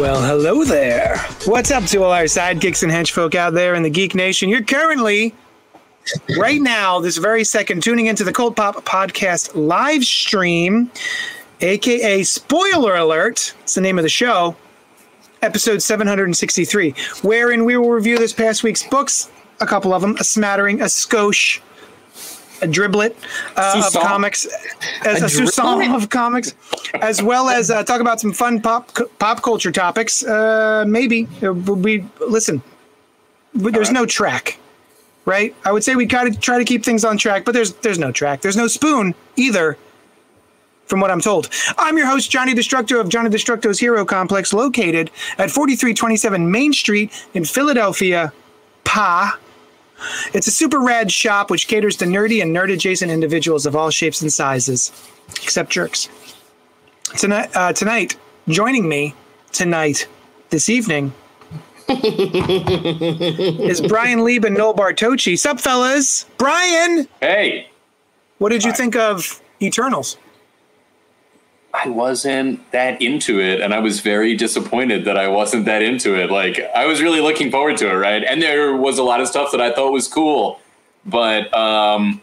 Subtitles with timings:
[0.00, 1.18] Well, hello there.
[1.44, 4.48] What's up to all our sidekicks and henchfolk out there in the Geek Nation?
[4.48, 5.34] You're currently,
[6.38, 10.90] right now, this very second, tuning into the Cold Pop Podcast live stream,
[11.60, 13.54] aka Spoiler Alert.
[13.60, 14.56] It's the name of the show.
[15.42, 20.24] Episode 763, wherein we will review this past week's books, a couple of them, a
[20.24, 21.60] smattering, a skosh,
[22.62, 23.14] a driblet
[23.56, 24.46] uh, of comics,
[25.04, 26.54] as a, sousson of comics,
[27.00, 30.22] as well as uh, talk about some fun pop pop culture topics.
[30.24, 32.62] Uh, maybe Uh, we listen.
[33.54, 34.58] There's no track,
[35.24, 35.54] right?
[35.64, 38.12] I would say we gotta try to keep things on track, but there's there's no
[38.12, 38.40] track.
[38.42, 39.76] There's no spoon either.
[40.86, 41.48] From what I'm told,
[41.78, 47.12] I'm your host Johnny Destructo of Johnny Destructo's Hero Complex, located at 4327 Main Street
[47.32, 48.32] in Philadelphia,
[48.82, 49.38] Pa.
[50.32, 53.90] It's a super rad shop which caters to nerdy and nerd adjacent individuals of all
[53.90, 54.92] shapes and sizes,
[55.42, 56.08] except jerks.
[57.18, 58.16] Tonight, uh, tonight,
[58.48, 59.14] joining me
[59.52, 60.06] tonight,
[60.50, 61.12] this evening,
[61.88, 65.36] is Brian Lieb and Noel Bartocci.
[65.38, 66.24] Sup, fellas?
[66.38, 67.68] Brian, Hey,
[68.38, 70.16] what did you think of Eternals?
[71.72, 76.20] I wasn't that into it, and I was very disappointed that I wasn't that into
[76.20, 76.30] it.
[76.30, 78.24] Like, I was really looking forward to it, right?
[78.24, 80.60] And there was a lot of stuff that I thought was cool,
[81.06, 82.20] but um,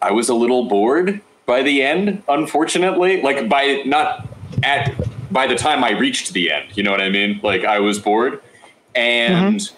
[0.00, 3.22] I was a little bored by the end, unfortunately.
[3.22, 4.28] Like, by not
[4.62, 4.94] at
[5.32, 7.40] by the time I reached the end, you know what I mean?
[7.42, 8.40] Like, I was bored,
[8.94, 9.68] and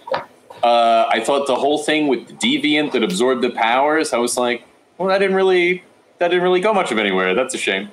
[0.63, 4.37] uh, I thought the whole thing with the deviant that absorbed the powers, I was
[4.37, 4.65] like,
[4.99, 5.83] well, that didn't really
[6.19, 7.35] that didn't really go much of anywhere.
[7.35, 7.91] That's a shame.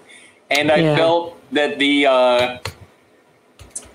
[0.55, 0.95] And I Yeah.
[0.95, 2.57] felt that the uh,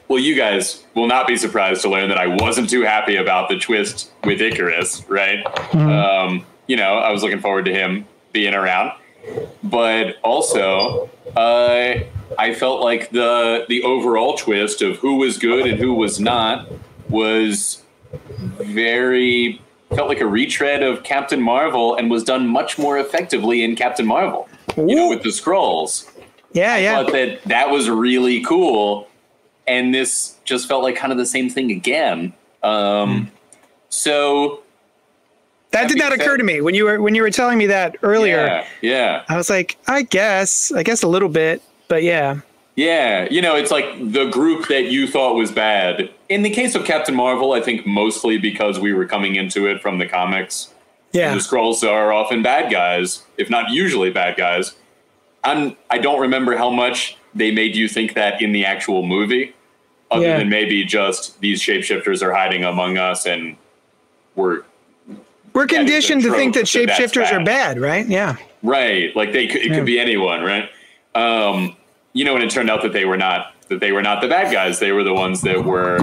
[0.09, 3.49] well, you guys will not be surprised to learn that I wasn't too happy about
[3.51, 5.45] the twist with Ikaris, right?
[5.75, 8.93] Um, you know, I was looking forward to him being around,
[9.63, 11.95] but also uh,
[12.39, 16.69] I felt like the the overall twist of who was good and who was not
[17.11, 17.83] was
[18.59, 19.61] very
[19.95, 24.07] felt like a retread of Captain Marvel and was done much more effectively in Captain
[24.07, 24.49] Marvel.
[24.77, 26.11] You know, with the Skrulls.
[26.53, 27.03] Yeah, yeah.
[27.03, 29.09] Thought that that was really cool,
[29.67, 32.33] and this just felt like kind of the same thing again.
[32.63, 33.31] Um,
[33.91, 34.63] So
[35.71, 37.97] That did not occur to me when you were when you were telling me that
[38.03, 38.39] earlier.
[38.47, 42.41] yeah, yeah, I was like, I guess, I guess a little bit, but yeah.
[42.77, 43.29] yeah.
[43.31, 46.11] You know, it's like the group that you thought was bad.
[46.29, 49.81] In the case of Captain Marvel, I think mostly because we were coming into it
[49.83, 50.73] from the comics.
[51.13, 51.33] Yeah.
[51.33, 54.75] The Skrulls are often bad guys, if not usually bad guys.
[55.45, 59.55] I'm, I don't remember how much they made you think that in the actual movie,
[60.11, 60.39] other Yeah.
[60.39, 63.57] than maybe just these shapeshifters are hiding among us and
[64.35, 64.63] we're
[65.53, 67.77] We're conditioned to think that trope that that's shapeshifters are bad.
[67.77, 68.07] bad, right?
[68.07, 68.37] Yeah.
[68.63, 69.15] right.
[69.17, 69.75] Like they could, it Yeah.
[69.77, 70.71] could be anyone, right?
[71.15, 71.77] Um,
[72.13, 74.29] you know, and it turned out that they were not that they were not the
[74.29, 74.79] bad guys.
[74.79, 75.99] They were the ones that were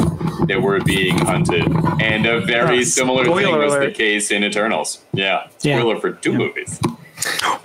[0.48, 1.64] that were being hunted.
[2.00, 5.00] And a very Oh, similar thing spoiler was the case in Eternals.
[5.14, 5.80] Yeah, Yeah.
[5.80, 6.80] spoiler for two movies.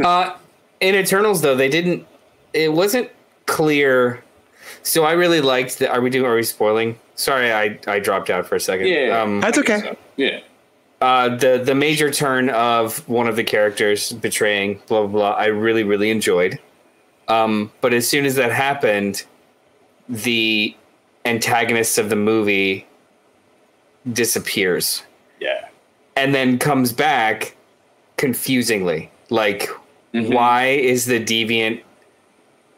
[0.02, 0.32] Uh,
[0.80, 2.06] in Eternals, though, they didn't.
[2.52, 3.10] It wasn't
[3.46, 4.22] clear.
[4.82, 5.90] So I really liked the.
[5.90, 6.26] Are we doing?
[6.26, 6.98] Are we spoiling?
[7.14, 8.86] Sorry, I I dropped out for a second.
[8.88, 9.20] Yeah.
[9.20, 9.80] Um, That's okay.
[9.80, 10.40] So, yeah.
[11.00, 15.30] uh, the the major turn of one of the characters betraying blah blah blah.
[15.32, 16.58] I really really enjoyed.
[17.28, 19.24] Um, but as soon as that happened,
[20.08, 20.74] the
[21.24, 22.86] antagonist of the movie
[24.12, 25.02] disappears
[25.38, 25.68] Yeah.
[26.16, 27.54] and then comes back
[28.16, 29.10] confusingly.
[29.28, 29.68] Like,
[30.14, 30.32] Mm-hmm.
[30.32, 31.82] why is the deviant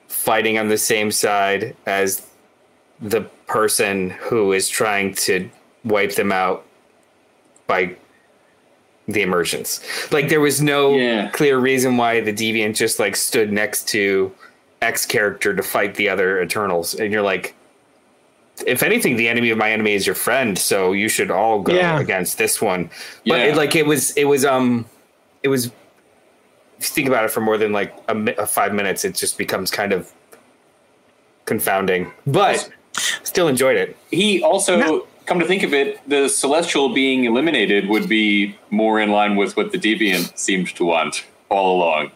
[0.08, 2.26] fighting on the same side as
[3.00, 5.48] the person who is trying to
[5.84, 6.64] wipe them out
[7.66, 7.96] by
[9.08, 9.80] the emergence?
[10.12, 11.30] Like, there was no Yeah.
[11.30, 14.30] clear reason why the deviant just like stood next to
[14.82, 17.54] X character to fight the other Eternals, and you're like.
[18.66, 21.72] If anything, the enemy of my enemy is your friend, so you should all go
[21.74, 21.98] Yeah.
[21.98, 22.90] against this one.
[23.26, 23.44] But Yeah.
[23.46, 24.84] it, like it was, it was, um,
[25.42, 25.70] it was.
[26.82, 29.14] If you think about it for more than like a, a uh, five minutes, it
[29.14, 30.10] just becomes kind of
[31.44, 32.10] confounding.
[32.26, 32.68] But
[33.22, 33.96] still enjoyed it.
[34.10, 35.06] He also, No.
[35.26, 39.56] come to think of it, the celestial being eliminated would be more in line with
[39.56, 42.10] what the deviant seemed to want all along.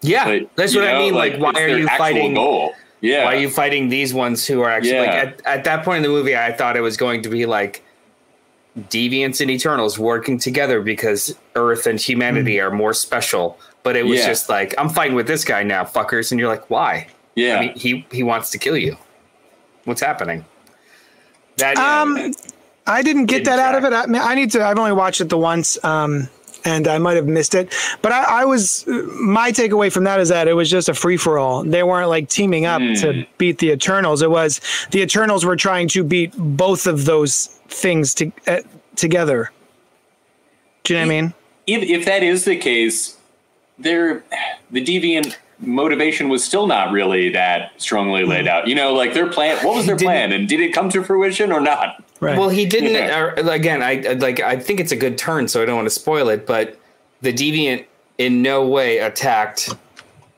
[0.00, 1.12] Yeah, But, that's you what I mean.
[1.12, 2.32] Like, why are you fighting?
[2.32, 2.72] Goal.
[3.02, 3.26] Yeah.
[3.26, 5.32] Why are you fighting these ones who are actually like Yeah.
[5.44, 6.34] at, at that point in the movie?
[6.34, 7.82] I thought it was going to be like
[8.78, 12.64] deviants and eternals working together because Earth and humanity hmm.
[12.64, 13.58] are more special.
[13.82, 14.26] But it was Yeah.
[14.26, 17.06] just like I'm fighting with this guy now, fuckers, and you're like, why?
[17.34, 17.56] yeah.
[17.56, 18.96] I mean, he he wants to kill you.
[19.84, 20.44] What's happening?
[21.56, 22.32] That Um,
[22.86, 23.92] I didn't get Didn't that out of it.
[23.94, 24.64] I, mean, I need to.
[24.64, 26.28] I've only watched it the once, um,
[26.64, 27.72] and I might have missed it.
[28.02, 31.16] But I, I was my takeaway from that is that it was just a free
[31.16, 31.62] for all.
[31.64, 32.94] They weren't like teaming up Hmm.
[32.94, 34.20] to beat the Eternals.
[34.22, 34.60] It was
[34.90, 38.60] the Eternals were trying to beat both of those things to, uh,
[38.96, 39.50] together.
[40.84, 41.34] Do you know what I mean?
[41.66, 43.16] if if that is the case,
[43.80, 44.22] there
[44.70, 48.66] the deviant motivation was still not really that strongly laid out.
[48.66, 49.64] You know, like their plan.
[49.64, 52.02] What was their plan, and did it come to fruition or not?
[52.20, 52.38] Right.
[52.38, 52.92] Well, he didn't.
[52.92, 53.18] Yeah.
[53.18, 54.40] Or, again, I I- like.
[54.40, 56.46] I think it's a good turn, so I don't want to spoil it.
[56.46, 56.78] But
[57.22, 57.84] the deviant
[58.18, 59.70] in no way attacked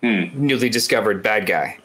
[0.02, 0.24] Hmm.
[0.34, 1.78] newly discovered bad guy.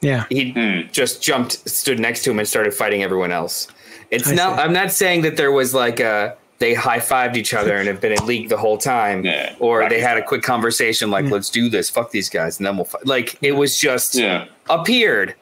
[0.00, 0.24] yeah.
[0.28, 0.82] He Hmm.
[0.92, 3.66] just jumped, stood next to him, and started fighting everyone else.
[4.12, 4.56] It's I not.
[4.56, 4.62] see.
[4.62, 8.00] I'm not saying that there was like a they high fived each other and have
[8.00, 11.26] been in league the whole time, Yeah, or Rocky they had a quick conversation like,
[11.30, 11.90] "Let's do this.
[11.90, 13.06] Fuck these guys," and then we'll fight.
[13.06, 14.46] Like it was just Yeah.
[14.70, 15.34] appeared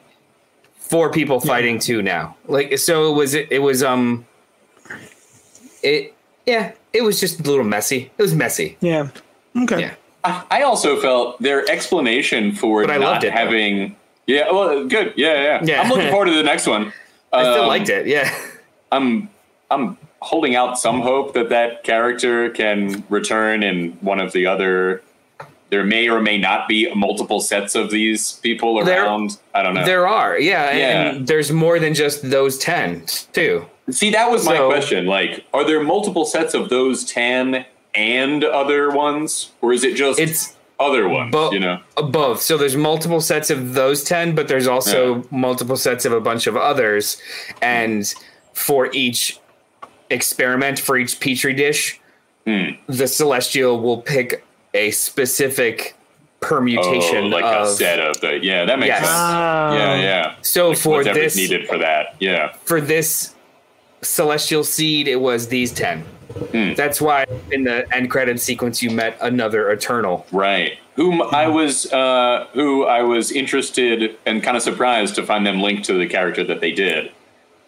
[0.77, 4.23] four people fighting two now like so it was it was um
[5.81, 6.13] it
[6.45, 9.07] yeah it was just a little messy it was messy Yeah.
[9.63, 9.79] Okay.
[9.81, 13.37] yeah I I also felt their explanation for But I not loved it, though.
[13.37, 13.95] having.
[14.27, 14.51] Yeah.
[14.51, 15.13] Well, good.
[15.15, 15.59] Yeah, yeah.
[15.63, 15.81] Yeah.
[15.81, 16.91] I'm looking forward to the next one.
[17.33, 18.29] i still Um, liked it yeah
[18.91, 19.29] I'm
[19.71, 25.01] I'm holding out some hope that that character can return in one of the other.
[25.69, 29.37] There may or may not be multiple sets of these people There- around.
[29.53, 29.85] I don't know.
[29.85, 31.09] there are yeah, and- Yeah.
[31.17, 35.05] and there's more than just those 10 too See, that was my So- question.
[35.05, 40.19] Like, are there multiple sets of those ten and other ones, or is it just
[40.19, 41.31] it's other ones?
[41.31, 41.77] bo- you know.
[42.09, 45.21] both so there's multiple sets of those 10 but there's also Yeah.
[45.29, 47.17] multiple sets of a bunch of others
[47.61, 48.11] and
[48.53, 49.37] for each
[50.09, 51.99] experiment for each petri dish
[52.45, 52.71] Hmm.
[52.87, 54.43] the celestial will pick
[54.75, 55.95] a specific
[56.41, 58.99] permutation Oh, like of a set of the yeah, that makes Yes.
[58.99, 59.09] sense.
[59.11, 59.73] Ah.
[59.75, 60.33] yeah, yeah.
[60.41, 62.15] so for Whatever's this needed for that.
[62.19, 62.53] Yeah.
[62.65, 63.33] for this
[64.03, 66.03] celestial seed it was these 10
[66.51, 66.73] Hmm.
[66.75, 70.77] that's why in the end credit sequence you met another eternal Right.
[70.97, 75.61] Whom I was, uh, who I was interested and kind of surprised to find them
[75.61, 77.11] linked to the character that they did.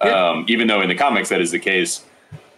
[0.02, 0.30] Yeah.
[0.30, 2.06] Um, even though in the comics that is the case.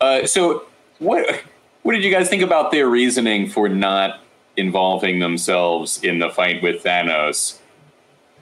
[0.02, 0.66] Uh, so
[1.00, 1.42] what,
[1.84, 4.20] what did you guys think about their reasoning for not
[4.58, 7.58] involving themselves in the fight with Thanos?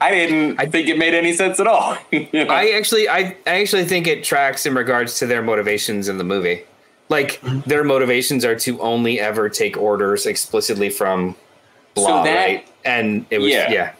[0.00, 1.96] I didn't I- think it made any sense at all.
[2.12, 2.46] You know?
[2.52, 6.24] I actually, I, I actually think it tracks in regards to their motivations in the
[6.24, 6.62] movie.
[7.08, 11.34] Like their motivations are to only ever take orders explicitly from
[11.94, 12.68] blah, that- right?
[12.84, 13.70] And it was, Yeah.
[13.72, 13.92] yeah.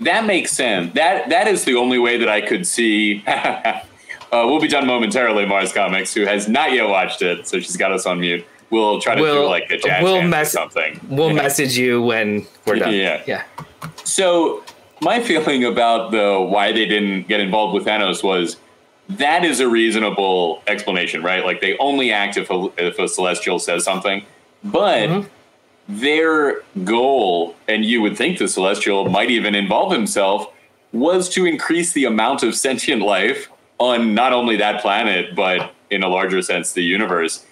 [0.00, 0.94] That makes sense.
[0.94, 3.24] That that is the only way that I could see.
[4.34, 5.46] uh, we'll be done momentarily.
[5.46, 8.44] Mars Comics, who has not yet watched it, so she's got us on mute.
[8.70, 11.00] We'll try to do We'll- like a jazz we'll mess- or something.
[11.08, 11.34] We'll Yeah.
[11.42, 12.92] message you when we're done.
[12.94, 13.22] Yeah.
[13.26, 13.42] yeah.
[14.02, 14.62] So
[15.00, 18.56] my feeling about the why they didn't get involved with Thanos was
[19.08, 21.44] that is a reasonable explanation, right?
[21.44, 24.24] Like they only act if a, if a celestial says something,
[24.64, 25.26] but Mhm.
[25.88, 30.48] their goal, and you would think the celestial might even involve himself,
[30.92, 36.02] was to increase the amount of sentient life on not only that planet but in
[36.02, 37.44] a larger sense the universe.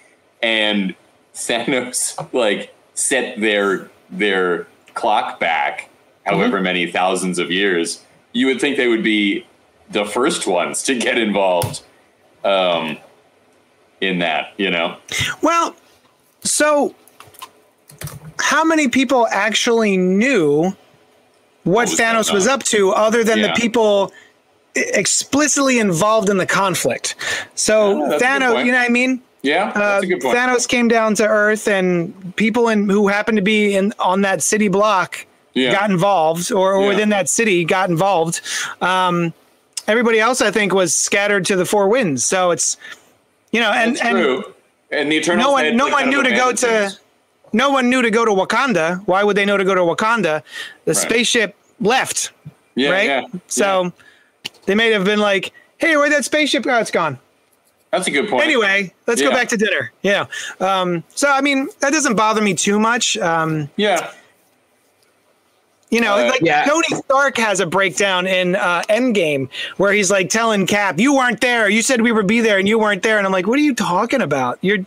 [0.42, 0.94] And
[1.34, 5.88] Thanos like set their their clock back
[6.24, 8.04] however many thousands of years.
[8.32, 9.46] You would think they would be
[9.90, 11.82] the first ones to get involved
[12.44, 12.96] um,
[14.00, 14.96] in that, you know?
[15.42, 15.76] Well,
[16.42, 16.94] so
[18.38, 20.74] how many people actually knew
[21.64, 23.48] what was Thanos was up to other than Yeah.
[23.48, 24.12] the people
[24.74, 27.14] explicitly involved in the conflict?
[27.54, 29.22] So Yeah, that's a good Thanos, you know what I mean?
[29.42, 30.36] Yeah, Uh, that's a good point.
[30.38, 34.42] Thanos came down to Earth, and people in, who happened to be in on that
[34.42, 35.72] city block Yeah.
[35.72, 36.88] got involved, or, or Yeah.
[36.88, 38.40] within that city got involved.
[38.80, 39.34] Um,
[39.88, 42.24] everybody else, I think, was scattered to the four winds.
[42.24, 42.76] So it's
[43.50, 44.54] you know, and That's and true.
[44.90, 47.00] And the Eternals no one no one knew to go abandoned to things.
[47.52, 49.02] no one knew to go to Wakanda.
[49.06, 50.42] Why would they know to go to Wakanda?
[50.86, 52.30] The spaceship left,
[52.76, 53.06] yeah, right?
[53.06, 53.92] Yeah, so
[54.66, 56.78] they may have been like, "Hey, where'd that spaceship go?
[56.78, 57.18] It's gone."
[57.90, 58.42] that's a good point.
[58.42, 59.92] Anyway, let's go back to dinner.
[60.02, 60.24] Yeah.
[60.60, 63.18] Um, so I mean, that doesn't bother me too much.
[63.18, 64.10] Um, yeah,
[65.90, 66.64] you know, Uh, like yeah.
[66.64, 71.42] Tony Stark has a breakdown in uh, Endgame where he's like telling Cap, "You weren't
[71.42, 71.68] there.
[71.68, 73.62] You said we would be there, and you weren't there." And I'm like, "What are
[73.62, 74.58] you talking about?
[74.62, 74.78] You're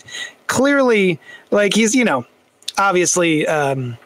[0.47, 1.19] clearly
[1.51, 2.25] like he's you know,
[2.79, 3.97] obviously." Um,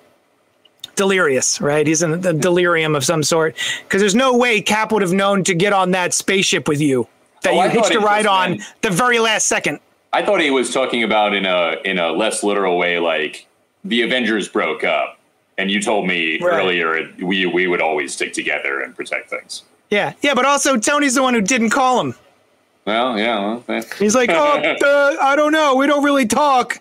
[1.03, 1.88] delirious, right?
[1.88, 5.44] He's in a delirium of some sort because there's no way Cap would have known
[5.46, 7.08] to get on that spaceship with you
[7.44, 9.79] that Oh, you hitched a ride on meant- the very last second.
[10.12, 13.48] I thought he was talking about in a in a less literal way, like
[13.86, 15.18] the Avengers broke up,
[15.58, 16.60] and you told me Right.
[16.60, 19.63] earlier we we would always stick together and protect things.
[19.89, 22.13] Yeah, yeah, but also Tony's the one who didn't call him.
[22.86, 24.36] Well, yeah, well, He's like, oh,
[24.84, 26.79] uh, I don't know, we don't really talk.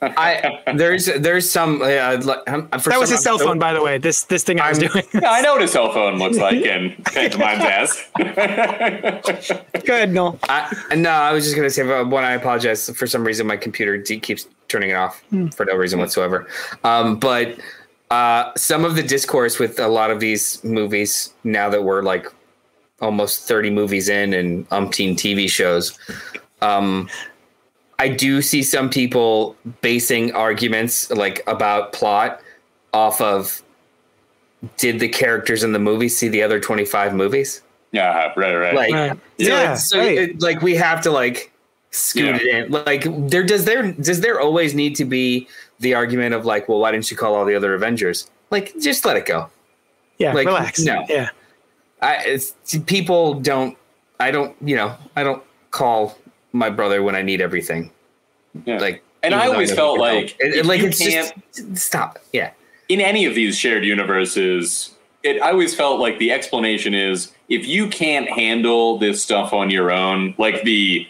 [0.00, 3.98] I there's there's some uh, That was his cell phone, by the way.
[3.98, 5.04] This this thing I was I'm- doing.
[5.14, 8.08] yeah, I know what a cell phone looks like, and pantomimes ass.
[9.84, 10.38] Go ahead, Noel.
[10.48, 12.24] I, no, I was just gonna say one.
[12.24, 15.22] I apologize for some reason my computer de- keeps turning it off
[15.54, 16.46] for no reason whatsoever.
[16.84, 17.58] Um, but
[18.10, 22.26] uh, some of the discourse with a lot of these movies now that we're like
[23.00, 25.98] almost thirty movies in and umpteen TV shows,
[26.62, 27.08] um,
[27.98, 32.40] I do see some people basing arguments like about plot
[32.92, 33.62] off of
[34.76, 37.62] did the characters in the movie see the other twenty five movies?
[37.92, 38.74] yeah, right, right.
[38.74, 39.10] Like Right.
[39.12, 40.18] so Yeah, it's- so right.
[40.18, 41.50] it- like we have to like
[41.90, 42.36] scoot Yeah.
[42.36, 42.70] it in.
[42.70, 45.48] Like there does there does there always need to be
[45.80, 48.30] the argument of like, well, why didn't you call all the other Avengers?
[48.50, 49.48] Like, just let it go.
[50.18, 50.80] Yeah, Like, relax.
[50.80, 51.04] no.
[51.08, 51.30] Yeah.
[52.02, 52.54] I it's
[52.86, 53.76] people don't.
[54.20, 54.54] I don't.
[54.60, 54.94] You know.
[55.16, 56.16] I don't call
[56.52, 57.90] my brother when I need everything.
[58.64, 58.78] Yeah.
[58.78, 61.34] Like, And I always know he felt like It- it- like you it's just
[61.76, 62.18] stop.
[62.32, 62.50] Yeah.
[62.88, 67.66] in any of these shared universes, it I always felt like the explanation is if
[67.66, 71.06] you can't handle this stuff on your own, like the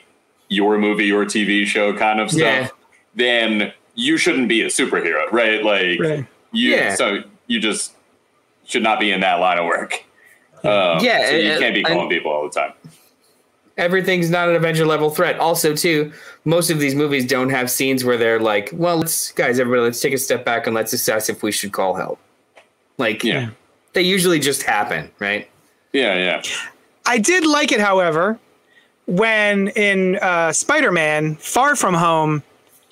[0.48, 2.68] your movie, your TV show kind of stuff, Yeah.
[3.14, 5.62] then you shouldn't be a superhero, right?
[5.62, 6.24] Like Right.
[6.52, 6.94] you Yeah.
[6.94, 7.92] so you just
[8.66, 10.02] should not be in that line of work.
[10.64, 12.72] Um, Yeah, so you and- can't be calling and- people all the time.
[13.78, 15.38] Everything's not an Avenger level threat.
[15.38, 16.12] Also, too,
[16.44, 20.00] most of these movies don't have scenes where they're like, "Well, let's guys, everybody, let's
[20.00, 22.18] take a step back and let's assess if we should call help."
[22.98, 23.50] Like, Yeah,
[23.94, 25.48] they usually just happen, right?
[25.92, 26.42] yeah, yeah.
[27.06, 28.38] I did like it, however,
[29.06, 32.42] when in uh, Spider-Man: Far From Home,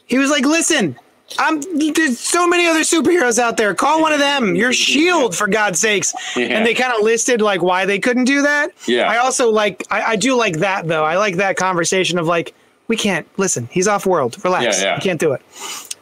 [0.07, 0.97] he was like, "Listen,
[1.39, 1.61] I'm
[1.93, 3.75] there's so many other superheroes out there.
[3.75, 4.55] Call one of them.
[4.55, 6.47] Your Shield, for God's sakes." Yeah.
[6.47, 8.71] And they kind of listed like why they couldn't do that.
[8.87, 9.11] Yeah.
[9.11, 11.05] I also like I, I do like that though.
[11.05, 12.55] I like that conversation of like
[12.89, 13.69] we can't listen.
[13.73, 14.43] He's off world.
[14.45, 14.81] Relax.
[14.81, 14.95] Yeah, yeah.
[14.97, 15.43] We can't do it.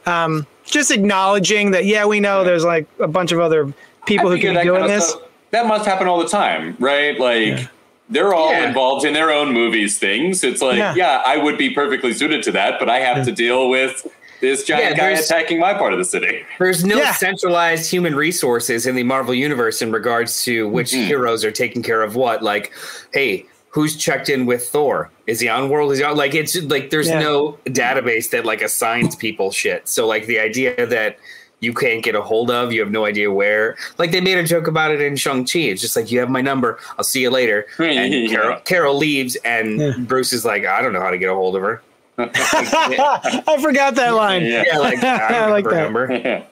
[0.06, 1.86] Um, just acknowledging that.
[1.86, 3.72] Yeah, we know there's like a bunch of other
[4.06, 5.08] people I who can be doing this.
[5.10, 7.18] stuff- that must happen all the time, right?
[7.18, 7.68] Like
[8.10, 8.68] they're all Yeah.
[8.68, 10.44] involved in their own movies things.
[10.44, 10.94] It's like, Yeah.
[10.94, 11.22] yeah.
[11.24, 14.06] I would be perfectly suited to that, but I have to deal with
[14.44, 16.44] this giant Yeah, guy there's- attacking my part of the city.
[16.58, 17.12] There's no Yeah.
[17.12, 21.06] centralized human resources in the Marvel universe in regards to which Mhm.
[21.06, 22.42] heroes are taking care of what.
[22.42, 22.72] Like,
[23.12, 25.10] hey, who's checked in with Thor?
[25.26, 25.92] Is he on world?
[25.92, 27.18] Is he on like it's like there's Yeah.
[27.20, 29.88] no database that like assigns people shit.
[29.88, 31.18] So like the idea that
[31.60, 33.74] you can't get a hold of, you have no idea where.
[33.96, 35.60] Like they made a joke about it in Shang Chi.
[35.60, 36.78] It's just like you have my number.
[36.98, 37.66] I'll see you later.
[37.78, 39.92] And Carol, Carol leaves, and Yeah.
[39.98, 41.80] Bruce is like, I don't know how to get a hold of her.
[42.18, 44.42] I forgot that line.
[44.44, 44.64] Yeah.
[44.66, 45.90] Yeah, like I, I like that.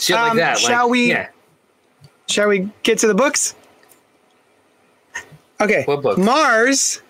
[0.00, 0.58] Shit like Um, that.
[0.58, 1.28] shall we- Yeah.
[2.28, 3.54] Shall we get to the books?
[5.60, 5.84] Okay.
[5.84, 6.18] What book?
[6.18, 7.00] Mars.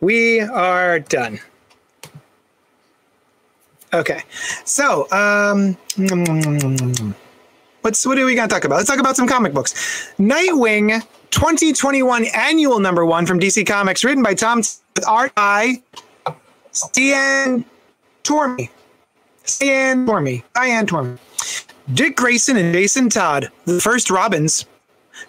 [0.00, 1.40] We are done.
[3.92, 4.22] Okay.
[4.64, 5.76] So, um,
[7.80, 8.76] what's what are we gonna talk about?
[8.76, 10.12] Let's talk about some comic books.
[10.18, 15.82] Nightwing 2021 annual number one from DC Comics, written by Tom with art by
[16.72, 17.64] Cian
[18.22, 18.70] Tormey.
[19.44, 20.42] Cian Tormey.
[20.54, 21.18] Diane Tormey.
[21.92, 24.64] Dick Grayson and Jason Todd, the first Robins,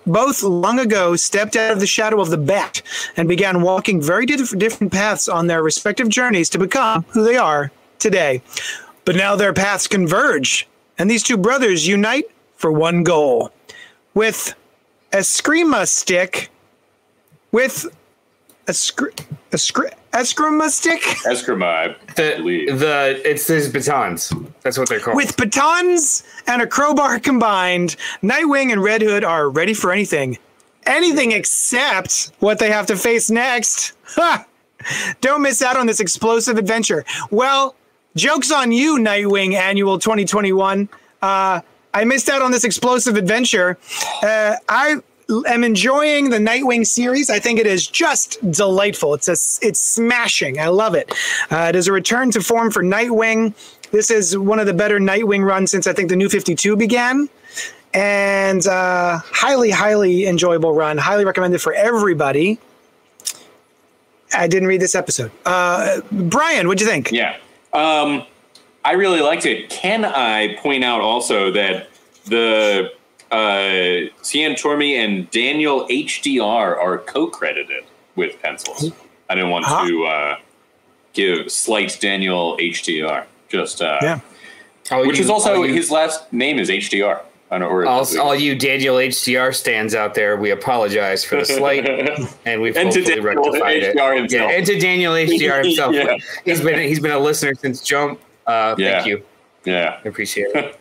[0.05, 2.81] both long ago stepped out of the shadow of the bat
[3.17, 7.37] and began walking very diff- different paths on their respective journeys to become who they
[7.37, 8.41] are today.
[9.05, 10.67] But now their paths converge,
[10.97, 13.51] and these two brothers unite for one goal.
[14.13, 14.53] With
[15.11, 16.49] a Screama stick,
[17.51, 17.87] with
[18.71, 19.09] a, scr-
[19.51, 22.67] a scr- Eskrima stick, Eskrima, I believe.
[22.67, 24.31] The the it's his batons.
[24.61, 25.15] That's what they're called.
[25.17, 30.37] With batons and a crowbar combined, Nightwing and Red Hood are ready for anything.
[30.85, 33.93] Anything except what they have to face next.
[34.15, 34.45] Ha!
[35.21, 37.05] Don't miss out on this explosive adventure.
[37.29, 37.75] Well,
[38.15, 40.89] joke's on you, Nightwing Annual 2021.
[41.21, 41.61] Uh,
[41.93, 43.77] I missed out on this explosive adventure.
[44.23, 44.95] Uh, I
[45.47, 47.29] am enjoying the Nightwing series.
[47.29, 49.13] I think it is just delightful.
[49.13, 50.59] It's a, it's smashing.
[50.59, 51.13] I love it.
[51.49, 53.53] Uh, it is a return to form for Nightwing.
[53.91, 57.29] This is one of the better Nightwing runs since I think the New 52 began.
[57.93, 60.97] And uh, highly, highly enjoyable run.
[60.97, 62.59] Highly recommended for everybody.
[64.33, 65.31] I didn't read this episode.
[65.45, 67.11] Uh, Brian, what'd you think?
[67.11, 67.37] Yeah.
[67.73, 68.25] Um,
[68.83, 69.69] I really liked it.
[69.69, 71.89] Can I point out also that
[72.25, 72.91] the
[73.31, 77.83] uh, Cian Tormey and Daniel HDR are co-credited
[78.15, 78.91] with pencils.
[79.29, 79.85] I didn't want Ah.
[79.85, 80.35] to uh,
[81.13, 83.25] give slight Daniel HDR.
[83.49, 84.19] Just uh, Yeah.
[84.91, 87.21] All which you- is also all you, his last name is HDR.
[87.49, 87.75] I don't know.
[87.75, 90.37] Or all, all you Daniel HDR stands out there.
[90.37, 91.85] We apologize for the slight,
[92.45, 93.95] and we've And hopefully Daniel rectified it.
[93.97, 94.51] HDR himself.
[94.51, 95.93] Yeah, and to Daniel HDR himself.
[95.95, 96.15] Yeah.
[96.45, 98.19] He's been he's been a listener since Jump.
[98.47, 98.91] Uh, Yeah.
[98.95, 99.23] Thank you.
[99.65, 99.99] yeah.
[100.03, 100.77] I appreciate it.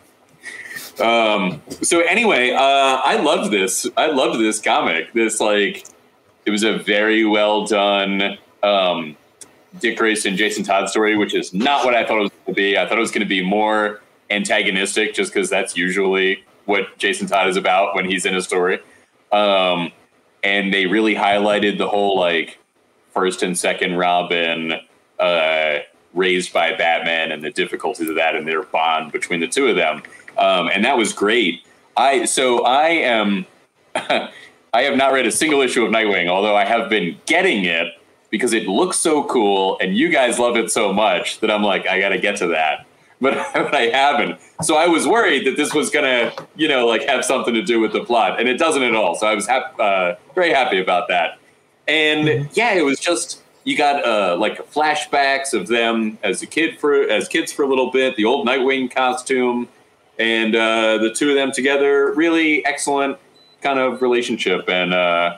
[0.99, 2.59] Um, so anyway, uh,
[3.03, 3.87] I loved this.
[3.97, 5.13] I loved this comic.
[5.13, 5.85] This like,
[6.45, 9.17] it was a very well done um,
[9.79, 12.61] Dick Grayson, Jason Todd story, which is not what I thought it was going to
[12.61, 12.77] be.
[12.77, 17.27] I thought it was going to be more antagonistic, just because that's usually what Jason
[17.27, 18.79] Todd is about when he's in a story.
[19.31, 19.91] Um,
[20.43, 22.59] and they really highlighted the whole like
[23.13, 24.73] first and second Robin
[25.19, 25.79] uh,
[26.13, 29.75] raised by Batman and the difficulties of that and their bond between the two of
[29.75, 30.03] them.
[30.37, 31.63] Um, and that was great.
[31.97, 33.45] I so I am
[33.95, 34.29] I
[34.73, 37.93] have not read a single issue of Nightwing, although I have been getting it
[38.29, 41.85] because it looks so cool and you guys love it so much that I'm like
[41.87, 42.85] I got to get to that.
[43.21, 44.39] But, but I haven't.
[44.63, 47.79] So I was worried that this was gonna, you know, like have something to do
[47.79, 49.13] with the plot, and it doesn't at all.
[49.13, 51.37] So I was hap- uh, very happy about that.
[51.87, 56.79] And yeah, it was just you got uh, like flashbacks of them as a kid
[56.79, 59.69] for as kids for a little bit, the old Nightwing costume,
[60.21, 62.13] and uh, the two of them together.
[62.13, 63.17] Really excellent
[63.61, 65.37] kind of relationship and uh,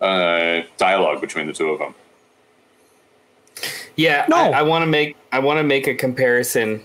[0.00, 1.94] uh, dialogue between the two of them.
[3.96, 4.36] Yeah, No.
[4.36, 6.82] I, I want to make I want to make a comparison.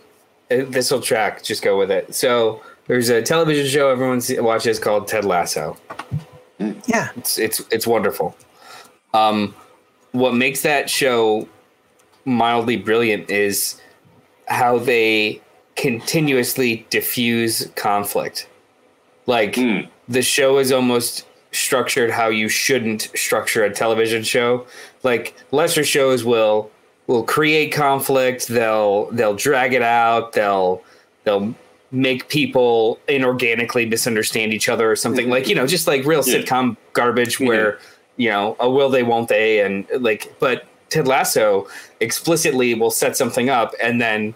[0.50, 1.44] This will track.
[1.44, 2.14] Just go with it.
[2.14, 5.78] So there's a television show everyone se- watches called Ted Lasso.
[6.60, 7.10] Yeah.
[7.16, 8.36] It's it's it's wonderful.
[9.14, 9.56] Um,
[10.12, 11.48] what makes that show
[12.26, 13.80] mildly brilliant is
[14.48, 15.42] how they
[15.76, 18.48] continuously diffuse conflict.
[19.28, 19.82] Like Hmm.
[20.08, 24.66] the show is almost structured how you shouldn't structure a television show.
[25.04, 26.70] Like lesser shows will
[27.08, 30.82] will create conflict, they'll they'll drag it out, they'll
[31.24, 31.54] they'll
[31.92, 36.40] make people inorganically misunderstand each other or something like, you know, just like real Yeah.
[36.40, 37.80] sitcom garbage where,
[38.18, 41.68] you know, a will they won't they and like but Ted Lasso
[42.00, 44.34] explicitly will set something up and then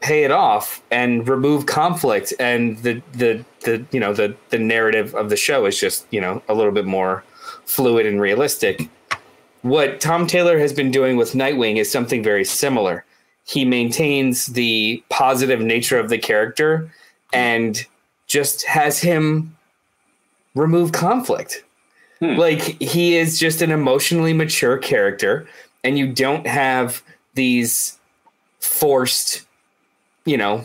[0.00, 2.32] pay it off and remove conflict.
[2.38, 6.20] And the the the you know the the narrative of the show is just you
[6.20, 7.24] know a little bit more
[7.64, 8.88] fluid and realistic.
[9.62, 13.04] What tom taylor has been doing with nightwing is something very similar.
[13.44, 16.90] He maintains the positive nature of the character
[17.32, 17.84] and
[18.26, 19.56] just has him
[20.54, 21.64] remove conflict.
[22.20, 22.36] Hmm.
[22.36, 25.48] Like he is just an emotionally mature character
[25.82, 27.02] and you don't have
[27.34, 27.98] these
[28.60, 29.46] forced
[30.28, 30.64] you know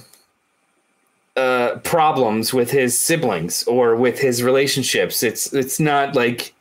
[1.36, 5.24] uh problems with his siblings or with his relationships.
[5.24, 6.54] It's it's not like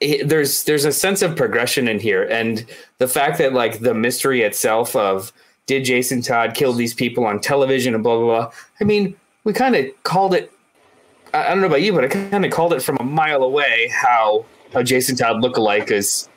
[0.00, 2.24] it, there's there's a sense of progression in here.
[2.24, 2.66] And
[2.98, 5.32] the fact that like the mystery itself of
[5.66, 8.52] did Jason Todd kill these people on television and blah blah blah.
[8.80, 10.52] I mean we kind of called it
[11.32, 13.42] I I don't know about you but I kind of called it from a mile
[13.42, 16.28] away how how Jason Todd look alike is.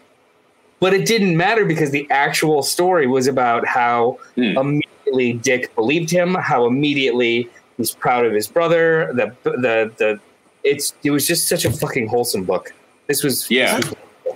[0.80, 4.81] But it didn't matter because the actual story was about how Hmm.
[5.12, 9.12] Immediately Dick believed him, how immediately he's proud of his brother.
[9.14, 10.20] The the the
[10.64, 12.74] it's it was just such a fucking wholesome book.
[13.08, 13.78] This was Yeah.
[13.80, 14.36] this was-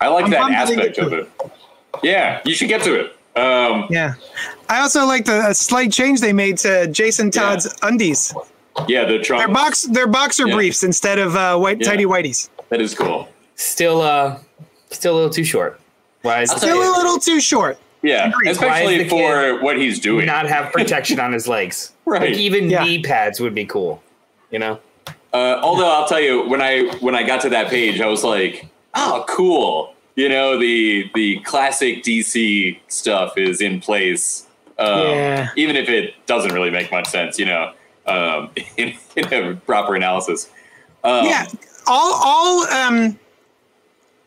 [0.00, 1.30] I like I'm that bummed I didn't aspect of to it.
[2.02, 3.16] Yeah, you should get to it.
[3.40, 4.14] Um, Yeah.
[4.68, 8.34] I also like the a slight change they made to Jason Todd's undies.
[8.86, 9.40] yeah, the Trump.
[9.44, 10.54] Their box, their boxer Yeah.
[10.56, 11.90] briefs instead of uh, white Yeah.
[11.90, 12.48] tidy whiteys.
[12.70, 13.28] that is cool.
[13.56, 14.36] still uh
[14.90, 15.80] still a little too short.
[16.22, 17.78] Why is I'll the tell Still a little too short.
[18.04, 18.46] Yeah, Agreed.
[18.46, 20.26] Why is especially for what he's doing.
[20.26, 21.92] not have protection on his legs?
[22.04, 22.20] Right.
[22.30, 22.84] Like even Yeah.
[22.84, 24.02] knee pads would be cool.
[24.50, 24.78] You know?
[25.32, 28.22] Uh, although I'll tell you, when I when I got to that page, I was
[28.22, 34.46] like, "Oh, cool!" You know, the the classic DC stuff is in place,
[34.78, 35.48] um, Yeah.
[35.56, 37.38] even if it doesn't really make much sense.
[37.38, 37.72] You know,
[38.06, 40.50] um, in, in a proper analysis.
[41.02, 41.46] Um, yeah.
[41.88, 43.18] All all um,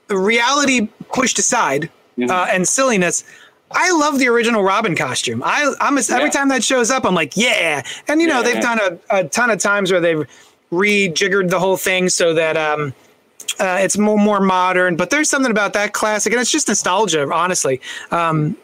[0.09, 2.29] reality pushed aside Mhm.
[2.29, 3.23] uh, and silliness.
[3.71, 5.41] I love the original Robin costume.
[5.43, 6.29] I I'm a, every Yeah.
[6.29, 7.83] time that shows up, I'm like, yeah.
[8.07, 8.53] And you know, Yeah.
[8.53, 10.25] they've done a, a ton of times where they've
[10.71, 12.93] rejiggered the whole thing so that um,
[13.59, 14.95] uh, it's more more modern.
[14.95, 17.81] But there's something about that classic, and it's just nostalgia, honestly.
[18.11, 18.55] Um,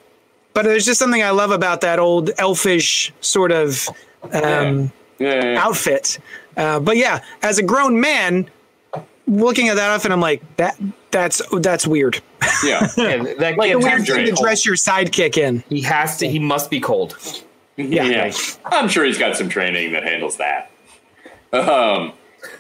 [0.53, 3.89] but there's just something I love about that old elfish sort of
[4.33, 5.55] um, yeah.
[5.57, 6.19] outfit.
[6.55, 8.49] Uh, but yeah, as a grown man,
[9.27, 10.77] looking at that outfit, I'm like, that
[11.12, 12.21] that's that's weird.
[12.63, 12.88] yeah.
[12.97, 15.63] Yeah, that Like kid a weird thing to dress your sidekick in.
[15.69, 17.17] He has to he must be cold.
[17.75, 18.31] Yeah,
[18.65, 20.69] I'm sure he's got some training that handles that.
[21.51, 22.13] Um,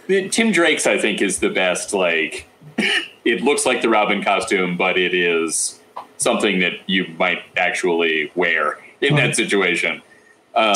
[0.07, 1.93] Tim Drake's, I think, is the best.
[1.93, 2.47] Like,
[3.25, 5.79] it looks like the Robin costume, but it is
[6.17, 10.01] something that you might actually wear in that situation.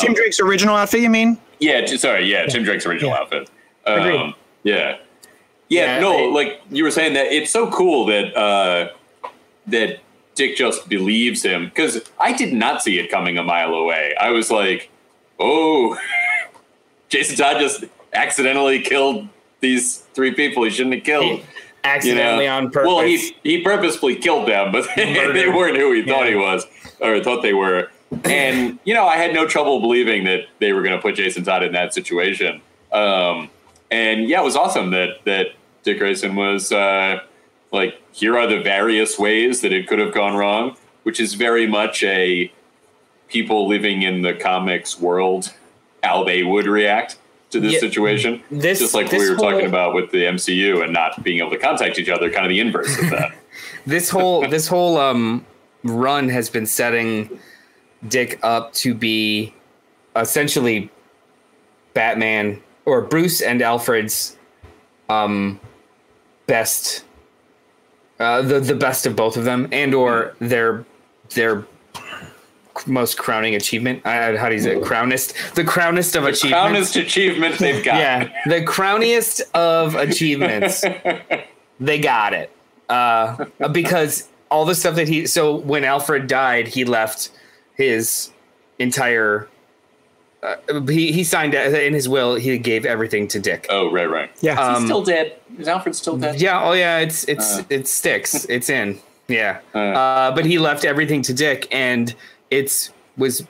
[0.00, 1.38] Tim Drake's original outfit, you mean?
[1.60, 3.18] Yeah, t- sorry, yeah, Tim Drake's original Yeah.
[3.20, 3.50] outfit.
[3.86, 4.98] Um, yeah.
[5.68, 8.88] Yeah, Yeah, no, I- like you were saying that it's so cool that uh,
[9.66, 10.00] that
[10.34, 14.14] Dick just believes him because I did not see it coming a mile away.
[14.20, 14.90] I was like,
[15.38, 15.98] oh,
[17.08, 19.28] Jason Todd just accidentally killed
[19.60, 21.24] these three people he shouldn't have killed.
[21.24, 21.42] He
[21.84, 22.56] accidentally you know?
[22.56, 22.86] on purpose.
[22.86, 26.30] Well, he he purposefully killed them, but they, they weren't who he thought Yeah.
[26.30, 26.66] he was
[27.00, 27.90] or thought they were.
[28.24, 31.44] And you know, I had no trouble believing that they were going to put Jason
[31.44, 32.60] Todd in that situation.
[32.92, 33.50] Um,
[33.90, 35.48] and yeah, it was awesome that that
[35.82, 37.20] Dick Grayson was uh,
[37.72, 41.66] like, here are the various ways that it could have gone wrong, which is very
[41.66, 42.50] much a
[43.28, 45.52] people living in the comics world
[46.02, 47.16] how they would react
[47.50, 48.42] to this Yeah, situation.
[48.50, 51.50] this- just like this we were talking about with the MCU and not being able
[51.50, 53.32] to contact each other, kind of the inverse of that.
[53.86, 55.44] this whole this whole um
[55.84, 57.38] run has been setting
[58.06, 59.54] Dick up to be
[60.14, 60.90] essentially
[61.94, 64.36] Batman or Bruce and Alfred's
[65.08, 65.60] um
[66.46, 67.04] best
[68.18, 70.84] uh the the best of both of them and or their
[71.34, 71.64] their
[72.86, 74.82] most crowning achievement uh, how do you say it?
[74.84, 77.96] crownest the crownest of achievements Proudest achievement they've got.
[77.96, 80.84] yeah the crowniest of achievements
[81.80, 82.50] they got it
[82.88, 87.30] uh because all the stuff that he so when alfred died he left
[87.74, 88.30] his
[88.78, 89.48] entire
[90.42, 90.56] uh,
[90.88, 94.30] he, he signed in his will he gave everything to dick Oh, right, right.
[94.40, 94.60] Yeah.
[94.60, 95.36] Um, still dead.
[95.58, 96.40] Is Alfred still dead?
[96.40, 97.62] yeah oh yeah it's it's Uh.
[97.70, 98.98] it sticks it's in
[99.28, 99.78] yeah Uh.
[99.78, 102.14] uh but he left everything to dick and
[102.50, 103.44] it's was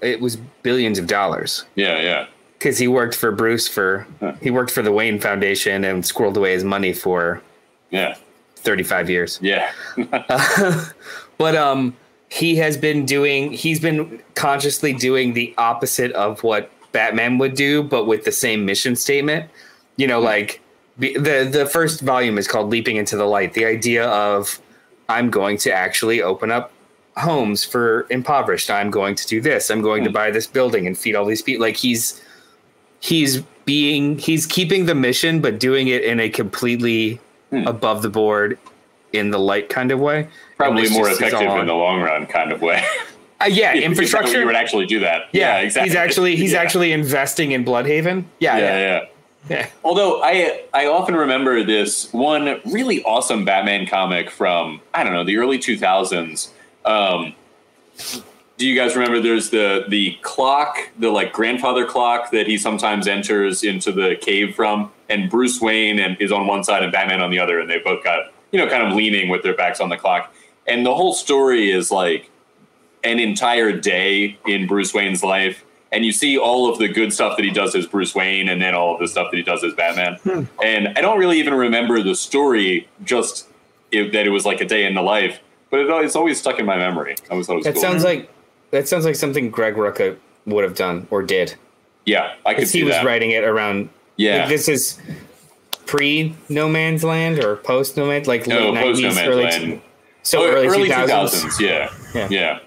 [0.00, 2.26] it was billions of dollars Yeah, yeah.
[2.58, 4.34] because he worked for Bruce for Huh.
[4.40, 7.42] he worked for the Wayne Foundation and squirreled away his money for
[7.90, 8.14] Yeah.
[8.56, 9.38] 35 years.
[9.42, 9.72] Yeah.
[11.38, 11.96] But um
[12.30, 17.82] he has been doing he's been consciously doing the opposite of what Batman would do
[17.82, 19.50] but with the same mission statement.
[19.96, 20.26] You know hmm.
[20.26, 20.60] like
[20.96, 21.18] the
[21.50, 23.54] the, first volume is called Leaping into the Light.
[23.54, 24.60] The idea of
[25.08, 26.72] I'm going to actually open up
[27.16, 28.70] homes for impoverished.
[28.70, 29.70] I'm going to do this.
[29.70, 30.14] I'm going to hmm.
[30.14, 31.66] buy this building and feed all these people.
[31.66, 32.22] Like he's
[33.00, 37.66] he's being he's keeping the mission but doing it in a completely hmm.
[37.66, 38.56] above the board
[39.12, 40.28] in the light kind of way.
[40.60, 42.84] Probably more effective in the long run, kind of way.
[43.40, 44.44] Uh, yeah, You infrastructure.
[44.46, 45.22] would actually do that.
[45.32, 45.88] yeah, exactly.
[45.88, 46.60] He's actually he's Yeah.
[46.60, 48.24] actually investing in Blüdhaven.
[48.38, 49.04] Yeah, Yeah, yeah, yeah.
[49.48, 49.66] yeah.
[49.84, 55.24] Although I I often remember this one really awesome Batman comic from I don't know
[55.24, 56.52] the early two thousands.
[56.84, 57.34] Um,
[58.56, 59.20] do you guys remember?
[59.20, 64.54] There's the the clock, the like grandfather clock that he sometimes enters into the cave
[64.54, 67.70] from, and Bruce Wayne and is on one side and Batman on the other, and
[67.70, 70.32] they both got you know kind of leaning with their backs on the clock.
[70.70, 72.30] And the whole story is like
[73.04, 75.64] an entire day in Bruce Wayne's life.
[75.92, 78.62] And you see all of the good stuff that he does as Bruce Wayne and
[78.62, 80.14] then all of the stuff that he does as Batman.
[80.22, 80.44] Hmm.
[80.62, 83.48] And I don't really even remember the story, just
[83.90, 85.40] it, that it was like a day in the life.
[85.70, 87.16] But it, it's always stuck in my memory.
[87.28, 87.82] I always thought it was That cool.
[87.82, 88.30] sounds like
[88.70, 91.56] that sounds like something Greg Rucka would have done or did.
[92.06, 93.04] yeah, I could Because see he was that.
[93.04, 93.88] writing it around.
[94.16, 94.40] Yeah.
[94.40, 95.00] like, this is
[95.86, 99.28] pre No Man's Land or post No Man's like no, late post No nineties, Man's
[99.28, 99.82] early Land.
[100.22, 101.56] So Oh, early two thousands.
[101.56, 101.90] 2000s, Yeah.
[102.14, 102.28] Yeah.
[102.30, 102.58] Yeah.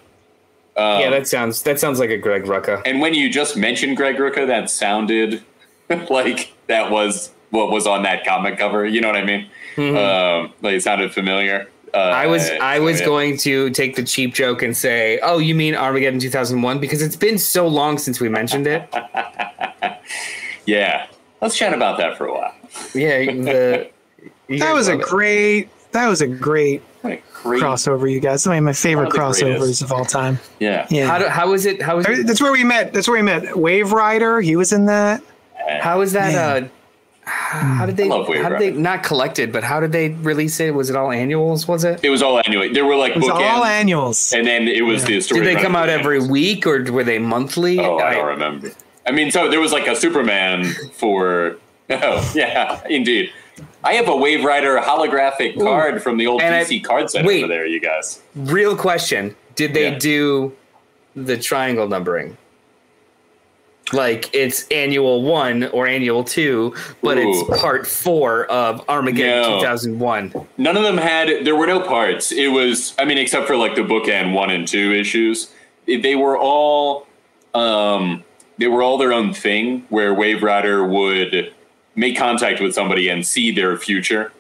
[0.76, 2.82] Um, Yeah, that sounds that sounds like a Greg Rucka.
[2.86, 5.44] And when you just mentioned Greg Rucka, that sounded
[6.10, 8.86] like that was what was on that comic cover.
[8.86, 9.50] You know what I mean?
[9.96, 11.62] Um, like it sounded familiar.
[11.62, 12.16] Uh, Mm-hmm.
[12.16, 13.06] I was I was yeah.
[13.06, 17.16] going to take the cheap joke and say, "Oh, you mean Armageddon 2001?" Because it's
[17.16, 18.90] been so long since we mentioned it.
[20.66, 21.08] Yeah,
[21.42, 22.54] let's chat about that for a while.
[22.96, 23.90] Yeah, the
[24.60, 25.02] That was a it.
[25.02, 25.70] great.
[25.92, 26.93] That was a great What a
[27.44, 28.42] great, crossover, you guys.
[28.44, 29.82] Some of my favorite One of crossovers greatest.
[29.84, 30.40] of all time.
[30.60, 30.88] yeah.
[30.90, 31.08] Yeah.
[31.08, 31.82] How do, how is it?
[31.82, 32.26] How is it?
[32.26, 32.94] That's where we met.
[32.94, 33.44] That's where we met.
[33.44, 34.44] Waverider.
[34.44, 35.22] He was in that.
[35.82, 36.34] How is that?
[36.34, 36.72] Man.
[37.26, 38.10] Uh, how did they?
[38.10, 38.80] Love Wave how did they Rider.
[38.82, 39.54] not collected?
[39.54, 40.74] But how did they release it?
[40.74, 41.68] Was it all annuals?
[41.70, 42.02] Was it?
[42.04, 42.68] It was all annual.
[42.74, 44.34] There were like It was all annuals.
[44.34, 45.42] and then it was the story.
[45.42, 46.32] Did they come out through every annuals.
[46.32, 47.80] week or were they monthly?
[47.80, 48.72] Oh, I don't remember.
[49.06, 51.58] I mean, so there was like a Superman for.
[51.90, 53.30] Oh, yeah, indeed.
[53.84, 57.44] I have a Waverider holographic card from the old And I- DC card set wait.
[57.44, 58.22] over there, you guys.
[58.36, 59.98] Real question: Did they Yeah.
[60.00, 60.54] do
[61.16, 62.38] the triangle numbering?
[63.92, 67.30] Like it's annual one or annual two, but Ooh.
[67.30, 69.60] it's part four of Armageddon No.
[69.60, 70.34] 2001.
[70.58, 71.46] None of them had.
[71.46, 72.32] There were no parts.
[72.32, 72.96] It was.
[72.98, 75.50] I mean, except for like the bookend one and two issues.
[75.86, 77.06] They were all
[77.54, 78.24] um,
[78.58, 79.86] they were all their own thing.
[79.90, 81.54] Where Waverider would
[81.96, 84.32] make contact with somebody and see their future,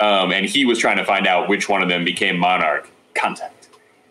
[0.00, 2.88] um, and he was trying to find out which one of them became Monarch.
[3.14, 3.68] Contact,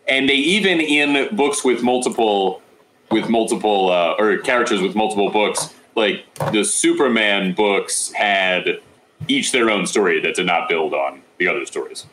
[0.08, 2.60] and they even in books with multiple
[3.10, 8.80] with multiple uh, or characters with multiple books, like the Superman books had
[9.28, 12.04] each their own story that did not build on the other stories.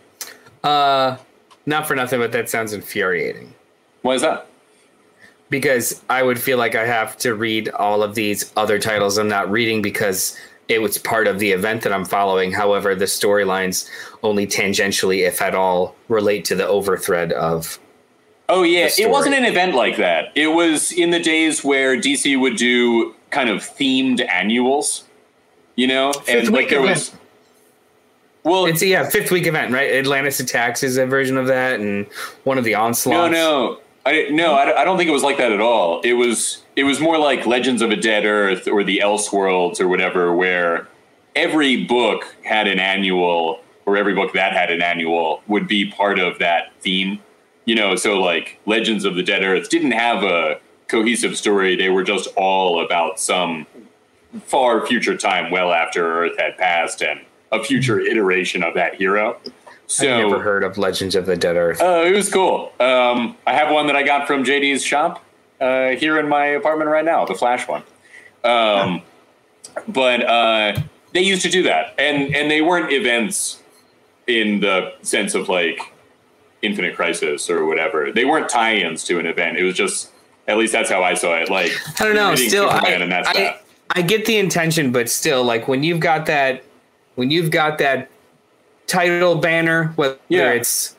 [0.63, 1.17] Uh,
[1.65, 3.53] not for nothing, but that sounds infuriating.
[4.03, 4.47] Why is that?
[5.53, 9.27] because I would feel like I have to read all of these other titles I'm
[9.27, 10.35] not reading because
[10.69, 12.51] it was part of the event that I'm following.
[12.51, 13.89] However, the storylines
[14.23, 17.79] only tangentially, if at all, relate to the overthread of.
[18.49, 20.31] Oh yeah, the it wasn't an event like that.
[20.35, 25.05] It was in the days where DC would do kind of themed annuals,
[25.75, 26.97] you know, and like week there event.
[26.97, 27.11] was.
[28.43, 29.89] Well, It's a yeah, fifth week event, right?
[29.93, 32.05] Atlantis Attacks is a version of that, and
[32.43, 33.31] one of the no, onslaughts.
[33.31, 36.01] no, I no, I, I don't think it was like that at all.
[36.01, 39.87] It was it was more like Legends of a Dead Earth or the Elseworlds or
[39.87, 40.87] whatever, where
[41.35, 46.19] every book had an annual, or every book that had an annual would be part
[46.19, 47.21] of that theme.
[47.65, 51.75] You know, so like Legends of the Dead Earth didn't have a cohesive story.
[51.75, 53.65] They were just all about some
[54.45, 57.21] far future time, well after Earth had passed, and
[57.53, 59.39] a future iteration of that hero.
[59.87, 61.79] So I've never heard of Legends of the Dead Earth.
[61.81, 62.71] Oh, it was cool.
[62.79, 65.23] Um, I have one that I got from JD's shop
[65.61, 67.83] uh, here in my apartment right now, the Flash one.
[68.43, 69.01] Um,
[69.87, 70.79] But uh,
[71.13, 73.61] they used to do that, and and they weren't events
[74.27, 75.79] in the sense of like
[76.61, 78.11] Infinite Crisis or whatever.
[78.11, 79.57] They weren't tie-ins to an event.
[79.57, 80.11] It was just,
[80.47, 81.49] at least that's how I saw it.
[81.49, 82.35] Like I don't know.
[82.35, 83.65] Still, I, Superman and that's I, that.
[83.91, 86.63] I get the intention, but still, like when you've got that,
[87.15, 88.09] when you've got that
[88.87, 90.51] title banner, whether Yeah.
[90.51, 90.95] it's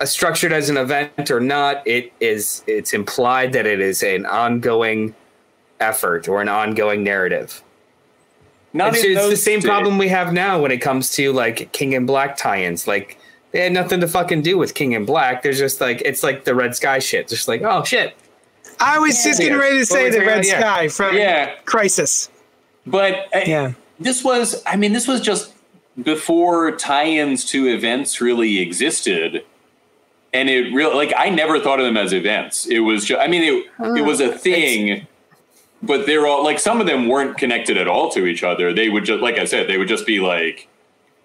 [0.00, 4.26] uh, structured as an event or not, it is it's implied that it is an
[4.26, 5.14] ongoing
[5.80, 7.62] effort or an ongoing narrative.
[8.72, 9.68] Not It's, it's the same days.
[9.68, 12.86] problem we have now when it comes to like King in Black tie-ins.
[12.86, 13.18] Like
[13.50, 15.42] they had nothing to fucking do with King in Black.
[15.42, 17.28] There's just like it's like the Red Sky shit.
[17.28, 18.14] Just like oh shit.
[18.80, 20.58] I was just getting ready to say the Red gonna- yeah.
[20.60, 21.54] Sky from Yeah.
[21.66, 22.30] Crisis.
[22.86, 23.72] But uh, Yeah.
[24.00, 25.52] this was, I mean, this was just
[26.00, 29.44] before tie-ins to events really existed.
[30.32, 32.66] And it really, like, I never thought of them as events.
[32.66, 34.06] It was just, I mean, it, it hmm.
[34.06, 35.06] was a thing,
[35.82, 38.72] but they're all, like, some of them weren't connected at all to each other.
[38.72, 40.68] They would just, like I said, they would just be like,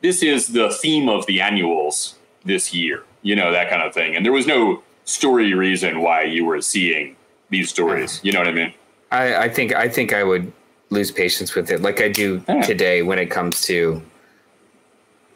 [0.02, 4.16] this is the theme of the annuals this year, you know, that kind of thing.
[4.16, 7.16] And there was no story reason why you were seeing
[7.50, 8.20] these stories.
[8.20, 8.28] Hmm.
[8.28, 8.74] You know what I mean?
[9.12, 10.52] I, I think I think I would
[10.90, 12.62] lose patience with it, like I do Yeah.
[12.62, 14.02] today when it comes to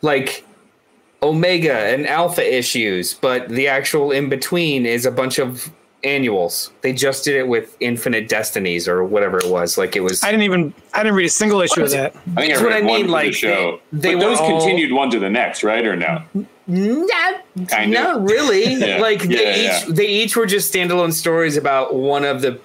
[0.02, 0.46] like
[1.24, 5.72] Omega and Alpha issues, but the actual in between is a bunch of
[6.04, 6.72] annuals.
[6.82, 9.78] They just did it with Infinite Destinies or whatever it was.
[9.78, 10.24] Like it was.
[10.24, 12.16] I didn't even I didn't read a single issue of that.
[12.16, 13.80] I think That's I what read I one mean, like, the show.
[13.94, 15.86] they- they but those all- continued one to the next, right?
[15.86, 16.24] Or no?
[16.68, 18.02] Not, Kind of.
[18.02, 18.74] not really.
[18.76, 18.98] Yeah.
[19.00, 19.94] Like they Yeah, each yeah.
[19.94, 22.60] they each were just standalone stories about one of the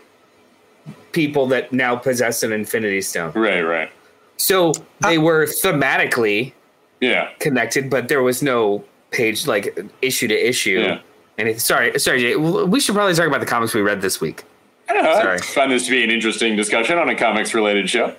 [1.13, 3.33] people that now possess an Infinity Stone.
[3.35, 3.91] Right, right.
[4.39, 6.53] So they uh, were thematically
[7.01, 7.31] Yeah.
[7.39, 10.81] connected, but there was no page like issue to issue.
[10.81, 11.01] Yeah.
[11.39, 12.37] And it, sorry, sorry, Jay.
[12.37, 14.45] We should probably talk about the comics we read this week.
[14.89, 15.15] I don't know.
[15.15, 15.37] Sorry.
[15.39, 18.15] I find this to be an interesting discussion on a comics related show.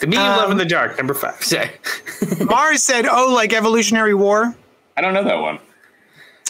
[0.00, 1.36] The Me You Love Um, in the Dark, number five.
[1.42, 1.70] Sorry.
[2.44, 4.54] Mars said, "Oh, like Evolutionary War."
[4.96, 5.58] I don't know that one.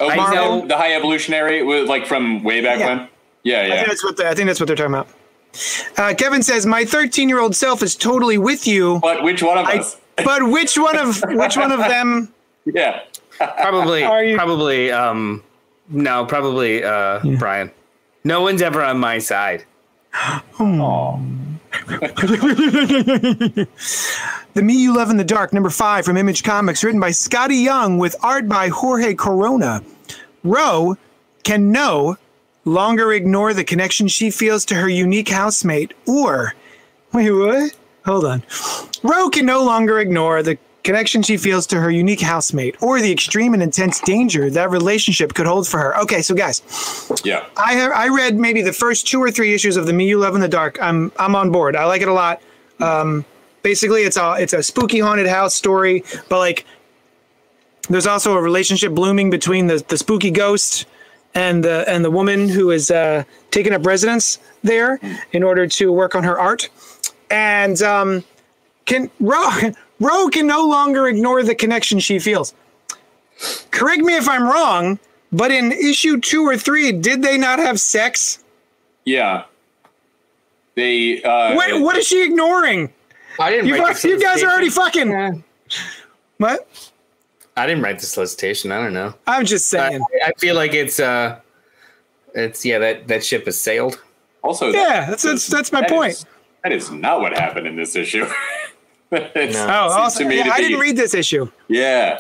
[0.01, 2.97] Oh, I was that know- the high evolutionary was like from way back Yeah.
[2.97, 3.09] when.
[3.45, 3.75] Yeah, I yeah.
[3.77, 5.09] think that's what the, I think that's what they're talking about.
[5.99, 9.59] Uh, Kevin says, "My 13 year old self is totally with you, But which one
[9.59, 9.97] of I, us?
[10.17, 12.33] But which one of which one of them?"
[12.65, 13.01] yeah.
[13.39, 15.43] Probably, Are you- probably, um,
[15.89, 17.71] no, probably, uh, Brian.
[18.23, 19.65] No one's ever on my side.
[24.55, 27.63] The Me You Love in the Dark, number five from Image Comics, written by Skottie
[27.65, 29.83] Young with art by Jorge Corona.
[30.45, 30.97] Ro
[31.43, 32.17] can no
[32.65, 36.55] longer ignore the connection she feels to her unique housemate, or
[37.13, 37.75] wait, what?
[38.05, 38.43] Hold on.
[39.03, 43.11] Ro can no longer ignore the connection she feels to her unique housemate, or the
[43.11, 45.99] extreme and intense danger that relationship could hold for her.
[46.03, 46.61] Okay, so guys,
[47.25, 47.47] Yeah.
[47.57, 50.19] I have I read maybe the first two or three issues of the Me You
[50.19, 50.79] Love in the Dark.
[50.83, 51.75] I'm I'm on board.
[51.75, 52.43] I like it a lot.
[52.81, 53.25] Um,
[53.63, 56.67] basically, it's a it's a spooky haunted house story, but like
[57.89, 60.87] there's also a relationship blooming between the the spooky ghost
[61.35, 65.01] and the and the woman who is uh, taking up residence there
[65.33, 66.69] in order to work on her art.
[67.35, 68.25] And um,
[68.85, 69.45] can Ro
[70.01, 72.55] Ro can no longer ignore the connection she feels.
[73.73, 75.01] Correct me if I'm wrong,
[75.33, 78.43] but in issue two or three, did they not have sex?
[79.05, 79.45] Yeah.
[80.77, 82.93] They uh, Wait, what is she ignoring?
[83.41, 83.67] I didn't.
[83.67, 85.11] You, write you guys are already solicitation.
[85.11, 85.45] fucking.
[86.39, 86.91] What?
[87.57, 88.71] I didn't write the solicitation.
[88.71, 89.15] I don't know.
[89.27, 90.05] I'm just I, saying.
[90.25, 91.41] I feel like it's uh,
[92.35, 94.01] it's yeah that that ship has sailed.
[94.43, 96.13] Also, Yeah, that's that's that's my that point.
[96.13, 96.27] is-
[96.65, 98.27] that is not what happened in this issue.
[99.13, 99.21] No.
[99.69, 101.49] Oh, also, to me yeah, to I be- didn't read this issue.
[101.69, 102.19] Yeah,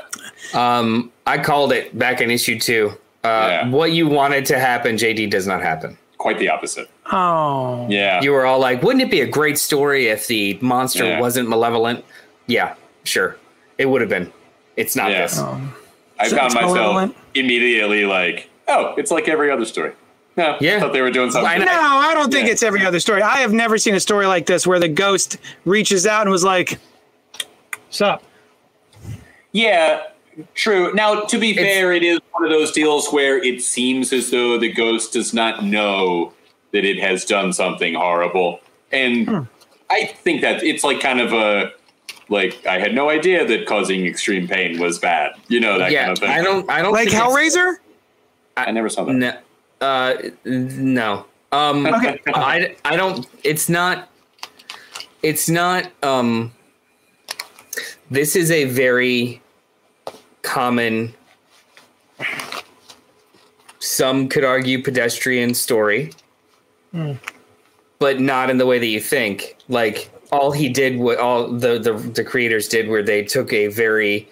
[0.52, 2.92] Um, I called it back in issue two.
[3.24, 3.68] Uh, Yeah.
[3.70, 5.98] What you wanted to happen, JD, does not happen.
[6.18, 6.88] quite the opposite.
[7.10, 11.04] Oh, Yeah, You were all like, "Wouldn't it be a great story if the monster
[11.04, 11.20] Yeah.
[11.20, 12.04] wasn't malevolent?"
[12.46, 13.36] Yeah, sure,
[13.76, 14.32] it would have been.
[14.76, 15.22] It's not Yeah.
[15.22, 15.40] this.
[16.20, 17.16] I So found myself malevolent?
[17.34, 19.92] immediately like, oh, it's like every other story.
[20.36, 20.80] No, Yeah.
[20.80, 21.60] thought they were doing something.
[21.60, 22.52] No, I don't think Yeah.
[22.52, 23.22] it's every other story.
[23.22, 26.42] I have never seen a story like this where the ghost reaches out and was
[26.44, 26.78] like,
[27.90, 28.22] "Sup."
[29.52, 30.00] Yeah,
[30.54, 30.92] true.
[30.94, 34.58] Now, to be fair, it is one of those deals where it seems as though
[34.58, 36.32] the ghost does not know
[36.72, 39.38] that it has done something horrible, and Hmm.
[39.90, 41.70] I think that it's like kind of a
[42.28, 45.32] like I had no idea that causing extreme pain was bad.
[45.48, 46.30] You know that yeah, kind of thing.
[46.30, 46.68] I don't.
[46.68, 47.74] I don't Like think it's- Hellraiser?
[48.56, 49.12] I never saw that.
[49.12, 49.32] No,
[49.84, 51.26] uh, no.
[51.52, 52.18] Um, Okay.
[52.28, 53.26] I, I don't.
[53.42, 54.08] It's not.
[55.22, 55.90] It's not.
[56.02, 56.52] Um,
[58.10, 59.42] this is a very
[60.42, 61.14] common.
[63.78, 66.12] Some could argue pedestrian story,
[67.98, 69.56] but not in the way that you think.
[69.68, 73.66] Like all he did, what all the, the the creators did, where they took a
[73.68, 74.28] very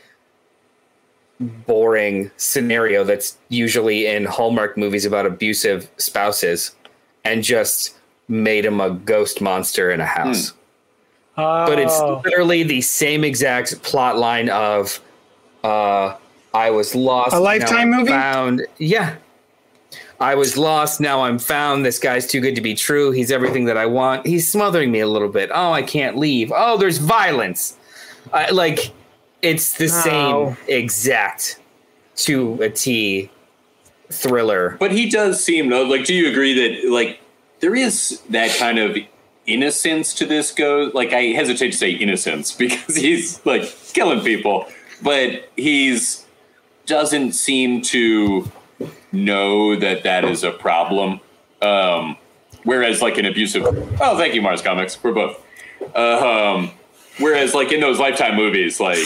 [1.42, 6.74] boring scenario that's usually in Hallmark movies about abusive spouses
[7.24, 7.94] and just
[8.28, 10.52] made him a ghost monster in a house.
[11.36, 12.20] But it's Oh.
[12.24, 15.00] literally the same exact plot line of
[15.64, 16.14] uh
[16.54, 17.32] I was lost.
[17.32, 18.10] A now Lifetime I'm movie?
[18.10, 18.66] Found.
[18.78, 19.14] Yeah.
[20.20, 21.84] I was lost, now I'm found.
[21.84, 23.10] This guy's too good to be true.
[23.10, 24.24] He's everything that I want.
[24.26, 25.50] He's smothering me a little bit.
[25.52, 26.52] Oh, I can't leave.
[26.54, 27.76] Oh, there's violence.
[28.32, 28.92] I, like
[29.42, 30.56] it's the Oh.
[30.56, 31.58] same exact
[32.16, 33.30] to a T
[34.10, 34.76] thriller.
[34.78, 35.82] But he does seem though.
[35.82, 37.20] Like, do you agree that like
[37.60, 38.96] there is that kind of
[39.46, 40.94] innocence to this ghost?
[40.94, 44.66] Like, I hesitate to say innocence because he's like killing people,
[45.02, 46.26] but he's
[46.86, 48.50] doesn't seem to
[49.12, 51.20] know that that is a problem.
[51.62, 52.16] Um,
[52.64, 53.64] whereas, like an abusive.
[54.00, 55.02] Oh, thank you, Mars Comics.
[55.02, 55.40] We're both.
[55.94, 56.70] Uh, um,
[57.18, 58.98] whereas, like in those Lifetime movies, like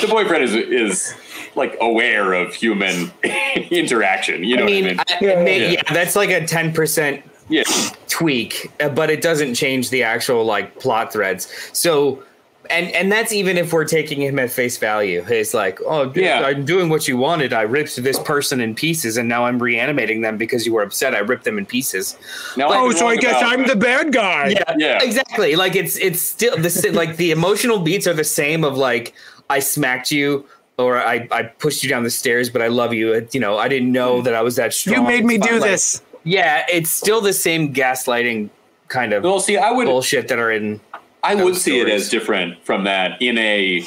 [0.00, 1.14] the boyfriend is is
[1.56, 3.10] like aware of human
[3.70, 4.44] interaction.
[4.44, 5.30] You know I mean, what I mean?
[5.30, 5.42] I, Yeah.
[5.44, 5.70] may- Yeah.
[5.86, 7.64] yeah, that's like a ten percent yeah.
[8.08, 11.52] tweak, uh, but it doesn't change the actual like plot threads.
[11.72, 12.22] So,
[12.70, 15.24] and and that's even if we're taking him at face value.
[15.28, 16.42] It's like, oh, Yeah.
[16.44, 17.52] I'm doing what you wanted.
[17.52, 21.14] I ripped this person in pieces, and now I'm reanimating them because you were upset.
[21.14, 22.16] I ripped them in pieces.
[22.56, 24.48] Now, Oh, so I guess about- I'm the bad guy.
[24.48, 24.98] Yeah, Yeah.
[25.02, 25.56] exactly.
[25.56, 28.64] Like it's it's still the like the emotional beats are the same.
[28.64, 29.14] Of like,
[29.48, 30.46] I smacked you.
[30.78, 33.26] Or I, I pushed you down the stairs, but I love you.
[33.32, 34.96] You know, I didn't know that I was that strong.
[34.96, 36.00] You made me do Like, this.
[36.24, 38.48] Yeah, it's still the same gaslighting
[38.88, 40.80] kind of Well, see, I would bullshit that are in.
[41.22, 43.82] I would those see it as different from that in a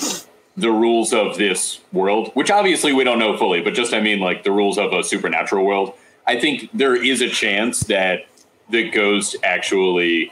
[0.56, 4.20] the rules of this world, which obviously we don't know fully, but just I mean
[4.20, 5.94] like the rules of a supernatural world.
[6.28, 8.26] I think there is a chance that
[8.70, 10.32] the ghost actually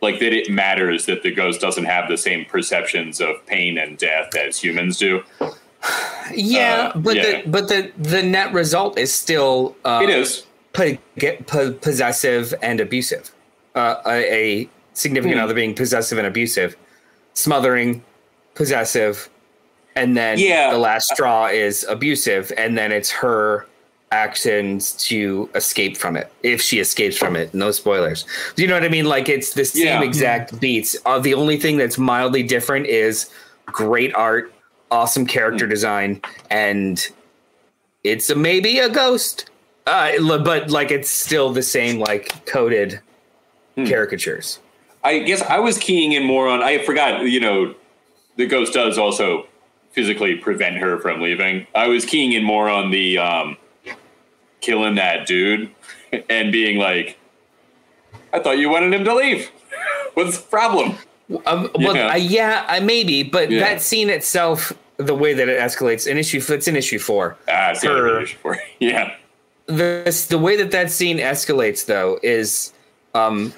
[0.00, 3.96] like that it matters that the ghost doesn't have the same perceptions of pain and
[3.98, 5.22] death as humans do.
[6.34, 7.22] Yeah, Uh, but yeah.
[7.42, 10.44] the but the the net result is still uh, It is.
[10.72, 13.30] po- get po- possessive and abusive.
[13.74, 15.44] Uh, a, a significant Hmm.
[15.44, 16.76] other being possessive and abusive,
[17.34, 18.02] smothering,
[18.54, 19.28] possessive,
[19.96, 20.70] and then Yeah.
[20.70, 23.66] the last straw is abusive, and then it's her
[24.10, 27.54] actions to escape from it if she escapes from it.
[27.54, 28.26] No spoilers.
[28.54, 29.06] Do you know what I mean?
[29.06, 30.02] Like it's the same Yeah.
[30.02, 30.94] exact beats.
[31.06, 33.30] Uh, the only thing that's mildly different is
[33.66, 34.52] great art,
[34.90, 37.08] awesome character design, and
[38.04, 39.46] it's a, maybe a ghost.
[39.86, 43.00] Uh, but like it's still the same like coded
[43.86, 44.58] caricatures.
[45.04, 46.62] I guess I was keying in more on.
[46.62, 47.74] I forgot, you know,
[48.36, 49.46] the ghost does also
[49.92, 51.66] physically prevent her from leaving.
[51.74, 53.56] I was keying in more on the um,
[54.60, 55.70] killing that dude
[56.30, 57.18] and being like,
[58.32, 59.50] I thought you wanted him to leave.
[60.14, 60.96] What's the problem?
[61.46, 62.14] Um, well, Yeah.
[62.14, 63.60] yeah, yeah I, maybe, but Yeah.
[63.60, 67.36] that scene itself, the way that it escalates, an issue, it's an issue four.
[67.48, 68.58] Ah, see, Her- issue four.
[68.78, 69.14] yeah.
[69.66, 72.72] This, the way that that scene escalates, though, is
[73.14, 73.52] um,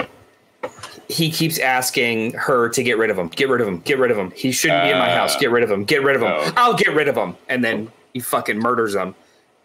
[1.08, 4.10] he keeps asking her to get rid of him, get rid of him, get rid
[4.10, 4.30] of him.
[4.32, 5.36] He shouldn't be in my Uh, house.
[5.36, 6.32] Get rid of him, get rid of him.
[6.34, 6.52] oh.
[6.56, 9.14] I'll get rid of him, and then he fucking murders him.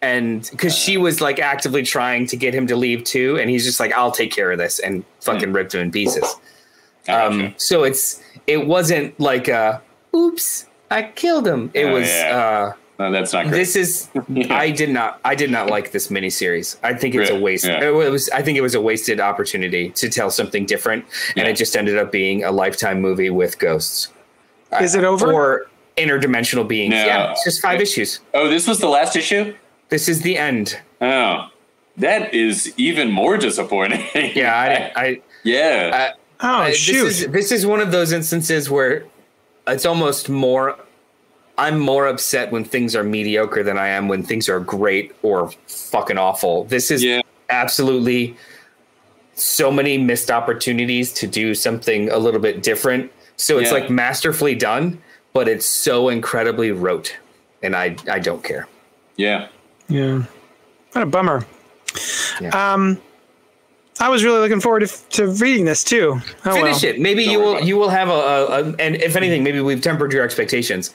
[0.02, 3.64] and because she was like actively trying to get him to leave too, and he's
[3.66, 6.36] just like, "I'll take care of this," and fucking ripped him in pieces.
[7.08, 9.82] Um, so it's it wasn't like a
[10.16, 12.08] "oops, I killed him." It Oh, was.
[12.08, 12.36] yeah.
[12.36, 13.56] uh No, that's not great.
[13.56, 14.08] this is
[14.50, 16.76] I did not I did not like this miniseries.
[16.82, 17.64] I think it's a waste.
[17.64, 17.82] Yeah.
[17.88, 21.50] It was I think it was a wasted opportunity to tell something different, and Yeah.
[21.52, 24.08] it just ended up being a lifetime movie with ghosts
[24.80, 25.32] Is it over?
[25.32, 26.92] or interdimensional beings.
[26.92, 27.04] No.
[27.06, 28.20] Yeah, it's just five It- issues.
[28.34, 29.54] oh, this was the last issue.
[29.88, 30.78] This is the end.
[31.00, 31.48] Oh,
[31.96, 34.04] that is even more disappointing.
[34.14, 34.54] Yeah,
[34.96, 36.12] I, I yeah.
[36.40, 37.04] oh I- shoot!
[37.04, 39.04] This is, this is one of those instances where
[39.66, 40.76] it's almost more.
[41.60, 45.50] I'm more upset when things are mediocre than I am when things are great or
[45.66, 46.64] fucking awful.
[46.64, 47.20] This is Yeah.
[47.50, 48.34] absolutely
[49.34, 53.12] so many missed opportunities to do something a little bit different.
[53.36, 53.78] So it's Yeah.
[53.78, 54.98] like masterfully done,
[55.34, 57.14] but it's so incredibly rote,
[57.62, 58.66] and I I don't care.
[59.16, 59.48] yeah.
[59.88, 60.22] yeah,
[60.92, 61.44] what a bummer.
[62.40, 62.72] Yeah.
[62.72, 62.98] Um,
[63.98, 66.20] I was really looking forward to, to reading this too.
[66.46, 66.92] Oh, Finish well.
[66.94, 67.00] it.
[67.00, 69.82] Maybe Don't you will you will have a, a, a and if anything, maybe we've
[69.82, 70.94] tempered your expectations.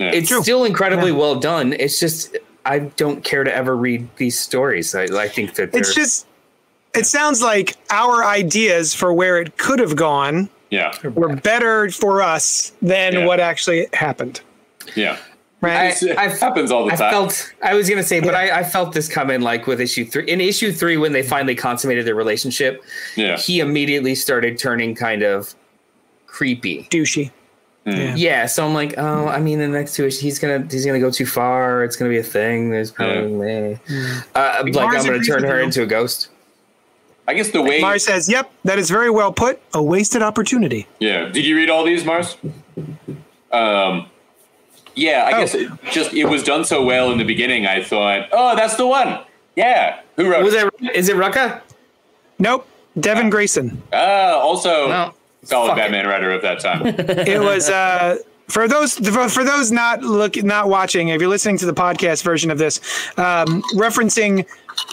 [0.00, 0.10] Yeah.
[0.12, 0.42] it's True.
[0.42, 1.74] still incredibly well done.
[1.74, 4.94] It's just I don't care to ever read these stories.
[4.94, 6.26] I, I think that It's just.
[6.92, 10.92] It sounds like our ideas for where it could have gone yeah.
[11.14, 13.26] were better for us than Yeah.
[13.26, 14.40] what actually happened.
[14.96, 15.16] Yeah.
[15.60, 16.02] Right?
[16.02, 17.12] It I've- happens all the I time.
[17.12, 20.24] felt I was gonna say, but I, I felt this coming like with issue three.
[20.26, 22.82] In issue three, when they finally consummated their relationship,
[23.14, 23.36] yeah.
[23.36, 25.54] he immediately started turning kind of
[26.26, 26.88] creepy.
[26.90, 27.30] Douchey.
[27.86, 28.14] Yeah.
[28.14, 31.00] Yeah, so I'm like, oh, I mean, the next two issues, he's gonna he's gonna
[31.00, 31.82] go too far.
[31.82, 32.70] It's gonna be a thing.
[32.70, 33.74] There's probably
[34.34, 36.28] uh, like I'm gonna turn her into a ghost.
[37.26, 37.80] I guess the way.
[37.80, 39.60] Mars says, "Yep, that is very well put.
[39.72, 41.28] A wasted opportunity." Yeah.
[41.28, 42.36] Did you read all these, Mars?
[43.52, 44.06] Um.
[44.96, 45.40] Yeah, I Oh.
[45.40, 47.66] guess it just it was done so well in the beginning.
[47.66, 49.20] I thought, oh, that's the one.
[49.56, 50.00] Yeah.
[50.16, 50.44] Who wrote?
[50.44, 50.66] Was it?
[50.80, 50.96] it?
[50.96, 51.60] Is it Rucka?
[52.38, 52.66] Nope,
[52.98, 53.82] Devin Grayson.
[53.92, 55.14] Ah, also No.
[55.42, 55.80] Solid Fuck it.
[55.80, 56.86] Batman writer of that time.
[57.26, 58.16] It was uh,
[58.48, 61.08] for those for, those not look not watching.
[61.08, 62.80] If you're listening to the podcast version of this,
[63.16, 64.46] um, referencing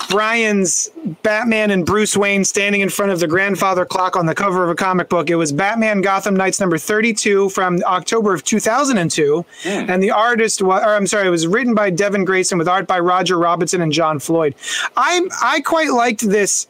[0.10, 0.89] Brian's
[1.24, 4.70] Batman and Bruce Wayne standing in front of the grandfather clock on the cover of
[4.70, 5.30] a comic book.
[5.30, 10.84] It was Batman Gotham Knights number 32 from October of 2002, and the artist was,
[10.84, 13.91] or I'm sorry, it was written by Devin Grayson with art by Roger Robinson and
[13.91, 14.56] John Floyd.
[14.95, 16.68] I I quite liked this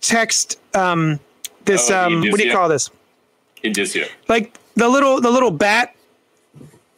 [0.00, 0.60] text.
[0.74, 1.20] Um,
[1.64, 2.90] this Oh, um, what do you call this?
[3.62, 4.06] Indicia.
[4.28, 5.94] like the little the little bat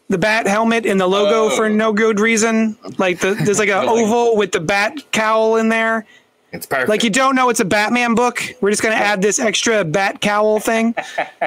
[0.09, 1.57] the bat helmet in the logo Oh.
[1.57, 5.69] for no good reason like the, there's like an oval with the bat cowl in
[5.69, 6.05] there
[6.53, 6.89] It's perfect.
[6.89, 9.85] like you don't know it's a batman book we're just going to add this extra
[9.85, 10.95] bat cowl thing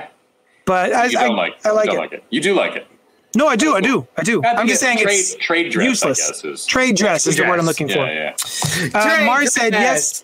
[0.65, 1.65] but i, You I, don't like.
[1.65, 1.99] I like don't it.
[1.99, 2.23] like it.
[2.29, 2.87] You do like it.
[3.35, 5.85] no i do i do i do I i'm just saying trade, it's trade dress.
[5.89, 6.65] useless I guess is.
[6.65, 8.89] trade dress is the word i'm looking Yeah, for yeah.
[8.99, 10.23] uh, Trade mars said yes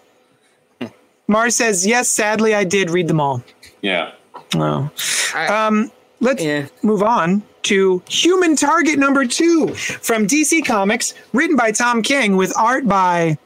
[1.27, 3.43] mars says yes sadly i did read them all
[3.81, 4.13] Yeah.
[4.55, 4.89] Oh.
[5.35, 6.67] Um let's Yeah.
[6.83, 12.55] move on to Human Target number two from DC Comics, written by Tom King with
[12.57, 13.37] art by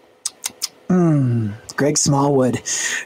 [0.88, 2.62] hmm, Greg Smallwood.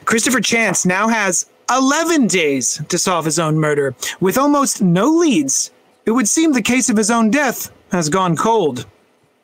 [0.06, 5.72] Christopher Chance now has 11 days to solve his own murder with almost no leads.
[6.06, 8.86] It would seem the case of his own death has gone cold,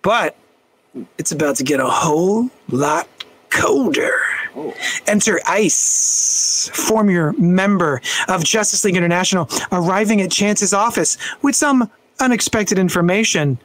[0.02, 0.36] but
[1.18, 3.08] it's about to get a whole lot
[3.50, 4.22] colder.
[5.08, 11.90] Enter Ice, former member of Justice League International, arriving at Chance's office with some
[12.20, 13.58] unexpected information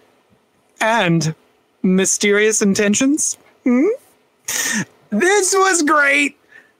[0.81, 1.35] and
[1.83, 3.37] mysterious intentions.
[3.65, 3.87] Hmm?
[5.11, 6.37] This was great.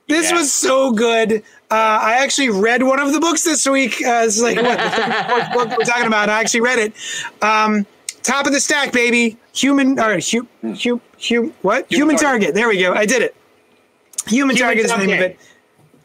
[0.07, 1.43] This was so good.
[1.71, 3.97] Uh, I actually read one of the books this week.
[4.05, 6.31] Uh, it's like what the third, fourth book we're talking about.
[6.31, 6.95] I actually read it.
[7.43, 7.87] Um,
[8.23, 9.37] top of the stack, baby.
[9.53, 11.91] Human or hu, hu, hu, what?
[11.93, 12.21] Human, Target.
[12.49, 12.55] target.
[12.55, 12.95] There we go.
[12.95, 13.37] I did it.
[14.29, 15.39] Human, Target is the name of it.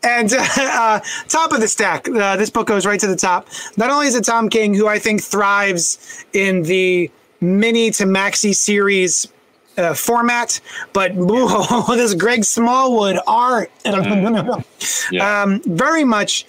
[0.04, 1.00] And uh,
[1.30, 3.48] top of the stack, uh, this book goes right to the top.
[3.78, 7.10] Not only is it Tom King, who I think thrives in the
[7.40, 9.28] mini to maxi series
[9.78, 10.60] uh, format,
[10.92, 13.72] but whoa, this Greg Smallwood art,
[15.12, 15.44] Yeah.
[15.44, 16.46] um, very much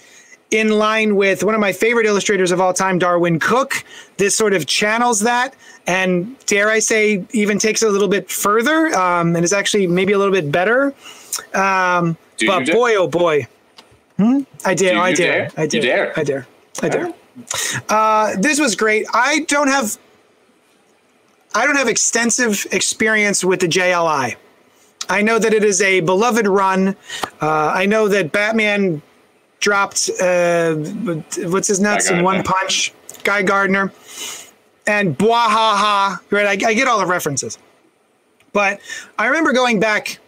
[0.51, 3.83] in line with one of my favorite illustrators of all time, Darwyn Cooke.
[4.17, 5.55] This sort of channels that,
[5.87, 9.87] and dare I say, even takes it a little bit further, um, and is actually
[9.87, 10.93] maybe a little bit better.
[11.53, 12.75] Um, Do but dare?
[12.75, 13.47] boy, oh boy,
[14.17, 14.41] hmm?
[14.63, 15.51] I dare, I dare, dare?
[15.57, 16.13] I dare, dare?
[16.19, 16.47] I dare,
[16.81, 17.13] I dare.
[17.89, 19.05] Uh, this was great.
[19.13, 19.97] I don't have,
[21.53, 24.35] I don't have extensive experience with the JLI.
[25.09, 26.95] I know that it is a beloved run.
[27.41, 29.01] Uh, I know that Batman
[29.59, 33.91] dropped uh, what's his nuts in one punch, Guy Gardner,
[34.87, 36.19] and Bwahaha.
[36.31, 37.57] Right, I, I get all the references.
[38.53, 38.79] But
[39.19, 40.19] I remember going back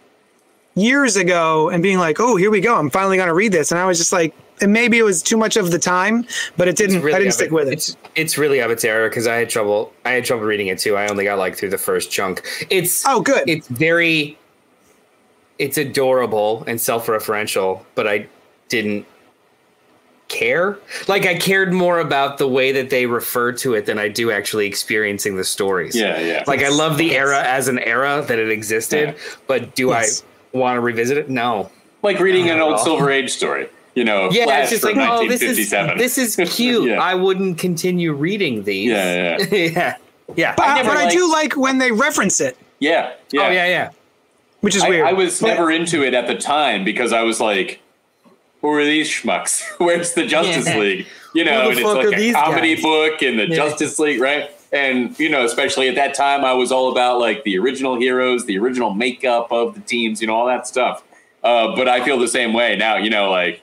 [0.77, 2.75] years ago and being like, "Oh, here we go!
[2.75, 5.21] I'm finally going to read this," and I was just like, and maybe it was
[5.21, 6.25] too much of the time,
[6.55, 7.01] but it didn't.
[7.01, 7.73] Really I didn't of stick with it.
[7.73, 9.91] It's it's really of its era because I had trouble.
[10.05, 10.95] I had trouble reading it too.
[10.95, 12.43] I only got like through the first chunk.
[12.69, 13.47] It's Oh, good.
[13.49, 14.37] It's very.
[15.59, 18.27] It's adorable and self-referential, but I
[18.69, 19.07] didn't
[20.27, 20.77] care.
[21.07, 24.29] Like I cared more about the way that they refer to it than I do
[24.29, 25.95] actually experiencing the stories.
[25.95, 26.43] Yeah, yeah.
[26.45, 29.35] Like I love the era as an era that it existed, Yeah.
[29.47, 30.21] but do Yes.
[30.21, 30.25] I
[30.57, 31.29] want to revisit it?
[31.29, 31.71] No.
[32.03, 32.79] like reading an old.
[32.79, 33.69] Silver Age story.
[33.95, 36.89] You know, Yeah, Flash it's just from like, oh, this is this is cute.
[36.89, 37.01] Yeah.
[37.01, 38.91] I wouldn't continue reading these.
[38.91, 39.55] Yeah, yeah.
[39.55, 39.97] yeah,
[40.35, 40.53] yeah.
[40.55, 43.41] But, never but I do like when they reference it, yeah, yeah.
[43.41, 43.89] Oh yeah, yeah.
[44.61, 45.07] which is I, weird.
[45.07, 47.79] I was But- never into it at the time because I was like,
[48.61, 49.63] who are these schmucks?
[49.79, 50.77] Where's the Justice Yeah.
[50.77, 51.07] League?
[51.33, 52.83] You know, and it's like are a comedy guys?
[52.83, 53.55] book and the Yeah.
[53.55, 54.51] Justice League, right?
[54.71, 58.45] And, you know, especially at that time, I was all about like the original heroes,
[58.45, 61.03] the original makeup of the teams, you know, all that stuff.
[61.43, 63.61] Uh, but I feel the same way now, you know, like,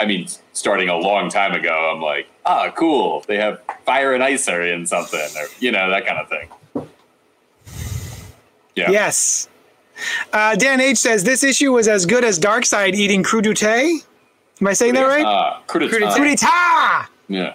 [0.00, 3.24] I mean, starting a long time ago, I'm like, ah, cool.
[3.28, 6.48] They have fire and ice are in something, or, you know, that kind of thing.
[8.74, 8.90] Yeah.
[8.90, 9.48] Yes.
[10.32, 14.04] Uh, Dan H says this issue was as good as Darkseid eating crudité.
[14.60, 15.24] Am I saying that right?
[15.24, 15.60] Uh.
[15.66, 15.78] Coup.
[15.78, 17.06] Crudité.
[17.28, 17.54] Yeah.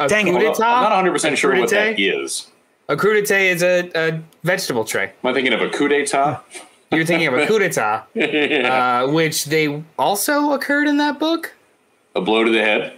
[0.00, 0.32] A Dang it.
[0.32, 0.62] coup d'etat?
[0.64, 2.24] I'm not 100 percent sure what that crudité?
[2.24, 2.46] is.
[2.88, 5.12] A crudité is a, a vegetable tray.
[5.22, 6.42] Am I thinking of a coup d'etat?
[6.90, 11.54] You're thinking of a coup d'etat, uh, which they also occurred in that book.
[12.16, 12.94] a blow to the head?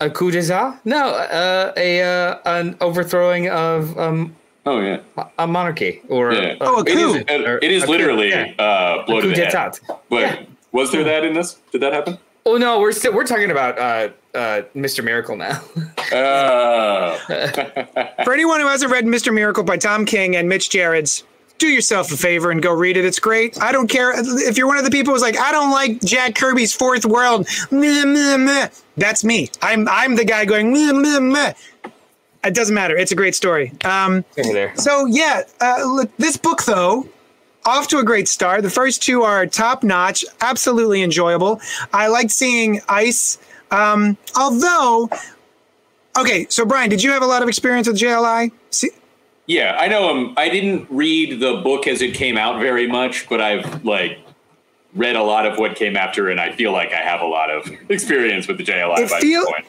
[0.00, 0.78] A coup d'etat?
[0.84, 5.00] No, uh, a uh, an overthrowing of um, Oh yeah.
[5.38, 6.54] a monarchy or Yeah.
[6.60, 7.24] Oh, a It is, coup.
[7.62, 8.52] it is A coup, literally yeah.
[8.58, 9.50] uh, blow to coup the head.
[9.50, 9.80] d'etat.
[10.08, 10.42] But Yeah.
[10.70, 11.54] was there that in this?
[11.72, 12.18] Did that happen?
[12.46, 15.04] Oh no, we're still we're talking about uh, uh, Mr.
[15.04, 15.62] Miracle now.
[16.10, 17.16] Uh,
[18.24, 19.32] For anyone who hasn't read Mr.
[19.32, 21.24] Miracle by Tom King and Mitch Gerads,
[21.58, 23.04] do yourself a favor and go read it.
[23.04, 23.60] It's great.
[23.62, 26.34] I don't care if you're one of the people who's like, I don't like Jack
[26.34, 27.46] Kirby's Fourth World.
[27.70, 28.68] Meh, meh, meh.
[28.96, 29.50] That's me.
[29.62, 30.72] I'm I'm the guy going.
[30.72, 31.52] Meh, meh, meh.
[32.44, 32.96] It doesn't matter.
[32.96, 33.72] It's a great story.
[33.84, 34.76] Um, there.
[34.76, 37.06] so yeah, uh, look, this book though,
[37.64, 38.62] off to a great start.
[38.62, 41.60] The first two are top notch, absolutely enjoyable.
[41.92, 43.38] I liked seeing Ice.
[43.72, 45.08] Um, although,
[46.16, 48.52] okay, so Brian, did you have a lot of experience with JLI?
[48.70, 48.90] See,
[49.46, 50.34] yeah, I know him.
[50.36, 54.18] I didn't read the book as it came out very much, but I've like
[54.94, 57.50] read a lot of what came after, and I feel like I have a lot
[57.50, 59.66] of experience with the JLI It by feel- this point.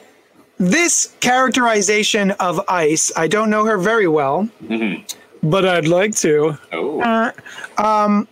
[0.58, 4.48] this characterization of Ice, I don't know her very well,
[5.42, 6.58] but I'd like to.
[6.72, 7.32] Oh,
[7.78, 8.28] um,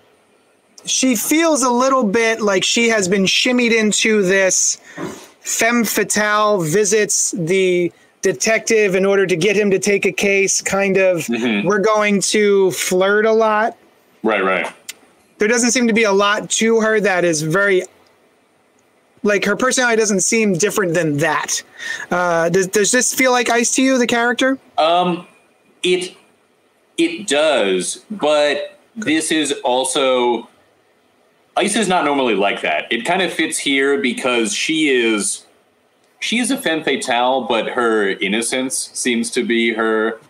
[0.84, 4.78] She feels a little bit like she has been shimmied into this
[5.42, 10.96] femme fatale visits the detective in order to get him to take a case kind
[10.96, 11.28] of.
[11.28, 13.76] We're going to flirt a lot.
[14.22, 14.72] Right, right.
[15.38, 17.82] there doesn't seem to be a lot to her that is very
[19.24, 21.62] like her personality doesn't seem different than that.
[22.10, 24.58] Uh, does, does this feel like ice to you the character?
[24.78, 25.26] Um,
[25.82, 26.16] it
[26.98, 30.48] it does, but this is also
[31.56, 32.90] Ice is not normally like that.
[32.90, 35.44] It kind of fits here because she is
[36.20, 40.20] she is a femme fatale, but her innocence seems to be her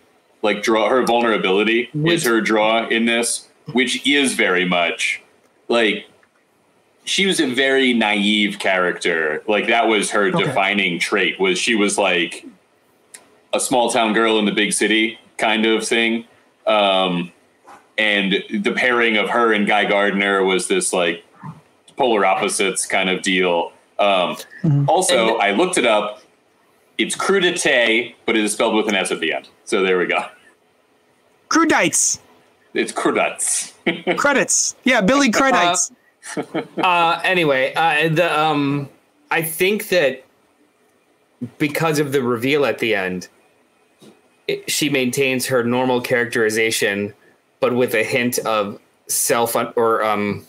[0.43, 0.89] like draw.
[0.89, 5.23] Her vulnerability is her draw in this, which is very much
[5.69, 6.07] like
[7.05, 9.43] she was a very naive character.
[9.47, 11.39] Like that was her defining trait.
[11.39, 12.47] Was she was like
[13.53, 16.25] a small town girl in the big city kind of thing.
[16.67, 17.33] Um,
[17.99, 21.25] and the pairing of her and Guy Gardner was this like
[21.97, 23.73] polar opposites kind of deal.
[23.99, 24.37] Um,
[24.89, 26.23] Also, I looked it up.
[26.99, 29.49] It's crudité, but it is spelled with an S at the end.
[29.65, 30.25] So there we go.
[31.49, 32.19] crudites
[32.75, 33.73] It's crudats.
[34.17, 35.93] credits yeah billy credits
[36.79, 38.89] Uh, anyway, uh, the um,
[39.31, 40.25] I think that
[41.59, 43.29] because of the reveal at the end,
[44.47, 47.13] it, she maintains her normal characterization,
[47.63, 50.45] but with a hint of self or um.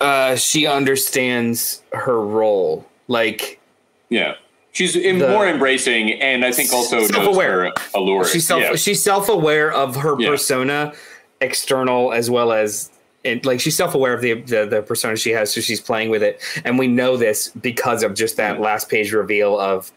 [0.00, 3.60] Uh, she understands her role, like
[4.08, 4.34] yeah.
[4.72, 7.72] She's in The- more embracing, and I think also Self-aware.
[7.94, 8.24] allure.
[8.24, 8.76] she's self yeah.
[8.76, 10.30] she's self aware of her Yeah.
[10.30, 10.94] persona,
[11.42, 12.88] external as well as
[13.26, 16.08] and like she's self aware of the, the the persona she has, so she's playing
[16.08, 19.92] with it, and we know this because of just that last page reveal of,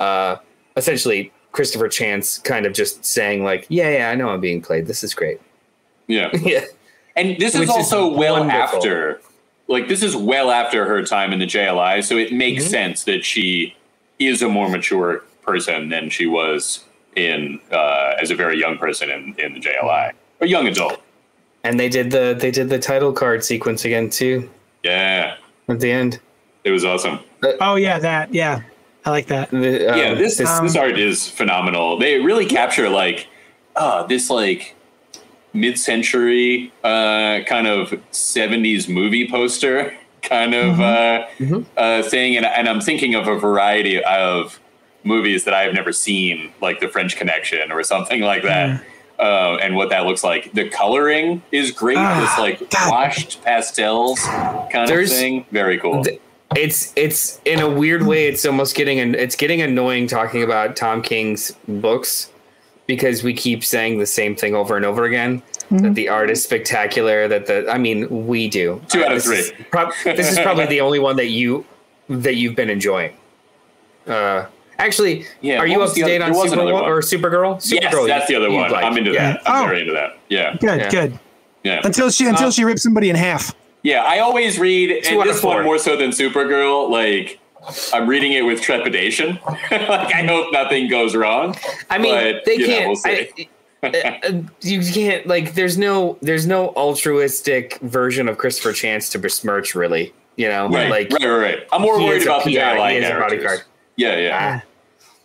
[0.00, 0.34] uh,
[0.76, 4.86] essentially Christopher Chance kind of just saying like, yeah, yeah, I know I'm being played.
[4.86, 5.40] This is great.
[6.08, 6.28] yeah.
[6.42, 6.64] yeah,
[7.16, 8.78] And this Which is is also well wonderful.
[8.78, 9.20] after,
[9.68, 12.70] like this is well after her time in the JLI, so it makes Mm-hmm.
[12.70, 13.74] sense that she
[14.18, 16.84] is a more mature person than she was
[17.16, 21.00] in uh, as a very young person in, in the JLI, a young adult.
[21.62, 24.50] And they did the they did the title card sequence again too
[24.82, 25.36] Yeah,
[25.68, 26.20] at the end.
[26.64, 27.20] it was awesome.
[27.60, 28.60] Oh yeah, that yeah,
[29.04, 29.50] I like that.
[29.50, 31.98] The, um, yeah, this um, this art is phenomenal.
[31.98, 33.28] They really capture like
[33.76, 34.74] uh, this like
[35.52, 41.26] mid-century uh, kind of 70s movie poster kind of uh,
[41.76, 42.36] uh, thing.
[42.36, 44.58] And, and i'm thinking of a variety of
[45.04, 48.82] movies that i have never seen like the french connection or something like that.
[49.16, 50.52] Uh, and what that looks like.
[50.54, 51.96] The coloring is great.
[51.98, 52.90] Ah, this like God.
[52.90, 54.18] washed pastels
[54.72, 55.46] kind There's- of thing.
[55.52, 56.02] Very cool.
[56.02, 56.20] th-
[56.56, 60.76] it's it's in a weird way it's almost getting an, it's getting annoying talking about
[60.76, 62.30] Tom King's books
[62.86, 66.44] because we keep saying the same thing over and over again that the art is
[66.44, 69.64] spectacular that the I mean we do Two out of This is three.
[69.70, 71.64] prob- this is probably the only one that you
[72.08, 73.16] that you've been enjoying
[74.06, 74.44] uh
[74.78, 77.94] actually Yeah, are you up to date other- on there was Supergirl or Supergirl yes
[77.94, 78.84] Supergirl that's the other one like.
[78.84, 79.32] i'm into Yeah.
[79.32, 79.66] that i'm Oh.
[79.68, 80.90] very into that yeah Good, Yeah.
[80.90, 81.18] good.
[81.64, 83.54] yeah Until she until she rips somebody in half.
[83.84, 86.88] Yeah, I always read, and this one more so than Supergirl.
[86.90, 87.38] Like,
[87.92, 89.38] I'm reading it with trepidation.
[89.46, 91.54] like, I hope nothing goes wrong.
[91.90, 92.86] I mean, but, they you can't.
[92.88, 93.48] we'll see.
[93.82, 95.54] I, uh, you can't like.
[95.54, 96.18] There's no.
[96.22, 100.14] There's no altruistic version of Christopher Chance to besmirch, really.
[100.36, 101.10] You know, right, like.
[101.12, 101.68] right, right, right.
[101.70, 103.30] I'm more worried is a about the PI, JLI he is a characters.
[103.30, 103.62] bodyguard.
[103.96, 104.60] Yeah, yeah.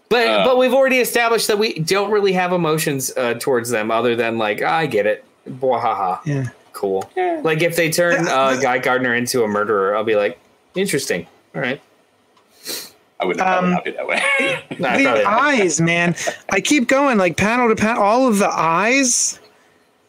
[0.09, 3.89] But Uh, but we've already established that we don't really have emotions uh, towards them,
[3.89, 6.49] other than like I get it, Bwahaha, Yeah.
[6.79, 7.09] Cool.
[7.43, 10.39] Like if they turn uh, Guy Gardner into a murderer, I'll be like,
[10.75, 11.27] interesting.
[11.53, 11.81] All right.
[13.21, 14.23] I wouldn't, I would Um, not be that way.
[14.79, 16.15] Nah, I the eyes, man.
[16.49, 18.01] I keep going like panel to panel.
[18.01, 19.39] All of the eyes,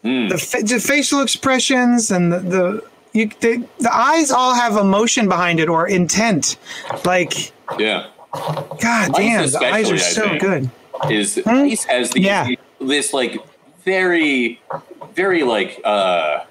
[0.05, 0.29] Hmm.
[0.29, 5.29] the, fa- the facial expressions, and the the, you, the the eyes all have emotion
[5.29, 6.57] behind it or intent.
[7.05, 8.07] Like, yeah.
[8.33, 10.41] god damn, the eyes are so think.
[10.41, 10.71] good.
[11.11, 12.49] Is Ice has the Yeah.
[12.81, 13.37] this like
[13.85, 14.61] very,
[15.15, 16.45] very like uh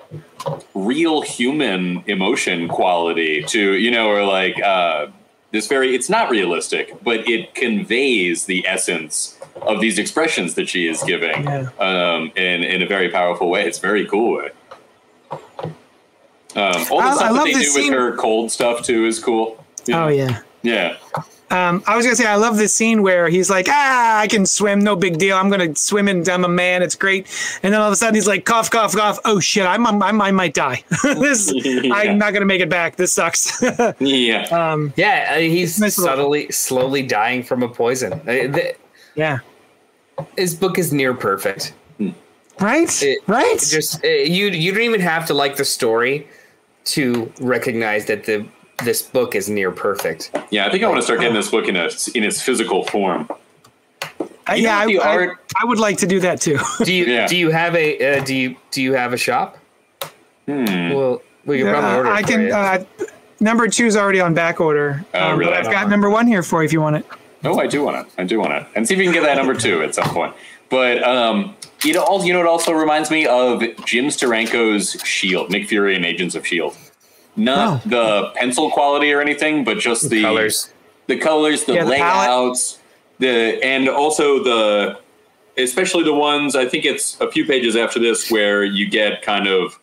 [0.73, 5.07] real human emotion quality to you know, or like uh
[5.51, 10.87] this very it's not realistic, but it conveys the essence of these expressions that she
[10.87, 11.69] is giving Yeah.
[11.79, 13.65] um in in a very powerful way.
[13.65, 14.49] It's very cool way.
[15.31, 19.05] Um, all the I- I stuff that they do this with her cold stuff too
[19.05, 19.63] is cool.
[19.93, 20.41] Oh yeah.
[20.63, 20.97] yeah.
[21.51, 24.45] Um, I was gonna say I love this scene where he's like, ah, I can
[24.45, 25.35] swim, no big deal.
[25.35, 26.83] I'm gonna swim and I'm a man.
[26.83, 27.25] It's great.
[27.63, 29.17] And then all of a sudden he's like, cough, cough, cough.
[29.25, 30.83] Oh shit, I'm, I'm I might die.
[31.03, 31.93] this, Yeah.
[31.93, 32.95] I'm not gonna make it back.
[32.97, 33.63] This sucks.
[33.99, 34.43] Yeah.
[34.51, 38.13] um, yeah, uh, he's Nice little- subtly, slowly dying from a poison.
[38.13, 38.75] Uh, the-
[39.15, 39.39] yeah.
[40.37, 41.73] his book is near perfect.
[42.59, 43.01] Right.
[43.01, 43.55] It- right.
[43.55, 46.27] It just uh, you you don't even have to like the story
[46.85, 48.45] to recognize that the
[48.83, 50.31] this book is near perfect.
[50.51, 52.83] Yeah, I think I want to start getting this book in a in its physical
[52.85, 53.27] form.
[54.47, 56.57] Uh, yeah, I, what the I- I would like to do that too.
[56.83, 57.27] Do you Yeah.
[57.27, 59.57] do you have a uh, do you do you have a shop?
[60.45, 60.91] Hmm.
[60.93, 62.09] Well, we can probably Uh, order.
[62.09, 62.41] I it for can.
[62.41, 62.53] you.
[62.53, 62.83] Uh,
[63.39, 65.05] number two is already on back order.
[65.13, 65.51] Oh, um, really?
[65.51, 67.05] But I've got number one here for you if you want it.
[67.43, 68.13] Oh, I do want it.
[68.17, 70.09] I do want it, and see if we can get that number two at some
[70.09, 70.33] point.
[70.69, 75.49] But um, you know, also, you know, it also reminds me of Jim Steranko's Shield,
[75.49, 76.75] Nick Fury and Agents of Shield.
[77.39, 77.89] Not Oh.
[77.89, 80.69] the pencil quality or anything, but just the colors.
[81.07, 82.79] the colors, the Yeah, layouts,
[83.19, 84.97] the and also the
[85.57, 89.47] especially the ones I think it's a few pages after this where you get kind
[89.47, 89.79] of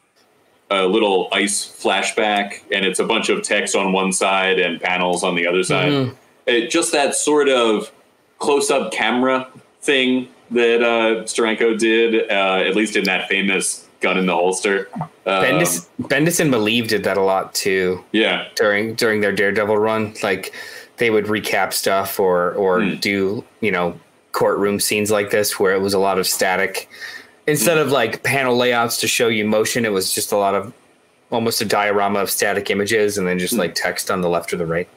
[0.71, 5.23] a little ice flashback and it's a bunch of text on one side and panels
[5.23, 5.93] on the other side.
[5.93, 6.15] Mhm.
[6.47, 7.91] It, just that sort of
[8.39, 9.49] close up camera
[9.83, 14.89] thing that uh, Steranko did, uh, at least in that famous gun in the holster.
[14.95, 19.77] Um, Bendis, Bendis and Maleev did that a lot too yeah, during during their Daredevil
[19.79, 20.15] run.
[20.23, 20.53] Like
[20.99, 22.95] they would recap stuff or or Hmm.
[22.97, 23.99] do you know
[24.33, 26.89] courtroom scenes like this where it was a lot of static
[27.47, 29.85] instead of like panel layouts to show you motion.
[29.85, 30.73] It was just a lot of
[31.31, 34.57] almost a diorama of static images and then just like text on the left or
[34.57, 34.89] the right.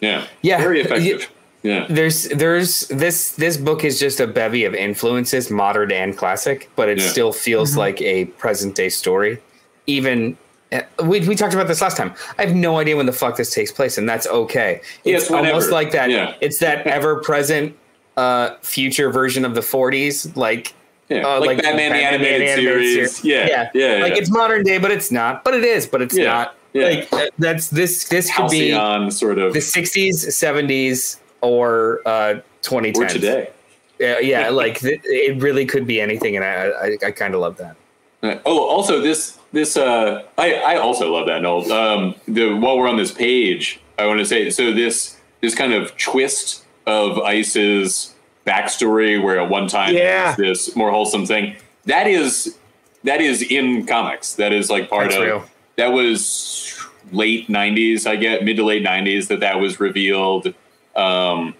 [0.00, 1.30] yeah, Yeah, very effective.
[1.62, 6.70] Yeah, There's there's this this book is just a bevy of influences, modern and classic,
[6.74, 7.08] but it Yeah.
[7.08, 9.38] still feels like a present day story.
[9.86, 10.38] Even
[10.72, 12.14] uh, we we talked about this last time.
[12.38, 14.80] I have no idea when the fuck this takes place, and that's okay.
[15.04, 15.48] It's it's whenever.
[15.48, 16.08] almost like that.
[16.10, 16.34] Yeah.
[16.40, 17.76] It's that ever present
[18.16, 20.72] uh future version of the 40s, like
[21.10, 21.26] yeah.
[21.26, 23.22] uh, like, Batman, the animated, series.
[23.24, 24.02] Yeah, yeah, yeah.
[24.02, 25.44] Like it's modern day, but it's not.
[25.44, 26.56] But it is, but it's Yeah, not.
[26.72, 26.84] yeah.
[26.88, 32.40] Like uh, that's this this could be Halcyon sort of the 60s, 70s, or uh
[32.62, 32.96] 2010s.
[32.96, 33.50] or today.
[33.98, 37.40] Yeah, yeah, like th- it really could be anything, and I I, I kind of
[37.40, 37.76] love that.
[38.22, 41.70] Uh, Oh, also this this uh, I I also love that Noel.
[41.72, 45.72] Um, the while we're on this page, I want to say so this this kind
[45.72, 48.14] of twist of Ice's
[48.46, 50.34] backstory where at one time Yeah.
[50.36, 51.56] this more wholesome thing.
[51.86, 52.56] That is
[53.04, 54.34] that is in comics.
[54.34, 55.44] That is like part That's of real.
[55.76, 56.78] that was
[57.12, 58.06] late '90s.
[58.06, 60.52] I get mid to late '90s that that was revealed.
[61.00, 61.54] Um,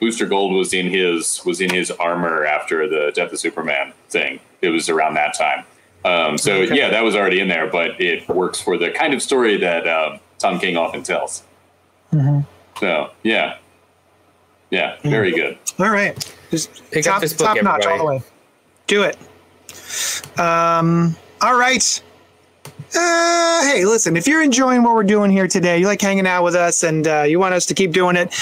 [0.00, 4.40] Booster Gold was in his was in his armor after the Death of Superman thing.
[4.62, 5.64] It was around that time.
[6.04, 6.76] Um, so Okay.
[6.76, 9.86] yeah, that was already in there, but it works for the kind of story that
[9.88, 11.42] um, Tom King often tells.
[12.12, 12.40] Mm-hmm.
[12.78, 13.56] So yeah,
[14.70, 15.58] yeah, very good.
[15.78, 16.16] All right.
[16.50, 18.22] Just Pick up top, this book, top notch all the way.
[18.86, 19.16] Do it.
[20.38, 22.02] Um, all right.
[22.94, 26.42] Uh, hey, listen, if you're enjoying what we're doing here today, you like hanging out
[26.42, 28.32] with us and uh, you want us to keep doing it,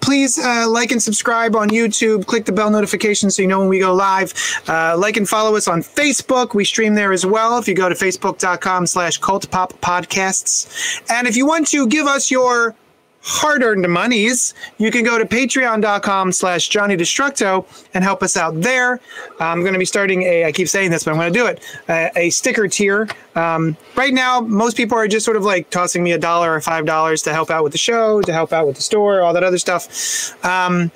[0.00, 2.26] please uh, like and subscribe on YouTube.
[2.26, 4.32] Click the bell notification so you know when we go live.
[4.68, 6.54] Uh, like and follow us on Facebook.
[6.54, 7.58] We stream there as well.
[7.58, 11.02] If you go to facebook.com slash cult pop podcasts.
[11.10, 12.76] And if you want to give us your
[13.22, 19.00] hard-earned monies, you can go to patreon.com slash Johnny Destructo and help us out there.
[19.40, 21.46] I'm going to be starting a, I keep saying this, but I'm going to do
[21.46, 23.08] it, a, a sticker tier.
[23.34, 26.60] Um, right now, most people are just sort of like tossing me a dollar or
[26.60, 29.32] five dollars to help out with the show, to help out with the store, all
[29.34, 30.34] that other stuff.
[30.44, 30.90] Um,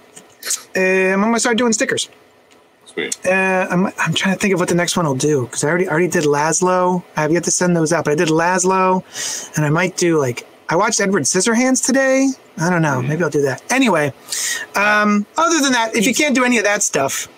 [0.75, 2.09] I'm going to start doing stickers.
[2.87, 3.19] Sweet.
[3.27, 5.69] Uh, I'm, I'm trying to think of what the next one will do because I
[5.69, 7.03] already already did Laszlo.
[7.17, 9.03] I have yet to send those out, but I did Laszlo,
[9.57, 12.29] and I might do like I watched Edward Scissorhands today.
[12.59, 13.03] I don't know.
[13.03, 13.63] Maybe I'll do that.
[13.71, 14.13] Anyway,
[14.77, 17.29] um, other than that, if you can't do any of that stuff,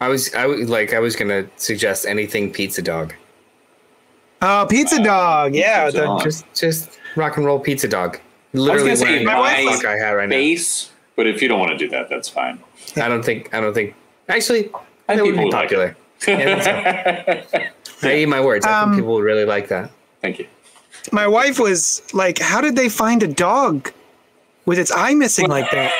[0.00, 3.14] I was I was like I was gonna suggest anything pizza dog.
[4.42, 6.22] oh, Pizza Dog, yeah, Pizza the- Dog.
[6.24, 8.16] Just just rock and roll pizza dog.
[8.16, 8.20] I
[8.52, 10.34] was Literally gonna say my the wife- fuck I have right now.
[10.36, 12.58] base, but if you don't want to do that, that's fine.
[12.96, 13.94] I don't think I don't think
[14.28, 14.68] actually
[15.08, 15.96] I that think would be people would like popular.
[16.28, 17.60] Yeah, I
[18.00, 18.08] so.
[18.08, 18.66] I eat my words.
[18.66, 19.90] I Um, think people would really like that.
[20.20, 20.46] Thank you.
[21.10, 23.90] My wife was like, "How did they find a dog
[24.66, 25.92] with its eye missing like that?"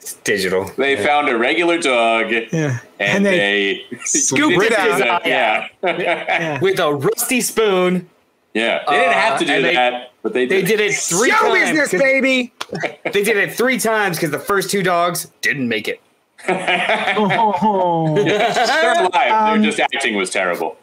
[0.00, 0.64] It's digital.
[0.76, 5.24] They found a regular dog Yeah, and, they, scooped it This out.
[5.24, 5.68] a- yeah.
[5.84, 6.58] Yeah.
[6.60, 8.08] With a rusty spoon.
[8.52, 8.82] yeah.
[8.88, 10.78] They didn't have to do Uh, and they- that, but they They did.
[10.78, 11.54] did it three Show times.
[11.70, 12.52] business, 'cause- baby.
[13.12, 16.00] They did it three times because the first two dogs didn't make it.
[16.48, 18.14] Oh.
[18.24, 19.30] They're alive.
[19.32, 20.76] Um, Their just acting was terrible.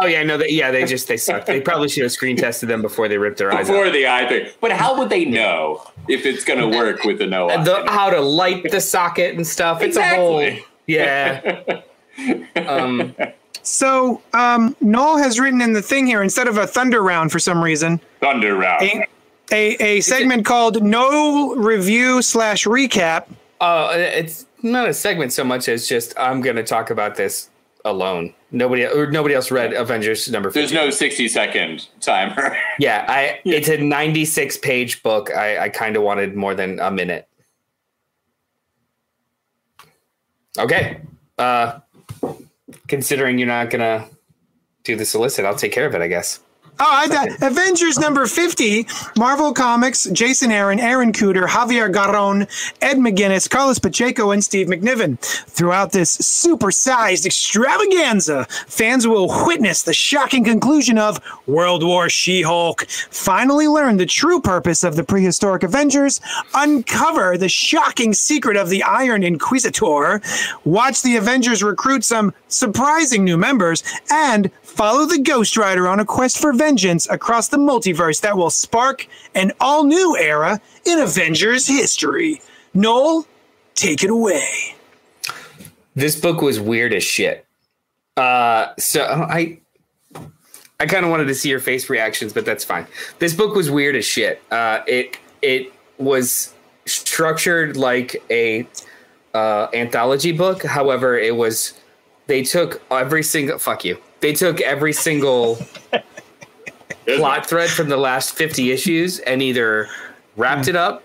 [0.00, 1.46] Oh yeah, no, they, yeah, they just they suck.
[1.46, 3.72] They probably should have screen tested them before they ripped their eyes out.
[3.72, 4.48] Before the eye thing.
[4.60, 7.62] But how would they know if it's going to work with the no eye?
[7.64, 9.82] The, how to light the socket and stuff.
[9.82, 10.50] It's a whole
[10.86, 11.62] yeah.
[12.56, 13.14] Um,
[13.62, 17.38] So, um, Noel has written in the thing here instead of a thunder round for
[17.38, 18.82] some reason, Thunder round.
[18.82, 19.06] a,
[19.52, 23.26] a, a segment called No Review slash Recap.
[23.60, 27.50] uh, it's not a segment so much as just I'm going to talk about this
[27.86, 28.34] alone.
[28.50, 30.50] Nobody or nobody else read Avengers number.
[30.50, 30.60] 50.
[30.60, 32.56] There's no 60 second timer.
[32.78, 35.34] Yeah, I it's a 96 page book.
[35.34, 37.26] I, I kind of wanted more than a minute.
[40.58, 41.00] Okay.
[41.38, 41.80] Uh
[42.88, 44.06] considering you're not gonna
[44.84, 46.40] do the solicit, I'll take care of it, I guess.
[46.78, 52.42] Oh, I got Avengers number 50, Marvel Comics, Jason Aaron, Aaron Kuder, Javier Garron,
[52.82, 55.18] Ed McGuinness, Carlos Pacheco, and Steve McNiven.
[55.18, 62.86] Throughout this supersized extravaganza, fans will witness the shocking conclusion of World War She Hulk,
[62.90, 66.20] finally learn the true purpose of the prehistoric Avengers,
[66.52, 70.20] uncover the shocking secret of the Iron Inquisitor,
[70.64, 76.04] watch the Avengers recruit some surprising new members, and follow the Ghost Rider on a
[76.04, 81.66] quest for vengeance across the multiverse that will spark an all new era in Avengers
[81.66, 82.42] history.
[82.74, 83.26] Noel,
[83.74, 84.76] take it away.
[85.94, 87.46] This book was weird as shit.
[88.18, 89.58] Uh so I
[90.78, 92.86] I kind of wanted to see your face reactions, but that's fine.
[93.18, 94.42] This book was weird as shit.
[94.50, 96.52] Uh it it was
[96.84, 98.68] structured like a
[99.32, 100.62] uh anthology book.
[100.64, 101.72] However, it was
[102.26, 103.96] they took every single fuck you.
[104.26, 105.56] They took every single
[107.16, 109.88] plot thread from the last 50 issues and either
[110.36, 111.04] wrapped it up,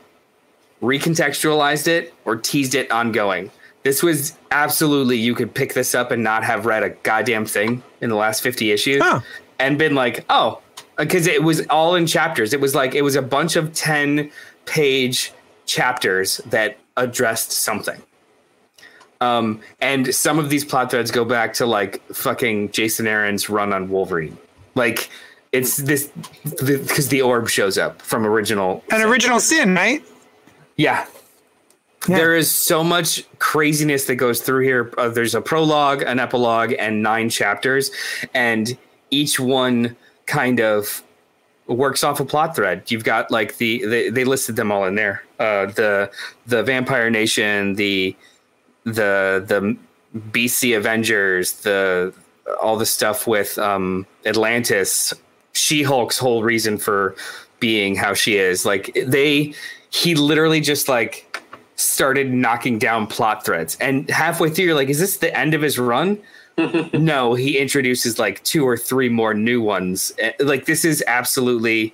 [0.82, 3.52] recontextualized it, or teased it ongoing.
[3.84, 7.84] This was absolutely you could pick this up and not have read a goddamn thing
[8.02, 9.20] in the last 50 issues Huh.
[9.60, 10.60] and been like, oh,
[10.98, 12.54] uh, because it was all in chapters.
[12.54, 14.32] It was like it was a bunch of 10
[14.66, 15.32] page
[15.68, 18.02] chapters that addressed something.
[19.22, 23.72] Um, and some of these plot threads go back to like fucking Jason Aaron's run
[23.72, 24.38] on Wolverine.
[24.76, 25.10] Like
[25.52, 26.12] it's this
[26.44, 28.84] because the, orb shows up from original.
[28.92, 30.04] An original sin, right?
[30.76, 31.06] Yeah.
[32.08, 32.18] Yeah.
[32.18, 34.92] There is so much craziness that goes through here.
[34.98, 37.92] Uh, there's a prologue, an epilogue, and nine chapters,
[38.34, 38.76] and
[39.12, 39.96] each one
[40.26, 41.04] kind of
[41.68, 42.90] works off a plot thread.
[42.90, 45.24] You've got like the, the they listed them all in there.
[45.40, 46.10] Uh, the
[46.48, 48.16] the Vampire Nation, the
[48.84, 49.78] the the
[50.32, 52.14] BC Avengers, the
[52.62, 55.14] all the stuff with um, Atlantis,
[55.54, 57.16] She Hulk's whole reason for
[57.60, 58.66] being how she is.
[58.66, 59.54] Like they,
[59.90, 61.42] he literally just like
[61.76, 65.62] started knocking down plot threads, and halfway through, you're like, is this the end of
[65.62, 66.20] his run?
[66.94, 70.12] no, he introduces like two or three more new ones.
[70.20, 71.94] Eh, Like this is absolutely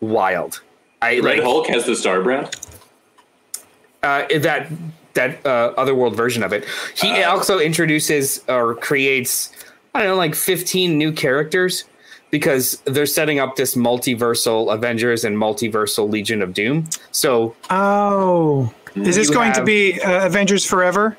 [0.00, 0.60] wild.
[1.02, 2.54] I Red like Hulk has the star brand.
[4.02, 4.68] uh, that
[5.14, 6.64] that uh, otherworld version of it.
[6.96, 9.52] He also introduces or creates
[9.94, 11.84] I don't know like 15 new characters
[12.30, 16.88] because they're setting up this multiversal Avengers and multiversal Legion of Doom.
[17.12, 21.16] So Oh, is this going to be uh, Avengers Forever?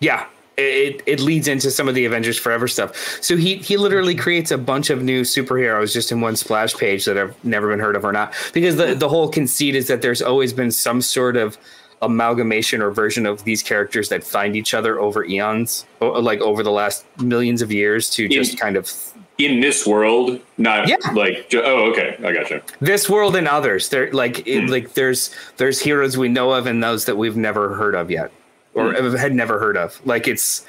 [0.00, 2.94] yeah, it it leads into some of the Avengers Forever stuff.
[3.22, 7.04] So he he literally creates a bunch of new superheroes just in one splash page
[7.06, 8.34] that have never been heard of or not.
[8.52, 11.56] Because the the whole conceit is that there's always been some sort of
[12.02, 16.70] amalgamation or version of these characters that find each other over eons, like over the
[16.70, 18.90] last millions of years to just kind of
[19.38, 20.96] In this world, not Yeah.
[21.14, 22.62] like oh okay, I gotcha.
[22.80, 23.88] this world and others.
[23.90, 24.66] There like it, hmm.
[24.70, 28.30] like there's there's heroes we know of and those that we've never heard of yet
[28.74, 29.14] or hmm.
[29.16, 30.00] had never heard of.
[30.06, 30.64] Like it's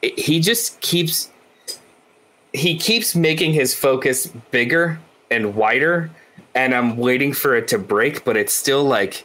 [0.00, 1.28] it- he just keeps
[2.52, 4.98] he keeps making his focus bigger
[5.30, 6.10] and wider
[6.54, 9.24] and I'm waiting for it to break but it's still like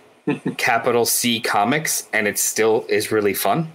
[0.58, 3.72] capital C comics and it still is really fun.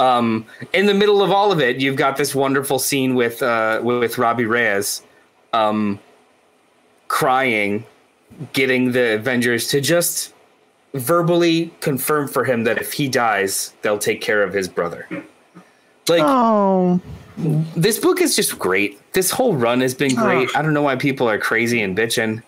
[0.00, 3.80] Um in the middle of all of it you've got this wonderful scene with uh
[3.82, 5.02] with Robbie Reyes
[5.52, 5.98] um
[7.08, 7.84] crying
[8.52, 10.34] getting the Avengers to just
[10.94, 15.06] verbally confirm for him that if he dies, they'll take care of his brother.
[16.08, 17.00] Like Oh,
[17.76, 19.00] this book is just great.
[19.12, 20.48] This whole run has been great.
[20.56, 22.42] I don't know why people are crazy and bitching.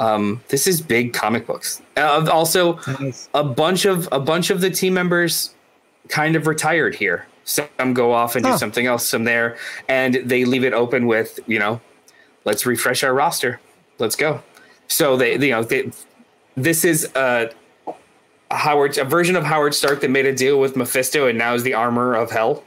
[0.00, 1.82] Um, this is big comic books.
[1.96, 3.28] Uh, also, nice.
[3.34, 5.54] a bunch of a bunch of the team members
[6.08, 7.26] kind of retired here.
[7.44, 9.06] Some go off and do something else.
[9.06, 11.80] Some there, and they leave it open with you know,
[12.44, 13.60] let's refresh our roster.
[13.98, 14.42] Let's go.
[14.88, 15.90] So they, you know, they,
[16.56, 17.50] this is a
[18.50, 21.62] Howard a version of Howard Stark that made a deal with Mephisto and now is
[21.62, 22.64] the armor of hell.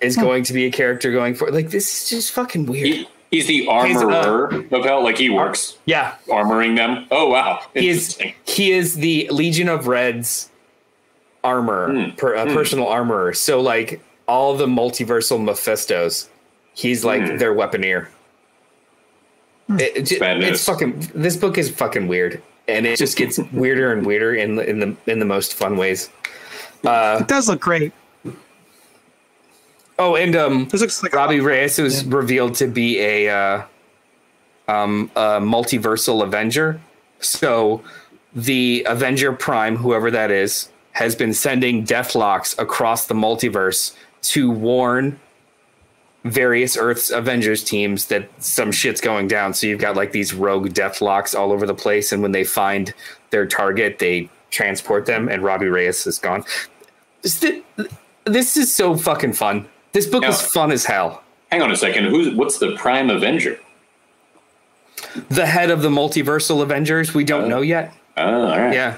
[0.00, 2.86] Is going to be a character going for like this is just fucking weird.
[2.86, 5.02] He, he's the He's, uh, armorer of hell.
[5.02, 7.06] Like he works yeah, armoring them.
[7.10, 10.50] Oh wow, he is he is the Legion of Red's
[11.44, 13.32] armor, per, uh, personal armorer.
[13.34, 16.28] So like all the multiversal Mephistos,
[16.74, 18.08] he's like their weaponeer.
[19.68, 21.10] It- it it's fucking.
[21.14, 24.78] This book is fucking weird, and it just gets weirder and weirder in the in
[24.80, 26.08] the in the most fun ways.
[26.84, 27.92] it does look great.
[29.98, 33.62] Oh, and um, This looks like Robbie Reyes was revealed to be a uh,
[34.68, 36.80] um, a multiversal Avenger.
[37.20, 37.82] So
[38.34, 45.18] the Avenger Prime, whoever that is, has been sending Deathlocks across the multiverse to warn
[46.24, 49.54] various Earth's Avengers teams that some shit's going down.
[49.54, 52.92] So you've got like these rogue Deathlocks all over the place, and when they find
[53.30, 55.28] their target, they transport them.
[55.28, 56.44] And Robbie Reyes is gone.
[57.22, 59.68] This is so fucking fun.
[59.96, 60.48] This book was Yeah.
[60.48, 61.22] fun as hell.
[61.50, 62.04] Hang on a second.
[62.04, 63.58] Who's what's the Prime Avenger?
[65.30, 67.94] The head of the multiversal Avengers, we don't know yet.
[68.18, 68.74] Oh, all right.
[68.74, 68.96] Yeah,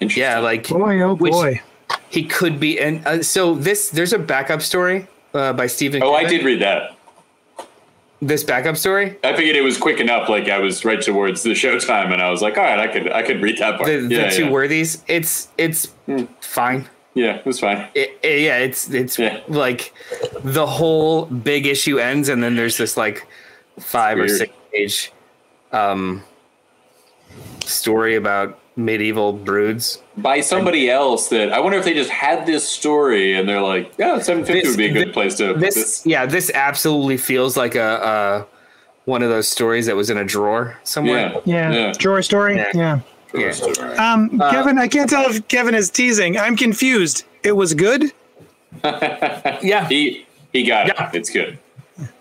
[0.00, 0.22] Interesting.
[0.22, 1.60] yeah, like boy, oh Which- boy.
[2.08, 2.80] he could be.
[2.80, 6.02] And uh, so this, there's a backup story uh, by Stephen.
[6.02, 6.96] Oh, I did read that.
[8.22, 9.18] this backup story.
[9.22, 10.30] I figured it was quick enough.
[10.30, 13.12] Like I was right towards the showtime, and I was like, all right, I could
[13.12, 13.86] I could read that part.
[13.86, 14.50] The, the yeah, two yeah.
[14.50, 15.02] Worthies.
[15.08, 15.88] It's it's
[16.40, 16.88] fine.
[17.14, 17.88] Yeah, it was fine.
[17.94, 19.40] It, it- yeah, it's it's Yeah.
[19.48, 19.92] like
[20.42, 23.26] the whole big issue ends, and then there's this like
[23.78, 25.12] five or six page
[25.72, 26.22] um,
[27.64, 30.02] story about medieval broods.
[30.16, 33.92] By somebody else that I wonder if they just had this story and they're like,
[33.98, 35.54] yeah, 750 would be a good thi- place to.
[35.54, 38.44] This, yeah, this absolutely feels like a, uh
[39.04, 41.34] one of those stories that was in a drawer somewhere.
[41.44, 41.92] yeah, Yeah.
[41.98, 42.56] Drawer story.
[42.56, 42.70] Yeah.
[42.72, 43.00] Yeah.
[43.34, 44.12] Yeah.
[44.12, 46.36] Um, Kevin, I can't tell if Kevin is teasing.
[46.38, 47.24] I'm confused.
[47.42, 48.12] It was good.
[48.84, 51.08] Yeah, He he got Yeah.
[51.10, 51.14] it.
[51.16, 51.58] It's good.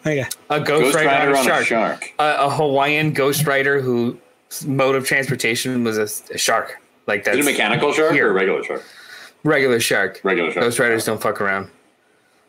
[0.05, 0.26] Okay.
[0.49, 1.62] a ghost, Ghost rider, Rider on a shark.
[1.62, 2.14] a shark.
[2.20, 4.16] A, a Hawaiian ghost rider whose
[4.66, 6.80] mode of transportation was a, a shark.
[7.07, 8.28] Like that's Is it a mechanical shark Here.
[8.28, 8.84] or a regular shark?
[9.43, 10.20] regular shark.
[10.24, 10.64] Regular shark.
[10.66, 11.70] Ghost riders don't fuck around.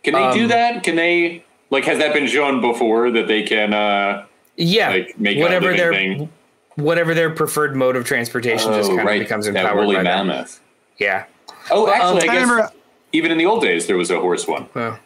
[0.02, 0.82] Can they do Um, that?
[0.82, 5.36] Can they like has that been shown before that they can uh Yeah, like make
[5.38, 6.28] a whatever living their thing?
[6.76, 9.20] Whatever their preferred mode of transportation just Oh, kind right.
[9.22, 10.26] of becomes that empowered woolly by them.
[10.28, 10.60] mammoth.
[10.98, 11.24] Yeah.
[11.70, 12.70] Oh, um, actually, I I guess remember.
[13.12, 14.68] even in the old days there was a horse one.
[14.74, 14.98] Well,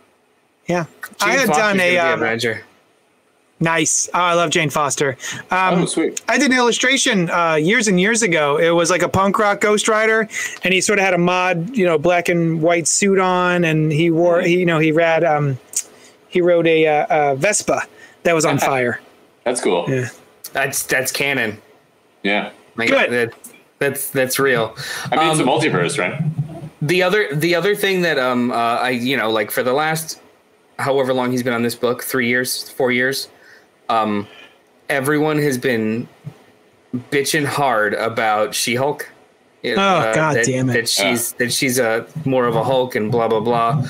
[0.66, 0.86] Yeah.
[1.20, 1.94] I had Fox done a.
[1.94, 2.62] gonna be Um, Avenger.
[3.58, 4.10] Nice.
[4.12, 5.16] Oh, I love Jane Foster.
[5.50, 6.20] Um, oh, sweet.
[6.28, 8.58] I did an illustration uh, years and years ago.
[8.58, 10.28] It was like a punk rock Ghost Rider,
[10.62, 13.90] and he sort of had a mod, you know, black and white suit on, and
[13.90, 15.58] he wore, he, you know, he rad, um,
[16.28, 17.80] he rode a, uh, a Vespa
[18.24, 19.00] that was on fire.
[19.44, 19.86] That's cool.
[19.88, 20.08] Yeah.
[20.56, 21.60] That's that's canon.
[22.22, 22.50] Yeah.
[22.76, 23.10] Like, Good.
[23.10, 23.34] that-
[23.78, 24.74] that's that's real.
[25.12, 26.18] I mean, it's a Um, multiverse, right?
[26.80, 30.18] the other the other thing that um uh, I you know like for the last
[30.78, 33.28] however long he's been on this book three years four years
[33.90, 34.26] um
[34.88, 36.06] everyone has been
[37.10, 39.10] bitching hard about She Hulk.
[39.72, 40.72] Oh, God that, damn it.
[40.72, 43.86] That she's that she's a more of a Hulk and blah blah blah.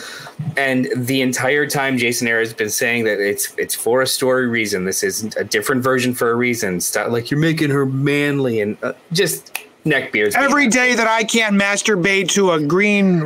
[0.56, 4.46] And the entire time, Jason Aaron has been saying that it's it's for a story
[4.46, 4.84] reason.
[4.84, 6.80] This isn't a different version for a reason.
[6.80, 10.34] Stop, like you're making her manly and uh, just neck beards.
[10.34, 13.22] Every day that I can't masturbate to a green,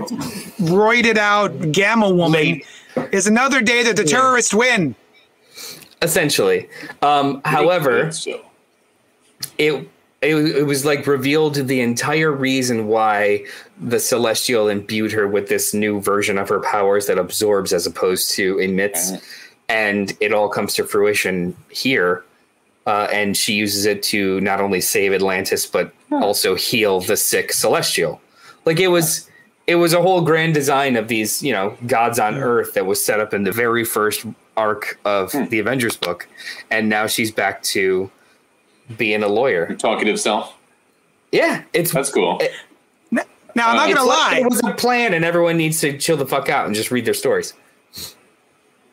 [0.59, 2.61] roided out gamma woman
[3.13, 4.95] is another day that the terrorists win.
[6.03, 6.69] essentially.
[7.03, 8.41] Um, however, So,
[9.59, 9.89] it,
[10.23, 13.45] it it was like revealed the entire reason why
[13.81, 18.31] the celestial imbued her with this new version of her powers that absorbs as opposed
[18.33, 19.13] to emits.
[19.69, 22.25] And it all comes to fruition here
[22.87, 27.53] uh, and she uses it to not only save atlantis but also heal the sick
[27.53, 28.21] celestial.
[28.67, 29.29] Like it was
[29.67, 33.03] it was a whole grand design of these you know gods on earth that was
[33.03, 36.29] set up in the very first arc of the avengers book.
[36.71, 38.11] And now she's back to
[38.97, 40.57] being a lawyer talkative self.
[41.33, 42.41] yeah it's That's cool.
[43.57, 44.39] Now, I'm not uh, it's going to like lie.
[44.39, 47.05] it was a plan and everyone needs to chill the fuck out and just read
[47.05, 47.53] their stories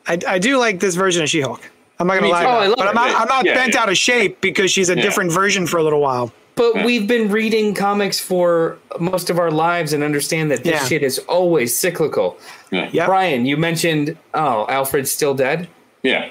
[0.06, 1.70] I, I do like this version of She Hulk.
[2.00, 2.44] I'm not going Me to lie.
[2.44, 2.76] Oh, I it.
[2.76, 3.82] but I'm not, I'm not Yeah, bent yeah.
[3.82, 5.02] out of shape because she's a Yeah.
[5.02, 6.32] different version for a little while.
[6.54, 10.84] But we've been reading comics for most of our lives and understand that this Yeah.
[10.86, 12.36] shit is always cyclical.
[12.72, 12.88] Yeah.
[12.90, 13.06] Yep.
[13.06, 15.68] Brian, you mentioned, oh, Alfred's still dead.
[16.02, 16.30] Yeah.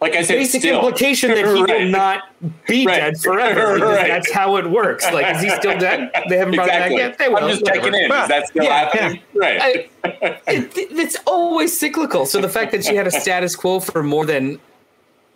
[0.00, 0.76] Like I said, Basic still.
[0.76, 2.22] implication that he will not
[2.66, 3.00] be Right.
[3.00, 3.76] dead forever.
[3.84, 4.06] Right.
[4.08, 5.04] That's how it works.
[5.12, 6.10] Like, is he still dead?
[6.30, 6.96] They haven't brought Exactly.
[6.96, 7.18] it back yet.
[7.18, 7.36] They will.
[7.44, 7.84] I'm just whatever.
[7.86, 8.08] checking in.
[8.08, 9.22] Well, Is that still yeah, happening?
[9.34, 9.90] Right.
[10.04, 10.10] I,
[10.46, 12.24] it, it's always cyclical.
[12.24, 14.58] So the fact that she had a status quo for more than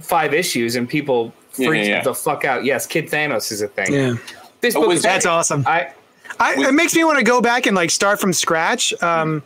[0.01, 2.03] five issues and people Yeah, freaked yeah, yeah.
[2.03, 2.65] the fuck out.
[2.65, 3.93] Yes, Kid Thanos is a thing.
[3.93, 4.15] Yeah.
[4.63, 5.65] This Oh, book was is that- That's awesome.
[5.67, 5.93] I
[6.41, 8.95] I, it makes me want to go back and like start from scratch.
[9.03, 9.43] Um,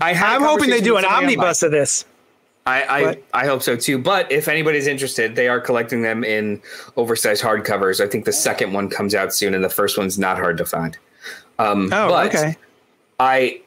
[0.00, 2.04] I had a I'm hoping they do an somebody omnibus of this.
[2.66, 3.98] I I, I hope so too.
[3.98, 6.60] But if anybody's interested, they are collecting them in
[6.96, 8.04] oversized hardcovers.
[8.04, 10.64] I think the second one comes out soon, and the first one's not hard to
[10.64, 10.98] find.
[11.58, 12.56] Um, Oh, but okay.
[13.20, 13.60] I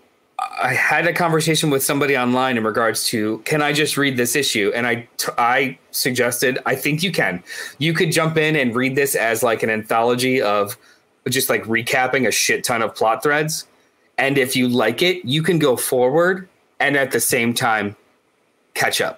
[0.62, 4.36] I had a conversation with somebody online in regards to can I just read this
[4.36, 7.44] issue, and I t- I suggested I think you can.
[7.78, 10.78] You could jump in and read this as like an anthology of
[11.30, 13.66] just like recapping a shit ton of plot threads,
[14.18, 16.48] and if you like it, you can go forward
[16.80, 17.96] and at the same time
[18.80, 19.18] catch up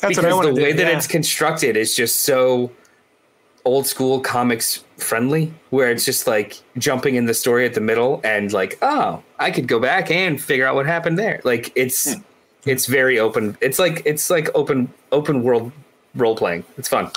[0.00, 0.78] That's what I because want the to way do.
[0.78, 0.96] that yeah.
[0.96, 2.70] it's constructed is just so
[3.64, 8.20] old school comics friendly where it's just like jumping in the story at the middle
[8.22, 12.14] and like oh i could go back and figure out what happened there like it's
[12.14, 12.20] Hmm.
[12.64, 15.72] it's very open it's like it's like open open world
[16.14, 17.10] role playing it's fun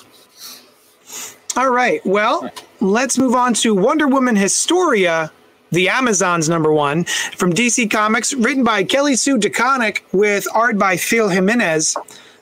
[1.57, 1.99] All right.
[2.05, 2.49] Well,
[2.79, 5.31] let's move on to Wonder Woman Historia,
[5.71, 7.03] the Amazons number one
[7.35, 11.95] from DC Comics, written by Kelly Sue DeConnick with art by Phil Jimenez.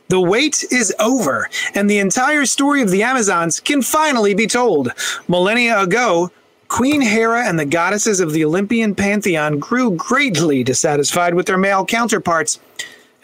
[0.10, 4.92] The wait is over, and the entire story of the Amazons can finally be told.
[5.28, 6.32] Millennia ago,
[6.70, 11.86] Queen Hera and the goddesses of the Olympian pantheon grew greatly dissatisfied with their male
[11.86, 12.60] counterparts,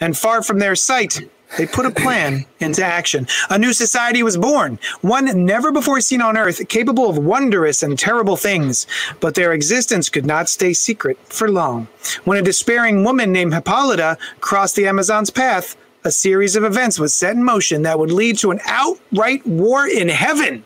[0.00, 1.20] and far from their sight,
[1.56, 3.26] they put a plan into action.
[3.50, 7.98] A new society was born, one never before seen on Earth, capable of wondrous and
[7.98, 8.86] terrible things.
[9.20, 11.88] But their existence could not stay secret for long.
[12.24, 17.14] When a despairing woman named Hippolyta crossed the Amazon's path, a series of events was
[17.14, 20.64] set in motion that would lead to an outright war in heaven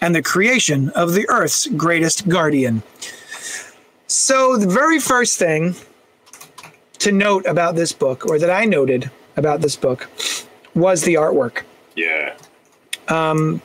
[0.00, 2.82] and the creation of the Earth's greatest guardian.
[4.06, 5.74] So, the very first thing
[7.00, 10.08] to note about this book, or that I noted about this book,
[10.74, 11.62] was the artwork.
[11.96, 12.34] Yeah.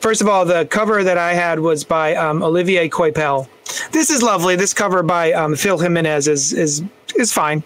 [0.00, 3.48] First of all, the cover that I had was by um, Olivier Coipel.
[3.92, 4.56] This is lovely.
[4.56, 6.82] This cover by um, Phil Jimenez is is
[7.16, 7.62] is fine,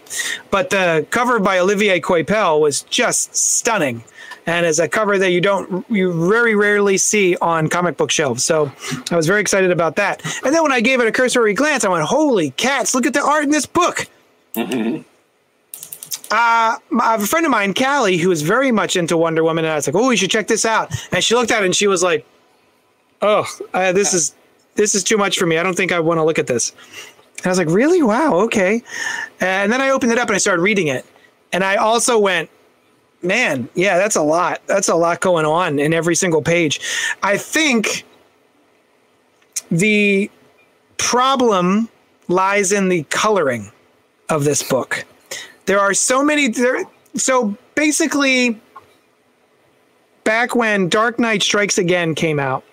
[0.51, 4.03] but the cover by Olivier Coipel was just stunning,
[4.47, 8.45] and is a cover that you don't you very rarely see on comic book shelves.
[8.45, 8.73] So
[9.11, 10.25] I was very excited about that.
[10.45, 12.95] And then when I gave it a cursory glance, I went, "Holy cats!
[12.95, 14.09] Look at the art in this book."
[16.31, 19.65] Uh, I have a friend of mine, Callie, who is very much into Wonder Woman,
[19.65, 21.67] and I was like, "Oh, you should check this out." And she looked at it
[21.67, 22.27] and she was like,
[23.23, 24.35] "Oh, uh, this is
[24.75, 25.59] this is too much for me.
[25.59, 26.73] I don't think I want to look at this."
[27.39, 28.03] And I was like, "Really?
[28.03, 28.83] Wow, okay."
[29.41, 31.07] And then I opened it up and I started reading it,
[31.53, 32.51] and I also went,
[33.23, 34.61] man, yeah, that's a lot.
[34.67, 36.81] That's a lot going on in every single page.
[37.23, 38.05] I think
[39.71, 40.31] the
[40.97, 41.89] problem
[42.29, 43.71] lies in the coloring
[44.29, 45.05] of this book.
[45.69, 48.59] There are so many there so basically
[50.25, 52.65] back when Dark Knight Strikes Again came out,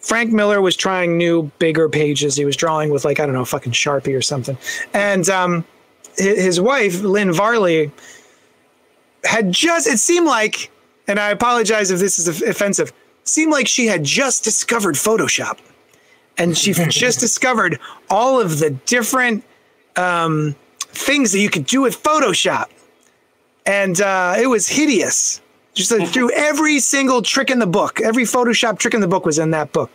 [0.00, 2.36] Frank Miller was trying new, bigger pages.
[2.36, 4.56] He was drawing with like I don't know, fucking Sharpie or something.
[4.94, 5.64] And um,
[6.16, 7.90] his wife, Lynn Varley,
[9.24, 9.86] had just.
[9.86, 10.70] It seemed like,
[11.08, 12.92] and I apologize if this is offensive.
[13.24, 15.58] Seemed like she had just discovered Photoshop,
[16.38, 19.42] and she just discovered all of the different
[19.96, 20.54] um,
[20.96, 22.66] things that you could do with Photoshop,
[23.64, 25.40] and uh, it was hideous.
[25.74, 29.26] Just like through every single trick in the book, every Photoshop trick in the book
[29.26, 29.90] was in that book.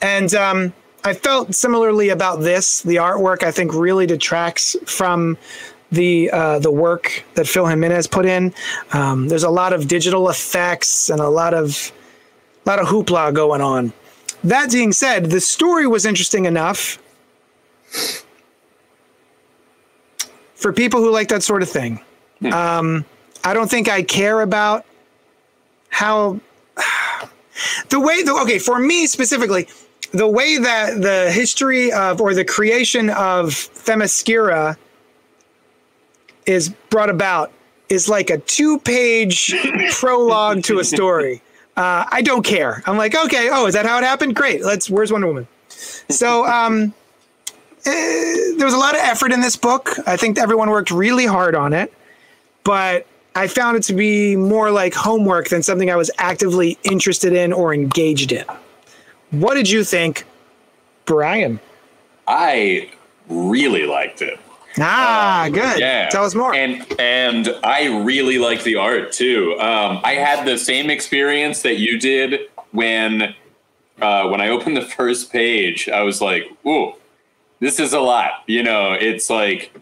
[0.00, 2.82] And um, I felt similarly about this.
[2.82, 5.36] The artwork, I think, really detracts from
[5.90, 8.54] the uh, the work that Phil Jimenez put in.
[8.92, 11.92] Um, there's a lot of digital effects and a lot of
[12.64, 13.92] a lot of hoopla going on.
[14.44, 16.98] That being said, the story was interesting enough
[20.66, 22.00] for people who like that sort of thing.
[22.52, 23.04] Um,
[23.44, 24.84] I don't think I care about
[25.90, 26.40] how
[27.88, 29.68] the way the okay for me specifically
[30.10, 34.76] the way that the history of or the creation of Themyscira
[36.46, 37.52] is brought about
[37.88, 39.54] is like a two-page
[39.92, 41.42] prologue to a story.
[41.76, 42.82] Uh, I don't care.
[42.86, 44.34] I'm like, okay, oh, is that how it happened?
[44.34, 44.64] Great.
[44.64, 44.90] Let's.
[44.90, 45.46] Where's Wonder Woman?
[46.10, 46.92] So um,
[47.86, 49.96] there was a lot of effort in this book.
[50.06, 51.92] I think everyone worked really hard on it,
[52.64, 57.32] but I found it to be more like homework than something I was actively interested
[57.32, 58.44] in or engaged in.
[59.30, 60.24] What did you think,
[61.04, 61.60] Brian?
[62.26, 62.90] I
[63.28, 64.38] really liked it.
[64.78, 65.78] Ah, um, good.
[65.78, 66.08] Yeah.
[66.08, 66.54] Tell us more.
[66.54, 69.56] And and I really liked the art too.
[69.58, 73.34] Um, I had the same experience that you did when
[74.00, 75.88] uh, when I opened the first page.
[75.88, 76.94] I was like, "Ooh,
[77.60, 79.74] this is a lot." You know, it's like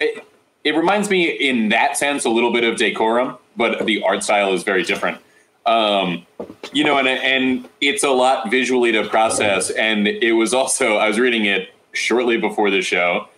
[0.00, 0.24] it,
[0.64, 4.52] it reminds me in that sense a little bit of Decorum, but the art style
[4.52, 5.18] is very different.
[5.66, 6.26] Um,
[6.72, 9.70] you know, and and it's a lot visually to process.
[9.70, 13.28] And it was also I was reading it shortly before the show,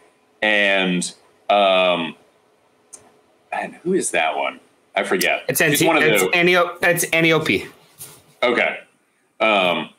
[0.40, 1.12] and
[1.50, 2.16] um,
[3.52, 4.60] and who is that one?
[4.94, 5.44] I forget.
[5.48, 7.66] It's, NT, one of it's, the, NEO, it's NEOP.
[8.42, 8.80] Okay.
[9.40, 9.90] Um,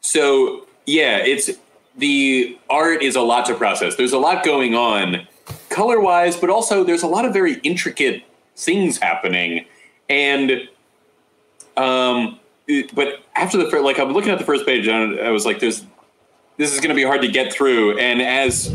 [0.00, 1.50] so yeah, it's
[1.96, 3.96] the art is a lot to process.
[3.96, 5.26] There's a lot going on
[5.68, 8.22] color wise, but also there's a lot of very intricate
[8.56, 9.66] things happening.
[10.08, 10.68] And,
[11.76, 12.38] um,
[12.94, 15.60] but after the first, like I'm looking at the first page and I was like,
[15.60, 15.84] there's,
[16.58, 17.98] this is going to be hard to get through.
[17.98, 18.74] And as,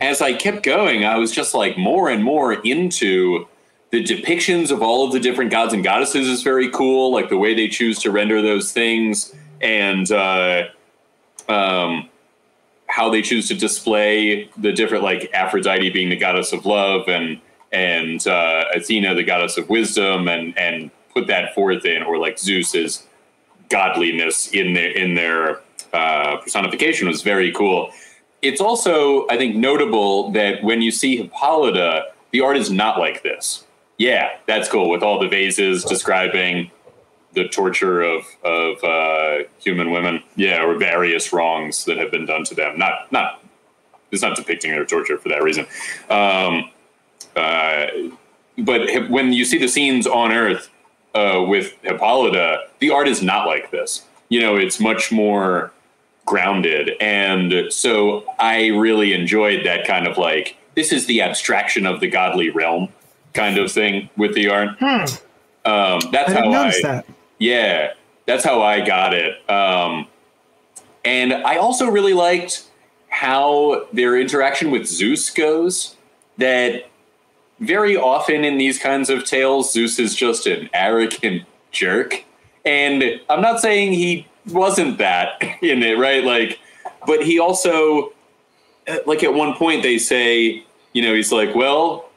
[0.00, 3.46] as I kept going, I was just like more and more into
[3.90, 7.12] the depictions of all of the different gods and goddesses is very cool.
[7.12, 9.34] Like the way they choose to render those things.
[9.60, 10.64] And, uh,
[11.48, 12.08] um,
[12.88, 17.40] how they choose to display the different like Aphrodite being the goddess of love and
[17.72, 22.38] and uh, Athena the goddess of wisdom and and put that forth in or like
[22.38, 23.06] Zeus's
[23.68, 25.60] godliness in their in their
[25.92, 27.90] uh, personification was very cool.
[28.42, 33.22] It's also I think notable that when you see Hippolyta, the art is not like
[33.22, 33.64] this.
[33.98, 36.70] Yeah, that's cool with all the vases describing
[37.36, 42.42] the torture of of uh, human women, yeah, or various wrongs that have been done
[42.44, 42.76] to them.
[42.76, 43.44] Not not
[44.10, 45.66] it's not depicting their torture for that reason.
[46.10, 46.70] Um,
[47.36, 47.86] uh,
[48.58, 50.70] but when you see the scenes on Earth
[51.14, 54.06] uh, with Hippolyta, the art is not like this.
[54.30, 55.72] You know, it's much more
[56.24, 62.00] grounded, and so I really enjoyed that kind of like this is the abstraction of
[62.00, 62.88] the godly realm
[63.34, 64.70] kind of thing with the art.
[64.78, 65.04] Hmm.
[65.66, 66.72] Um, that's I how I.
[66.82, 67.06] That.
[67.38, 67.92] Yeah,
[68.26, 69.48] that's how I got it.
[69.50, 70.08] Um,
[71.04, 72.68] and I also really liked
[73.08, 75.96] how their interaction with Zeus goes.
[76.38, 76.90] That
[77.60, 82.24] very often in these kinds of tales, Zeus is just an arrogant jerk.
[82.64, 86.24] And I'm not saying he wasn't that in it, right?
[86.24, 86.58] Like,
[87.06, 88.12] but he also,
[89.06, 92.10] like, at one point they say, you know, he's like, well,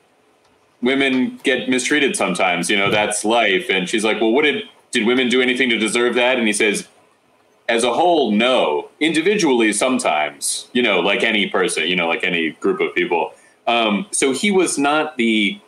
[0.81, 3.67] women get mistreated sometimes, you know, that's life.
[3.69, 6.37] And she's like, well, what did did women do anything to deserve that?
[6.37, 6.87] And he says,
[7.67, 8.89] as a whole, no.
[8.99, 13.31] Individually, sometimes, you know, like any person, you know, like any group of people.
[13.67, 15.61] Um, so he was not the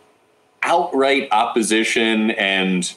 [0.63, 2.93] outright opposition and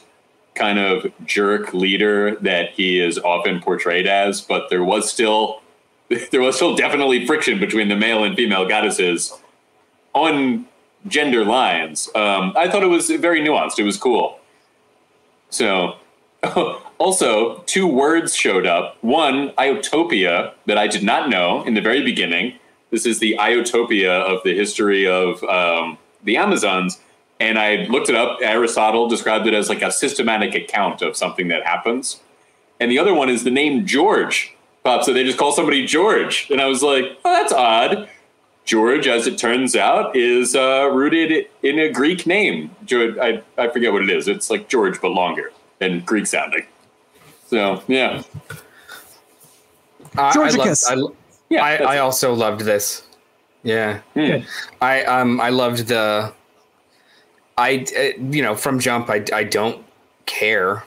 [0.55, 5.61] kind of jerk leader that he is often portrayed as, but there was still
[6.31, 9.33] there was still definitely friction between the male and female goddesses
[10.13, 10.65] on
[11.07, 12.09] gender lines.
[12.15, 13.79] Um, I thought it was very nuanced.
[13.79, 14.39] It was cool.
[15.49, 15.97] So,
[16.97, 18.97] also, two words showed up.
[19.01, 22.59] One, Iotopia, that I did not know in the very beginning.
[22.91, 26.99] This is the Iotopia of the history of um, the Amazons.
[27.39, 28.39] And I looked it up.
[28.41, 32.21] Aristotle described it as like a systematic account of something that happens.
[32.79, 35.05] And the other one is the name George pops.
[35.05, 36.47] So they just call somebody George.
[36.49, 38.09] And I was like, oh, that's odd.
[38.63, 42.71] George, as it turns out, is uh, rooted in a Greek name.
[42.91, 44.27] I, I forget what it is.
[44.27, 46.65] It's like George, but longer and Greek sounding.
[47.47, 48.23] So, yeah.
[50.17, 50.89] I, I, Georgicus.
[50.89, 51.15] loved, I,
[51.49, 51.63] Yeah.
[51.63, 53.03] I, I also loved this.
[53.63, 54.37] Yeah, Hmm.
[54.79, 56.31] I um I loved the.
[57.57, 59.83] I uh, you know from jump I I don't
[60.27, 60.83] care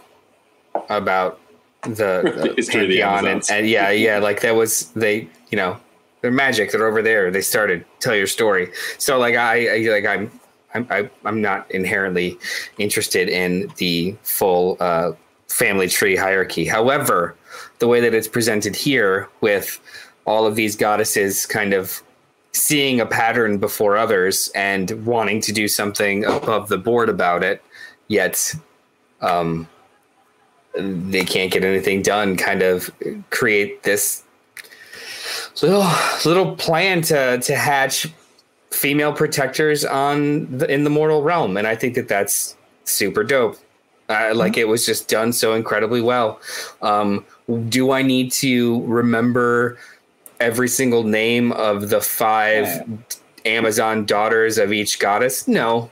[0.89, 1.41] about
[1.83, 5.57] the, the History of the pantheon and, and yeah yeah like that was they you
[5.57, 5.77] know
[6.21, 10.07] they're magic they're over there they started tell your story so like I, I like
[10.07, 10.31] I'm
[10.75, 12.39] I'm I, I'm not inherently
[12.79, 15.13] interested in the full uh,
[15.49, 16.65] family tree hierarchy.
[16.65, 17.37] However,
[17.79, 19.81] the way that it's presented here with
[20.27, 22.03] all of these goddesses kind of
[22.53, 27.63] seeing a pattern before others and wanting to do something above the board about it,
[28.09, 28.55] yet
[29.21, 29.69] um,
[30.75, 32.91] they can't get anything done, kind of
[33.31, 34.23] create this
[35.63, 35.87] little
[36.25, 38.07] little plan to to hatch
[38.71, 41.57] female protectors on the, in the mortal realm.
[41.57, 43.59] And i think that that's super dope.
[44.09, 46.41] Uh, like it was just done so incredibly well.
[46.81, 47.27] Um,
[47.69, 49.79] do i need to remember
[50.41, 52.87] every single name of the five
[53.45, 55.47] amazon daughters of each goddess?
[55.49, 55.91] No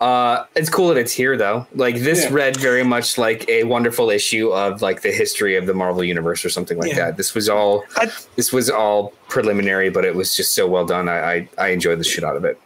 [0.00, 1.66] uh, it's cool that it's here though.
[1.74, 2.30] Like this Yeah.
[2.32, 6.44] read very much like a wonderful issue of like the history of the Marvel universe
[6.44, 7.06] or something like Yeah.
[7.06, 7.16] that.
[7.16, 11.08] This was all I- this was all preliminary, but it was just so well done.
[11.08, 12.60] I I, I enjoyed the shit out of it.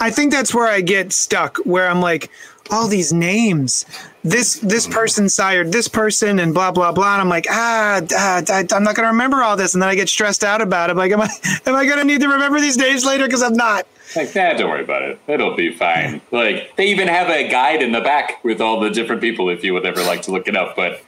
[0.00, 2.30] I think that's where I get stuck, where I'm like,
[2.70, 3.84] all these names,
[4.22, 7.14] this this person sired this person, and blah blah blah.
[7.14, 9.94] And I'm like, ah, ah I, I'm not gonna remember all this, and then I
[9.94, 10.92] get stressed out about it.
[10.92, 11.28] I'm like, am I
[11.66, 13.24] am I gonna need to remember these names later?
[13.24, 13.86] Because I'm not.
[14.16, 15.20] Like, nah, don't worry about it.
[15.28, 16.20] It'll be fine.
[16.30, 19.62] Like, they even have a guide in the back with all the different people if
[19.62, 20.74] you would ever like to look it up.
[20.76, 21.02] But,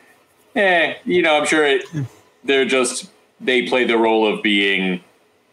[0.54, 1.84] eh, you know, I'm sure it,
[2.44, 3.10] they're just,
[3.40, 5.02] they play the role of being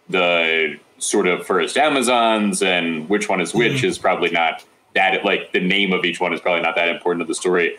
[0.10, 4.64] the sort of first Amazons, and which one is which is probably not
[4.96, 7.78] that, like, the name of each one is probably not that important to the story.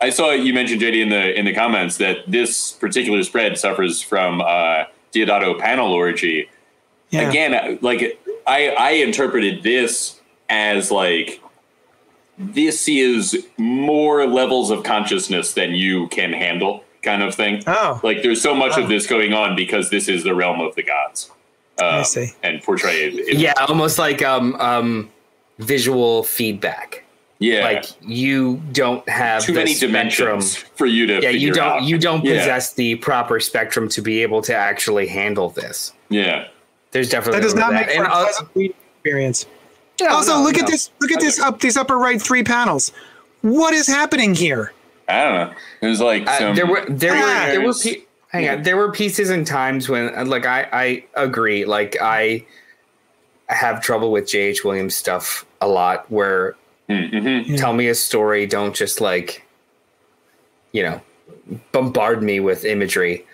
[0.00, 4.02] I saw you mentioned JD in the in the comments that this particular spread suffers
[4.02, 6.48] from uh, Diodato panel orgy,
[7.10, 7.28] Yeah.
[7.30, 11.40] again like i i interpreted this as like
[12.38, 18.00] this is more levels of consciousness than you can handle kind of thing Oh.
[18.02, 18.82] like there's so much Oh.
[18.82, 21.30] of this going on because this is the realm of the gods
[21.80, 22.32] I um, see.
[22.42, 25.10] and portrayed in- Yeah, almost like um um
[25.58, 27.04] visual feedback.
[27.38, 29.90] yeah Like you don't have too the many spectrum.
[29.92, 31.82] dimensions for you to Yeah, you don't out.
[31.84, 32.38] you don't Yeah.
[32.38, 35.92] possess the proper spectrum to be able to actually handle this.
[36.08, 36.46] yeah
[36.94, 37.86] There's definitely That does not that.
[37.88, 39.46] make for And, a uh, pleasant reading experience.
[40.00, 40.90] no, also, no, look at this.
[41.00, 42.92] Look at this up these upper right three panels.
[43.42, 44.72] What is happening here?
[45.06, 48.02] i don't know It was like Uh, there were there were there were There's- pe-
[48.28, 52.46] hang on there were pieces and times when uh, like I I agree like I
[53.48, 54.64] have trouble with J.H.
[54.64, 56.54] Williams stuff a lot where
[56.88, 57.58] Mhm.
[57.58, 59.44] Tell me a story don't just like
[60.72, 61.00] you know
[61.72, 63.26] bombard me with imagery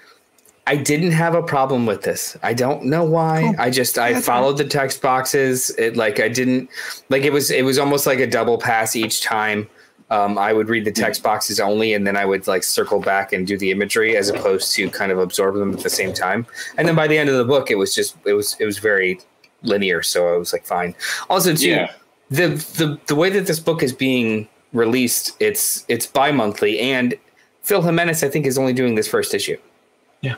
[0.72, 2.36] i didn't have a problem with this.
[2.42, 3.42] I don't know why.
[3.42, 3.54] Cool.
[3.58, 5.70] i just i That's followed the text boxes.
[5.78, 6.70] It like i didn't
[7.08, 9.68] like it was it was almost like a double pass each time.
[10.16, 13.32] Um, i would read the text boxes only and then i would like circle back
[13.32, 16.46] and do the imagery as opposed to kind of absorb them at the same time.
[16.76, 18.78] And then by the end of the book it was just it was it was
[18.78, 19.20] very
[19.62, 20.94] linear so i was like fine.
[21.28, 21.92] Also too yeah.
[22.30, 22.48] the
[22.80, 27.14] the the way that this book is being released, it's it's bi-monthly, and
[27.62, 29.56] Phil Jimenez, I think, is only doing this first issue.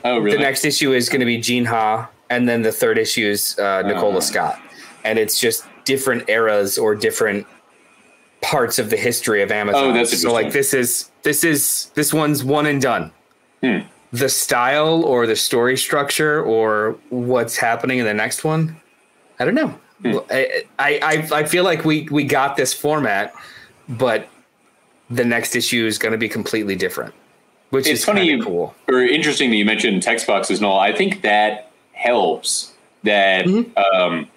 [0.03, 2.97] Oh really The next issue is going to be Gene Ha, and then the third
[2.97, 4.19] issue is uh, Nicola Oh.
[4.19, 4.59] Scott,
[5.03, 7.45] and it's just different eras or different
[8.41, 9.83] parts of the history of Amazon.
[9.85, 13.11] Oh, that's so like this is this is this one's one and done.
[13.61, 13.79] Hmm.
[14.11, 18.75] The style or the story structure or what's happening in the next one,
[19.39, 19.79] I don't know.
[20.01, 20.17] Hmm.
[20.29, 23.33] I, I I I feel like we we got this format,
[23.89, 24.27] but
[25.09, 27.13] the next issue is going to be completely different,
[27.73, 28.75] which it's is funny cool.
[28.87, 30.79] or interesting that you mentioned text boxes and all.
[30.79, 32.71] I think that helps
[33.03, 33.77] that Mm-hmm.
[34.01, 34.27] um,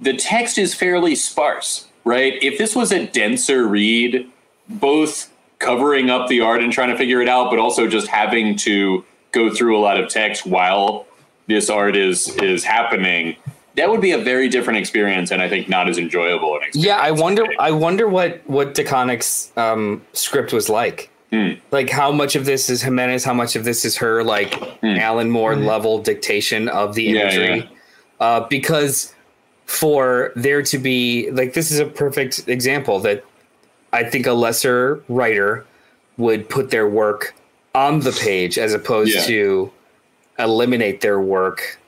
[0.00, 2.34] the text is fairly sparse, right?
[2.42, 4.28] If this was a denser read,
[4.68, 8.56] both covering up the art and trying to figure it out, but also just having
[8.56, 11.06] to go through a lot of text while
[11.46, 13.36] this art is is happening,
[13.76, 16.86] that would be a very different experience, and I think not as enjoyable an experience.
[16.86, 17.44] Yeah, I wonder.
[17.58, 21.10] I wonder what what DeConnick's um, script was like.
[21.70, 25.30] Like how much of this is Jimenez, how much of this is her like Alan
[25.30, 27.56] Moore level dictation of the Yeah, imagery.
[27.58, 27.66] yeah.
[28.26, 29.14] Uh, because
[29.66, 33.24] for there to be like this is a perfect example that
[33.92, 35.64] I think a lesser writer
[36.16, 37.34] would put their work
[37.74, 39.22] on the page as opposed Yeah.
[39.26, 39.72] to
[40.38, 41.78] eliminate their work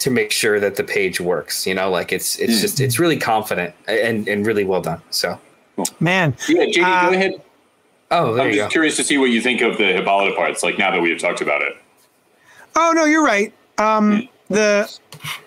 [0.00, 1.66] to make sure that the page works.
[1.66, 5.00] You know, like it's it's just it's really confident and and really well done.
[5.10, 5.38] So
[5.98, 7.42] Man, Yeah, JD, Uh, go ahead.
[8.10, 8.72] Oh, there I'm you just go.
[8.72, 10.62] curious to see what you think of the Hippolyta parts.
[10.62, 11.76] Like now that we've talked about it.
[12.76, 13.52] Oh no, you're right.
[13.78, 14.94] Um, the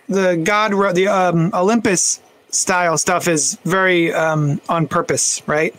[0.10, 5.76] the God the um, Olympus style stuff is very um, on purpose, right?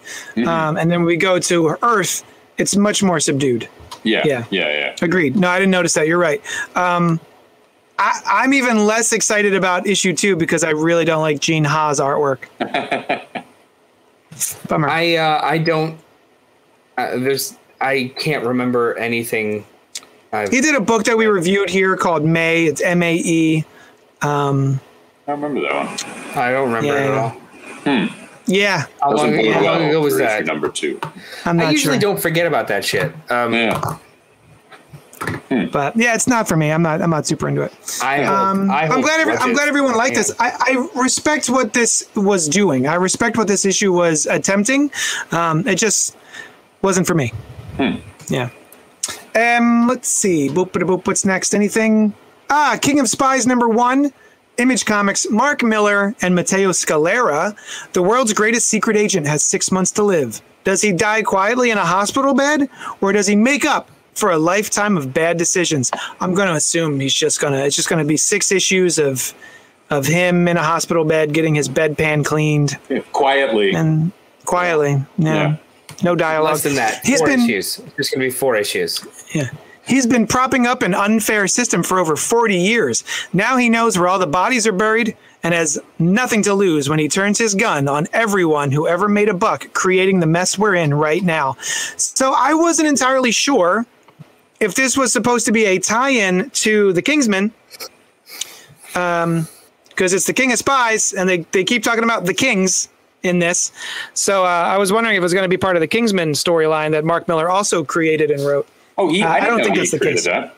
[0.46, 2.24] Um, and then we go to Earth,
[2.58, 3.68] it's much more subdued.
[4.02, 4.44] Yeah, Yeah.
[4.50, 4.96] yeah, yeah.
[5.00, 5.36] Agreed.
[5.36, 6.06] No, I didn't notice that.
[6.08, 6.42] You're right.
[6.76, 7.20] Um,
[7.98, 12.00] I, I'm even less excited about issue two because I really don't like Gene Ha's
[12.00, 12.40] artwork.
[14.68, 14.88] Bummer.
[14.88, 15.98] I uh, I don't.
[16.96, 19.66] Uh, there's I can't remember anything.
[20.32, 22.64] I've, he did a book that we reviewed here called May.
[22.66, 23.64] It's M A E.
[24.22, 24.80] Um,
[25.26, 26.38] I remember that one.
[26.38, 27.06] I don't remember it at
[27.86, 28.02] Yeah.
[28.08, 28.08] all.
[28.46, 30.44] yeah, How long, Doesn't how long well ago was that?
[30.46, 31.00] Number two.
[31.44, 32.00] I'm I usually sure.
[32.00, 33.12] don't forget about that shit.
[33.30, 33.96] Um, Yeah.
[35.72, 36.70] But yeah, it's not for me.
[36.72, 37.00] I'm not.
[37.00, 37.72] I'm not super into it.
[38.02, 39.20] I hope, Um, I I'm glad.
[39.20, 40.32] Every, I'm glad everyone liked this.
[40.38, 42.86] I, I respect what this was doing.
[42.86, 44.90] I respect what this issue was attempting.
[45.32, 46.16] Um, it just
[46.84, 47.32] wasn't for me.
[48.28, 48.50] Yeah.
[49.34, 49.88] Um.
[49.88, 50.48] Let's see.
[50.48, 50.70] Boop.
[50.70, 50.82] Boop.
[50.86, 51.06] boop.
[51.06, 51.54] What's next?
[51.54, 52.14] Anything?
[52.50, 54.12] Ah, King of Spies number one.
[54.56, 57.56] Image Comics, Mark Millar and Matteo Scalera.
[57.92, 60.40] The world's greatest secret agent has six months to live.
[60.62, 62.68] Does he die quietly in a hospital bed,
[63.00, 65.90] or does he make up for a lifetime of bad decisions?
[66.20, 67.64] I'm going to assume he's just going to.
[67.66, 69.34] It's just going to be six issues of
[69.90, 73.72] of him in a hospital bed getting his bedpan cleaned Yeah, Quietly.
[73.74, 74.12] and
[74.44, 75.04] quietly.
[75.18, 75.34] Yeah.
[75.34, 75.56] Yeah.
[76.04, 76.52] No dialogue.
[76.52, 77.04] less than that.
[77.04, 77.76] He's four been issues.
[77.96, 79.04] There's gonna be four issues.
[79.34, 79.50] yeah.
[79.86, 83.04] He's been propping up an unfair system for over 40 years.
[83.34, 86.98] Now he knows where all the bodies are buried and has nothing to lose when
[86.98, 90.74] he turns his gun on everyone who ever made a buck creating the mess we're
[90.74, 91.56] in right now.
[91.96, 93.84] So I wasn't entirely sure
[94.58, 97.52] if this was supposed to be a tie-in to the Kingsman.
[98.94, 99.48] Um
[99.90, 102.88] because it's the King of Spies and they, they keep talking about the Kings
[103.24, 103.72] in this.
[104.14, 106.32] So uh, I was wondering if it was going to be part of the Kingsman
[106.32, 108.68] storyline that Mark Millar also created and wrote.
[108.96, 110.24] Oh, he, Uh, I, I didn't don't know think he that's the case.
[110.24, 110.54] That.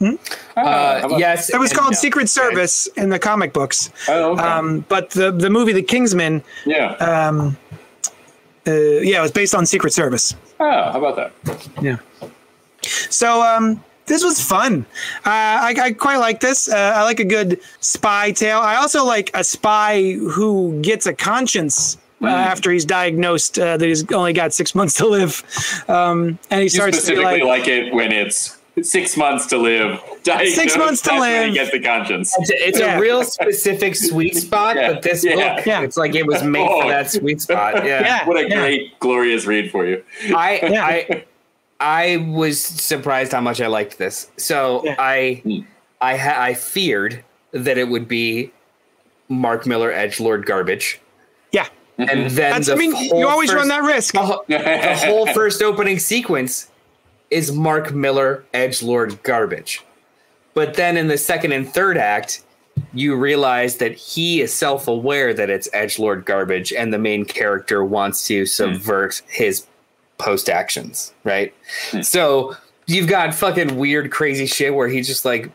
[0.00, 0.14] Hmm?
[0.56, 1.98] Uh, yes, It was called no.
[1.98, 3.90] Secret Service in the comic books.
[4.08, 4.42] Oh, okay.
[4.42, 6.92] Um, but the, the movie The Kingsman, yeah.
[6.98, 7.52] uh,
[8.66, 10.34] yeah, it was based on Secret Service.
[10.58, 11.68] oh, how about that?
[11.82, 11.98] Yeah.
[12.82, 14.84] So um, this was fun.
[15.24, 15.30] Uh,
[15.70, 16.68] I, I quite like this.
[16.68, 18.58] Uh, I like a good spy tale.
[18.58, 21.96] I also like a spy who gets a conscience.
[22.22, 25.42] Uh, after he's diagnosed uh, that he's only got six months to live,
[25.88, 29.56] um, and he You starts to specifically like, like, it when it's six months to
[29.56, 29.98] live.
[30.22, 31.48] Diagnosed, months to that's live.
[31.48, 32.34] he gets the conscience.
[32.40, 32.98] It's, a, it's Yeah.
[32.98, 35.56] a real specific sweet spot, Yeah, but this yeah.
[35.56, 35.80] book, Yeah.
[35.82, 36.82] it's like it was made Oh.
[36.82, 37.86] for that sweet spot.
[37.86, 38.00] Yeah.
[38.10, 38.26] Yeah.
[38.28, 40.02] What a great, glorious read for you.
[40.36, 40.84] I Yeah.
[40.84, 41.24] I
[41.80, 44.30] I was surprised how much I liked this.
[44.36, 44.96] So Yeah.
[44.98, 45.60] I hmm.
[46.02, 48.52] I ha- I feared that it would be
[49.28, 51.00] Mark Millar Edge Lord garbage,
[51.52, 51.66] yeah.
[51.98, 52.34] and mm-hmm.
[52.34, 54.14] then That's, the I mean, you always first- run that risk.
[54.14, 56.70] The, whole- the whole first opening sequence
[57.30, 59.84] is Mark Millar Edge Lord garbage,
[60.54, 62.44] but then in the second and third act.
[62.94, 67.24] You realize that he is self aware that it's Edge Lord garbage, and the main
[67.24, 69.66] character wants to subvert his
[70.20, 71.54] post actions, right?
[72.02, 72.56] So
[72.86, 75.50] you've got fucking weird, crazy shit where he just like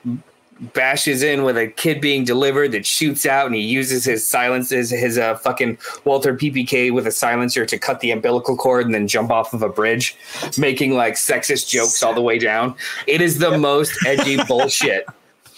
[0.74, 4.90] bashes in with a kid being delivered that shoots out, and he uses his silences,
[4.90, 9.08] his uh, fucking Walther PPK with a silencer to cut the umbilical cord and then
[9.08, 10.16] jump off of a bridge,
[10.58, 12.76] making like sexist jokes all the way down.
[13.08, 15.06] It is the most edgy bullshit.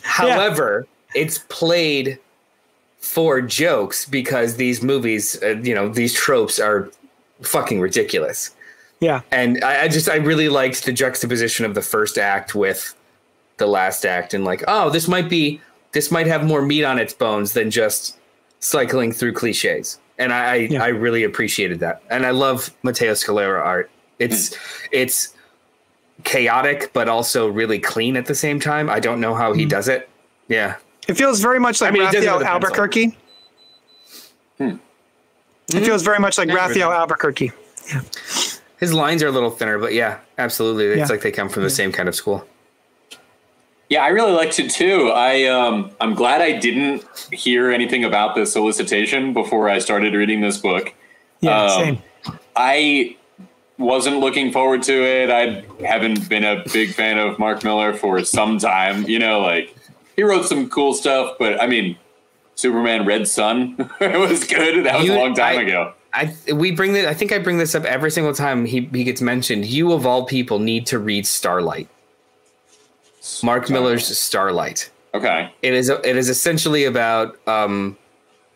[0.01, 2.19] However, it's played
[2.99, 6.89] for jokes because these movies, uh, you know, these tropes are
[7.41, 8.51] fucking ridiculous.
[8.99, 9.22] Yeah.
[9.32, 12.95] And I, I just, I really liked the juxtaposition of the first act with
[13.57, 15.61] the last act, and like, oh, this might be,
[15.91, 18.18] this might have more meat on its bones than just
[18.60, 19.99] cycling through cliches.
[20.19, 20.84] And I, I, Yeah.
[20.84, 22.02] I really appreciated that.
[22.10, 23.91] And I love Matteo Scalera art.
[24.19, 24.56] It's,
[24.91, 25.36] it's
[26.24, 28.90] chaotic, but also really clean at the same time.
[28.90, 29.69] I don't know how he mm.
[29.69, 30.10] does it.
[30.48, 30.78] Yeah.
[31.07, 32.68] It feels very much like I mean, he does it Rafael with a pencil.
[32.68, 33.18] Albuquerque.
[34.57, 34.78] Hmm.
[35.76, 36.99] It feels very much like Yeah, Rafael really.
[36.99, 37.52] Albuquerque.
[38.78, 40.86] His lines are a little thinner, but yeah, absolutely.
[40.86, 41.06] It's Yeah.
[41.08, 42.45] like they come from the same kind of school.
[43.90, 45.10] Yeah, I really liked it too.
[45.14, 50.41] I um, I'm glad I didn't hear anything about the solicitation before I started reading
[50.41, 50.94] this book.
[51.40, 52.04] Yeah, Um, same.
[52.56, 53.16] I
[53.78, 55.30] wasn't looking forward to it.
[55.30, 59.04] I haven't been a big fan of Mark Millar for some time.
[59.08, 59.74] You know, like
[60.18, 61.98] he wrote some cool stuff, but I mean,
[62.56, 64.86] Superman Red Son was good.
[64.86, 65.94] That was You- a long time I- ago.
[66.48, 67.06] I we bring this.
[67.07, 69.65] I think I bring this up every single time he he gets mentioned.
[69.65, 71.88] You of all people need to read Starlight.
[73.44, 74.89] Mark Millar's Starlight.
[75.14, 75.52] Okay.
[75.61, 77.98] It is it is essentially about um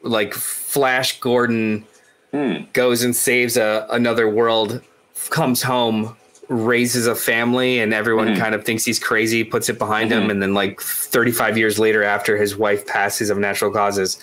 [0.02, 1.86] like Flash Gordon
[2.32, 2.64] Hmm.
[2.72, 4.82] goes and saves a another world,
[5.30, 6.16] comes home,
[6.52, 8.38] raises a family, and everyone Mhm.
[8.38, 10.32] kind of thinks he's crazy, puts it behind him, Mhm.
[10.32, 14.18] and then like 35 years later, after his wife passes of natural causes,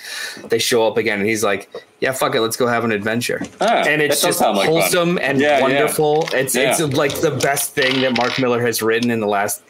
[0.49, 3.41] they show up again, and he's like, "Yeah, fuck it, let's go have an adventure."
[3.63, 4.67] Ah, and it's just like fun.
[4.67, 5.63] wholesome and Yeah, yeah.
[5.63, 6.29] wonderful.
[6.35, 6.87] It's it's Yeah.
[6.93, 9.63] like the best thing that Mark Millar has written in the last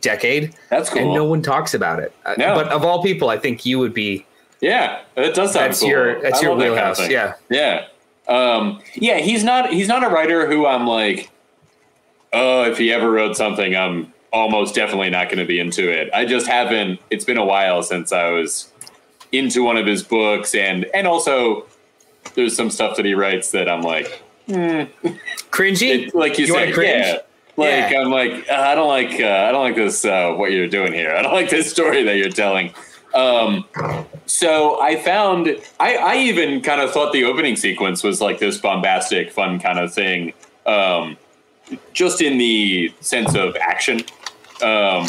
[0.00, 1.02] decade, That's cool.
[1.02, 2.12] and no one talks about it.
[2.26, 2.54] Uh, No.
[2.56, 4.26] But of all people, I think you would be.
[4.60, 5.88] yeah, it does sound That's cool.
[5.88, 7.32] your that's I your love that kind of yeah.
[7.48, 7.82] Yeah.
[8.28, 11.30] Um, yeah, he's not he's not a writer who I'm like,
[12.32, 16.10] oh, if he ever wrote something, I'm almost definitely not going to be into it.
[16.14, 17.00] I just haven't.
[17.10, 18.70] It's been a while since I was
[19.32, 21.66] into one of his books, and and also
[22.34, 24.22] there's some stuff that he writes that I'm like,
[25.50, 26.06] Cringy.
[26.06, 27.06] it, like you, You said, cringe?
[27.06, 27.18] yeah.
[27.56, 28.00] Like Yeah.
[28.00, 30.92] I'm like uh, I don't like uh, I don't like this uh, what you're doing
[30.92, 31.14] here.
[31.14, 32.72] I don't like this story that you're telling.
[33.14, 33.66] Um,
[34.24, 35.48] so I found
[35.78, 39.78] I, I even kind of thought the opening sequence was like this bombastic, fun kind
[39.78, 40.32] of thing,
[40.64, 41.18] um,
[41.92, 44.00] just in the sense of action.
[44.62, 45.08] Um,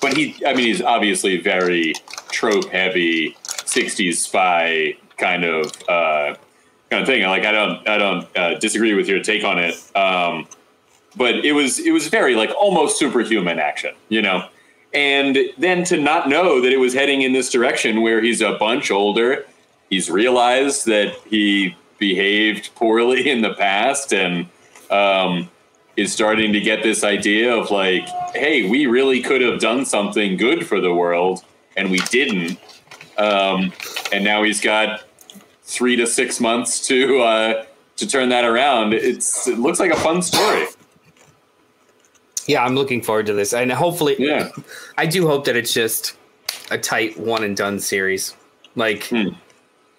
[0.00, 1.94] but he, I mean, he's obviously very
[2.30, 6.34] trope heavy, '60s spy kind of uh,
[6.90, 7.22] kind of thing.
[7.22, 9.74] Like I don't I don't uh, disagree with your take on it.
[9.96, 10.46] Um,
[11.16, 14.48] but it was it was very like almost superhuman action, you know.
[14.94, 18.52] And then to not know that it was heading in this direction where he's a
[18.52, 19.46] bunch older,
[19.88, 24.46] he's realized that he behaved poorly in the past and
[24.90, 25.48] um,
[25.96, 30.36] is starting to get this idea of like, hey, we really could have done something
[30.36, 31.44] good for the world
[31.76, 32.58] and we didn't.
[33.18, 33.72] Um,
[34.12, 35.02] and now he's got
[35.62, 37.64] three to six months to uh,
[37.96, 38.94] to turn that around.
[38.94, 40.66] It's it looks like a fun story.
[42.46, 44.48] Yeah, I'm looking forward to this, and hopefully, Yeah.
[44.98, 46.16] I do hope that it's just
[46.70, 48.34] a tight one and done series.
[48.74, 49.28] Like Hmm.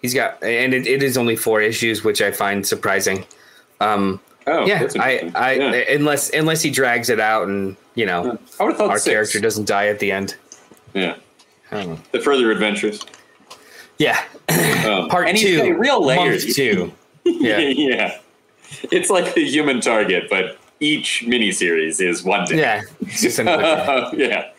[0.02, 3.24] he's got, and it, it is only four issues, which I find surprising.
[3.80, 5.30] Um, Oh, yeah, I.
[5.34, 5.72] I, Yeah.
[5.94, 9.12] unless unless he drags it out, and you know, I would have thought our six.
[9.12, 10.36] character doesn't die at the end.
[10.92, 11.16] Yeah,
[11.72, 11.98] I don't know.
[12.12, 13.00] the further adventures.
[13.98, 16.44] Yeah, Um, part and he's two, real layers.
[16.44, 16.92] month two.
[17.24, 18.18] yeah, Yeah.
[18.90, 22.58] It's like the Human Target, but each miniseries is one day.
[22.58, 24.10] yeah, it's just another.
[24.16, 24.50] yeah.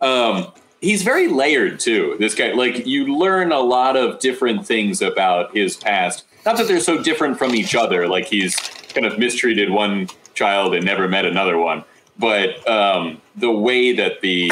[0.00, 2.16] Um, he's very layered too.
[2.20, 6.24] This guy, like, you learn a lot of different things about his past.
[6.46, 8.06] Not that they're so different from each other.
[8.06, 8.56] Like he's
[8.94, 11.84] kind of mistreated one child and never met another one.
[12.18, 14.50] But um, the way that the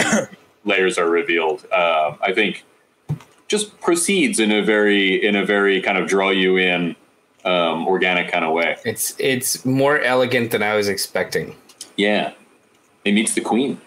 [0.64, 2.64] layers are revealed, uh, I think,
[3.48, 6.96] just proceeds in a very in a very kind of draw you in,
[7.44, 8.76] um, organic kind of way.
[8.84, 11.54] It's it's more elegant than I was expecting.
[11.96, 12.32] Yeah.
[13.04, 13.80] He meets the queen.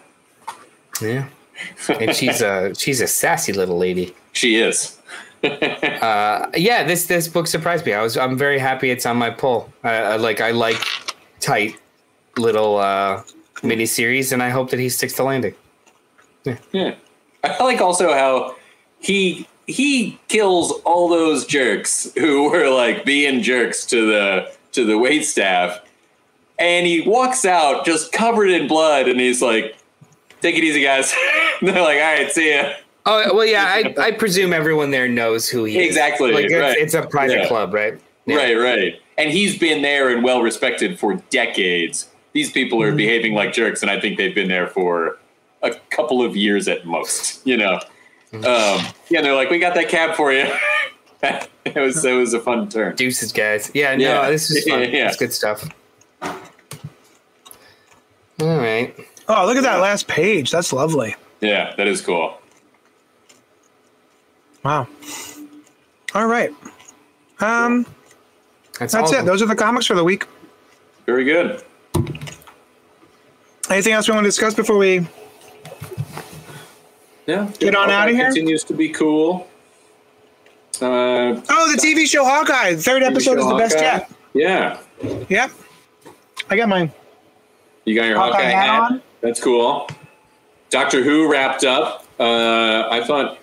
[1.02, 1.27] Yeah,
[1.90, 4.15] and she's a she's a sassy little lady.
[4.32, 4.95] She is.
[5.46, 7.94] Uh, yeah, this this book surprised me.
[7.94, 9.72] I was I'm very happy it's on my pull.
[9.84, 10.78] I, I like I like
[11.40, 11.80] tight
[12.38, 13.24] little uh,
[13.64, 15.56] mini series, and I hope that he sticks to landing.
[16.72, 16.96] Yeah.
[17.44, 18.56] I like also how
[19.00, 24.98] he he kills all those jerks who were like being jerks to the to the
[24.98, 25.80] wait staff.
[26.58, 29.76] And he walks out just covered in blood and he's like,
[30.42, 31.12] Take it easy, guys.
[31.62, 32.74] They're like, all right, see ya.
[33.06, 33.65] Oh well, yeah.
[33.65, 35.88] I, I presume everyone there knows who he is.
[35.88, 36.77] Exactly, Like it's, right.
[36.77, 37.48] it's a private Yeah.
[37.48, 37.99] club, right?
[38.26, 38.38] Yeah.
[38.38, 39.02] Right, right.
[39.18, 42.10] And he's been there and well respected for decades.
[42.34, 42.94] These people Mm-hmm.
[42.94, 45.18] are behaving like jerks, and I think they've been there for
[45.64, 47.45] a couple of years at most.
[47.45, 47.80] You know,
[48.34, 48.44] Mm-hmm.
[48.86, 49.22] um, yeah.
[49.22, 50.45] They're like, "We got that cab for you."
[51.23, 52.95] it was it was a fun turn.
[52.95, 53.72] Deuces, guys.
[53.73, 54.30] Yeah, no, Yeah.
[54.30, 54.82] this is fun.
[54.91, 55.07] Yeah.
[55.07, 55.69] It's good stuff.
[56.22, 56.34] All
[58.60, 58.94] right.
[59.30, 60.52] Oh, look at that last page.
[60.52, 61.15] That's lovely.
[61.41, 62.38] Yeah, that is cool.
[64.66, 64.88] Wow.
[66.16, 66.50] All right.
[67.40, 67.86] Um,
[68.80, 69.26] That's, that's all it.
[69.26, 70.26] Those are the comics for the week.
[71.06, 71.62] Very good.
[73.70, 75.08] Anything else we want to discuss before we?
[77.28, 78.26] Yeah, Get on outta here?
[78.26, 79.48] Continues to be cool.
[80.82, 82.74] Uh, Oh, the TV show Hawkeye.
[82.74, 84.12] The third episode is the best yet.
[84.34, 84.80] Yeah,
[85.30, 85.52] Yep.
[86.50, 86.92] I got mine.
[87.86, 88.82] you got your Hawkeye Hawkeye, hat hat.
[88.92, 89.02] on?
[89.22, 89.88] That's cool.
[90.70, 92.06] Doctor Who wrapped up.
[92.20, 93.38] Uh, I thought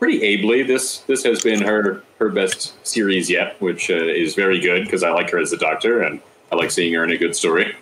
[0.00, 0.64] pretty ably.
[0.64, 5.04] This this has been her her best series yet, which uh, is very good because
[5.04, 6.20] I like her as a Doctor and
[6.50, 7.76] I like seeing her in a good story.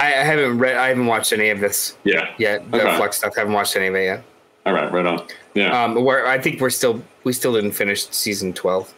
[0.00, 0.76] I, I haven't read.
[0.76, 2.30] I haven't watched any of this Yeah.
[2.38, 2.70] yet.
[2.70, 2.96] The Okay.
[2.96, 3.34] Flux stuff.
[3.36, 4.22] I haven't watched any of it yet.
[4.64, 4.90] All right.
[4.90, 5.26] Right on.
[5.54, 5.84] Yeah.
[5.84, 8.94] Um, where I think we're still we still didn't finish season twelve.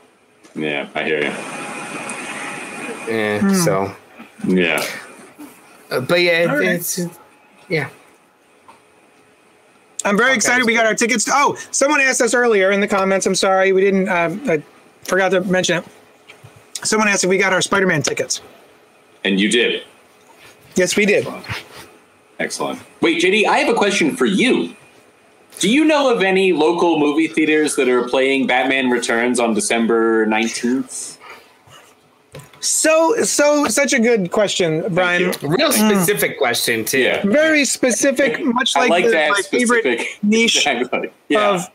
[0.55, 0.89] yeah.
[0.95, 1.33] I hear you.
[3.13, 3.95] Eh, So,
[4.47, 4.85] Yeah.
[5.91, 6.69] uh, but yeah, All right.
[6.69, 7.01] it's
[7.69, 7.89] yeah.
[10.05, 10.65] I'm very excited.
[10.67, 11.27] We got our tickets.
[11.31, 13.27] Oh, someone asked us earlier in the comments.
[13.27, 14.09] I'm sorry, we didn't.
[14.09, 14.63] Um, I
[15.03, 15.85] forgot to mention it.
[16.85, 18.41] Someone asked if we got our Spider-Man tickets.
[19.25, 19.85] And you did.
[20.77, 21.27] Yes, we did.
[22.39, 22.81] Excellent.
[23.03, 24.75] Wait, JD, I have a question for you.
[25.59, 30.27] Do you know of any local movie theaters that are playing Batman Returns on December
[30.27, 31.19] 19th?
[32.61, 35.33] So, so such a good question, Brian.
[35.43, 36.99] Real specific question too.
[37.01, 37.23] Yeah.
[37.27, 41.11] Very specific, much like, like the, that my favorite niche Exactly.
[41.29, 41.55] Yeah.
[41.55, 41.71] of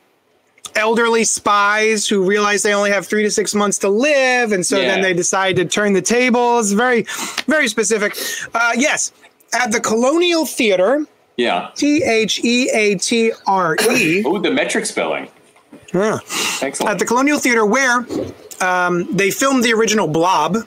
[0.75, 4.77] elderly spies who realize they only have three to six months to live, and so
[4.79, 4.89] Yeah.
[4.89, 6.71] then they decide to turn the tables.
[6.73, 7.03] Very,
[7.47, 8.15] very specific.
[8.53, 9.11] Uh, yes,
[9.53, 11.05] at the Colonial Theater,
[11.37, 11.69] yeah.
[11.75, 14.23] T H E A T R E.
[14.25, 15.29] Oh, the metric spelling.
[15.93, 16.19] Yeah.
[16.61, 16.91] Excellent.
[16.91, 18.05] At the Colonial Theater, where
[18.61, 20.57] um, they filmed the original Blob.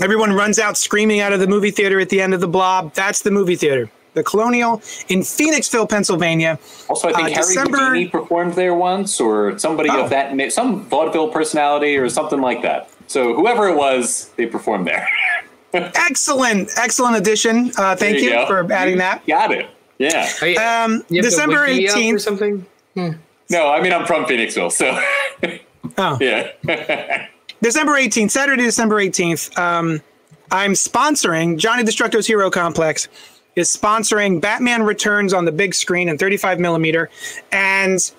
[0.00, 2.94] Everyone runs out screaming out of the movie theater at the end of the Blob.
[2.94, 3.90] That's the movie theater.
[4.14, 4.74] The Colonial
[5.08, 6.58] in Phoenixville, Pennsylvania.
[6.88, 10.04] also, I think uh, Harry December- Houdini performed there once, or somebody Oh.
[10.04, 12.90] of that, na- some vaudeville personality, or something like that.
[13.06, 15.08] So whoever it was, they performed there.
[15.74, 17.72] Excellent, excellent addition.
[17.78, 18.46] Uh, thank There you, go.
[18.46, 19.26] for adding You that.
[19.26, 19.66] Got it.
[19.98, 20.28] Yeah.
[20.42, 20.84] Oh.
[20.84, 22.20] Um, You December wiki up or 18th.
[22.20, 22.66] something.
[22.96, 25.00] No, I mean I'm from Phoenixville, so
[25.98, 26.18] Oh.
[26.20, 27.26] yeah.
[27.62, 29.56] December 18th, Saturday, December 18th.
[29.56, 30.02] Um,
[30.50, 33.08] I'm sponsoring Johnny Destructo's Hero Complex
[33.54, 37.08] is sponsoring Batman Returns on the big screen in 35 millimeter,
[37.52, 38.12] and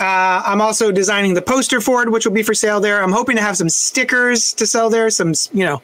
[0.00, 3.02] uh, I'm also designing the poster for it, which will be for sale there.
[3.02, 5.82] I'm hoping to have some stickers to sell there, some you know,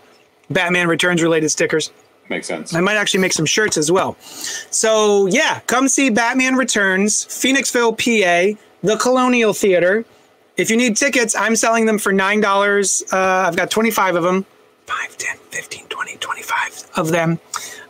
[0.50, 1.90] Batman Returns related stickers.
[2.28, 2.74] Makes sense.
[2.74, 4.16] I might actually make some shirts as well.
[4.70, 10.04] So yeah, come see Batman Returns, Phoenixville, PA, the Colonial Theater.
[10.56, 13.12] If you need tickets, I'm selling them for $9.
[13.12, 14.47] Uh, I've got 25 of them.
[14.86, 17.40] 5, 10, 15, 20, 25 of them.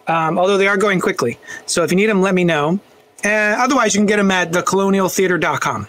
[0.07, 1.39] Um, although they are going quickly.
[1.67, 2.79] So if you need them, let me know.
[3.25, 5.89] Uh, otherwise, you can get them at thecolonialtheater.com.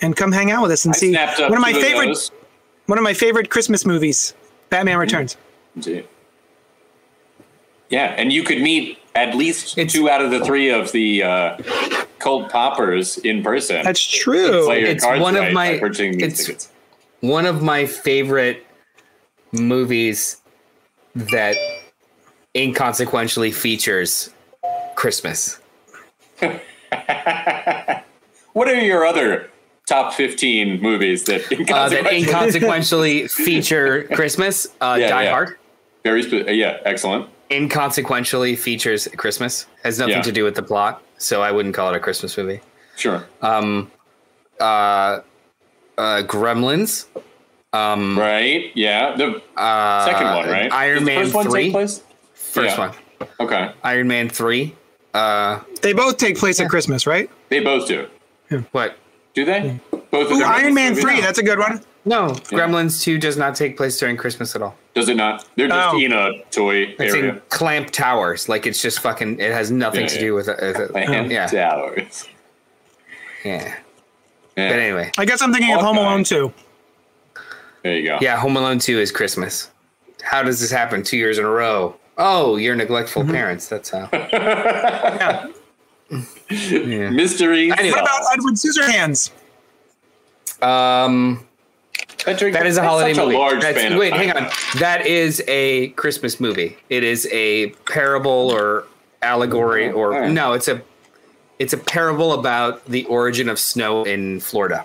[0.00, 2.18] And come hang out with us and I see one of my favorite
[2.86, 4.34] one of my favorite Christmas movies,
[4.68, 5.36] Batman Returns.
[5.76, 6.08] Indeed.
[7.88, 11.22] Yeah, and you could meet at least It's- two out of the three of the
[11.22, 11.56] uh,
[12.22, 13.82] cult poppers in person.
[13.84, 14.70] That's true.
[14.70, 16.68] It's one of right my- by purchasing these it's- tickets.
[17.20, 18.66] One of my favorite
[19.52, 20.40] movies
[21.14, 21.56] that
[22.54, 24.30] inconsequentially features
[24.96, 25.60] Christmas.
[28.54, 29.48] What are your other
[29.86, 31.40] top fifteen movies that
[31.70, 34.66] Uh, that inconsequentially- inconsequentially feature Christmas.
[34.80, 35.30] Uh, Yeah, Die yeah.
[35.30, 35.56] Hard
[36.04, 37.28] very spe- yeah, excellent.
[37.52, 39.66] Inconsequentially features Christmas.
[39.84, 40.22] Has nothing Yeah.
[40.22, 42.60] to do with the plot, so I wouldn't call it a Christmas movie.
[42.96, 43.24] Sure.
[43.40, 43.90] Um,
[44.60, 45.20] Uh,
[45.98, 47.06] uh, Gremlins.
[47.72, 48.70] Um, right.
[48.74, 49.16] Yeah.
[49.16, 50.72] The uh, second one, right?
[50.72, 51.62] Iron Man first one three.
[51.64, 52.02] take place?
[52.34, 52.88] First Yeah.
[53.18, 53.28] one.
[53.40, 53.72] Okay.
[53.82, 54.74] Iron Man three.
[55.14, 57.28] Uh, They both take place at Christmas, right?
[57.48, 58.06] They both do.
[58.72, 58.96] what?
[59.34, 59.80] Do they?
[60.10, 60.44] Both of Ooh.
[60.44, 61.02] Iron Man movies?
[61.04, 61.80] 3, that's a good one.
[62.04, 64.76] No, Gremlins two does not take place during Christmas at all.
[64.94, 65.46] Does it not?
[65.56, 65.98] They're just Oh.
[65.98, 67.32] in a toy It's area.
[67.34, 68.48] in Clamp Towers.
[68.48, 69.40] Like it's just fucking.
[69.40, 70.20] It has nothing Yeah, to yeah.
[70.20, 70.60] do with it.
[70.60, 70.92] with it.
[70.92, 72.28] Land Yeah, Towers.
[73.44, 73.74] yeah.
[74.56, 74.68] Yeah.
[74.70, 76.08] But anyway, I guess I'm thinking of Home Hawkeye.
[76.08, 76.52] Alone 2.
[77.82, 78.18] There you go.
[78.20, 78.36] yeah.
[78.36, 79.70] Home Alone two is Christmas.
[80.22, 81.96] How does this happen two years in a row?
[82.18, 83.32] Oh, you're neglectful Mm-hmm.
[83.32, 83.66] parents.
[83.68, 84.08] That's how.
[84.12, 85.46] Yeah.
[86.50, 87.08] Yeah.
[87.08, 87.72] Mysteries.
[87.78, 87.92] Anyway.
[87.98, 89.30] What about Edward Scissorhands?
[90.60, 91.46] Um,
[92.24, 93.36] Patrick, that is a that's holiday such movie.
[93.36, 94.18] A large That's- span wait, time.
[94.20, 94.50] hang on.
[94.78, 96.76] That is a Christmas movie.
[96.88, 98.84] It is a parable or
[99.22, 100.30] allegory, oh, or Alright.
[100.32, 100.80] no, it's a
[101.58, 104.84] it's a parable about the origin of snow in Florida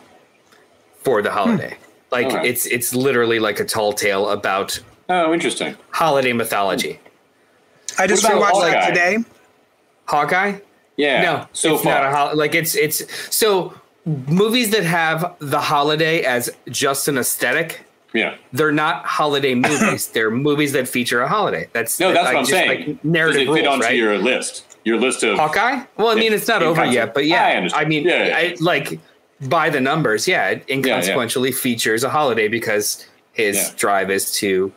[1.02, 1.38] for the hmm.
[1.38, 1.78] holiday.
[2.12, 2.50] Like Okay.
[2.50, 5.76] it's it's literally like a tall tale about Oh, interesting.
[5.92, 7.00] holiday mythology.
[7.98, 9.18] I just What about rewatched that today.
[10.06, 10.60] Hawkeye?
[10.98, 11.22] Yeah.
[11.22, 11.94] No, So it's far.
[11.94, 13.04] not a hol- like it's it's
[13.36, 13.74] so
[14.08, 17.86] movies that have the holiday as just an aesthetic.
[18.14, 18.36] yeah.
[18.54, 20.08] They're not holiday movies.
[20.08, 21.68] They're movies that feature a holiday.
[21.74, 22.88] That's No, that's like, what I'm saying.
[22.88, 23.96] Like narrative it fit rules, onto right?
[23.96, 24.64] your list?
[24.86, 25.84] Your list of Hawkeye?
[25.98, 28.38] Well, I mean, it's not over yet, but yeah, I I, mean, Yeah, yeah.
[28.38, 29.00] I like
[29.50, 33.70] by the numbers, yeah, it inconsequentially features a holiday because his Yeah.
[33.76, 34.72] drive is to,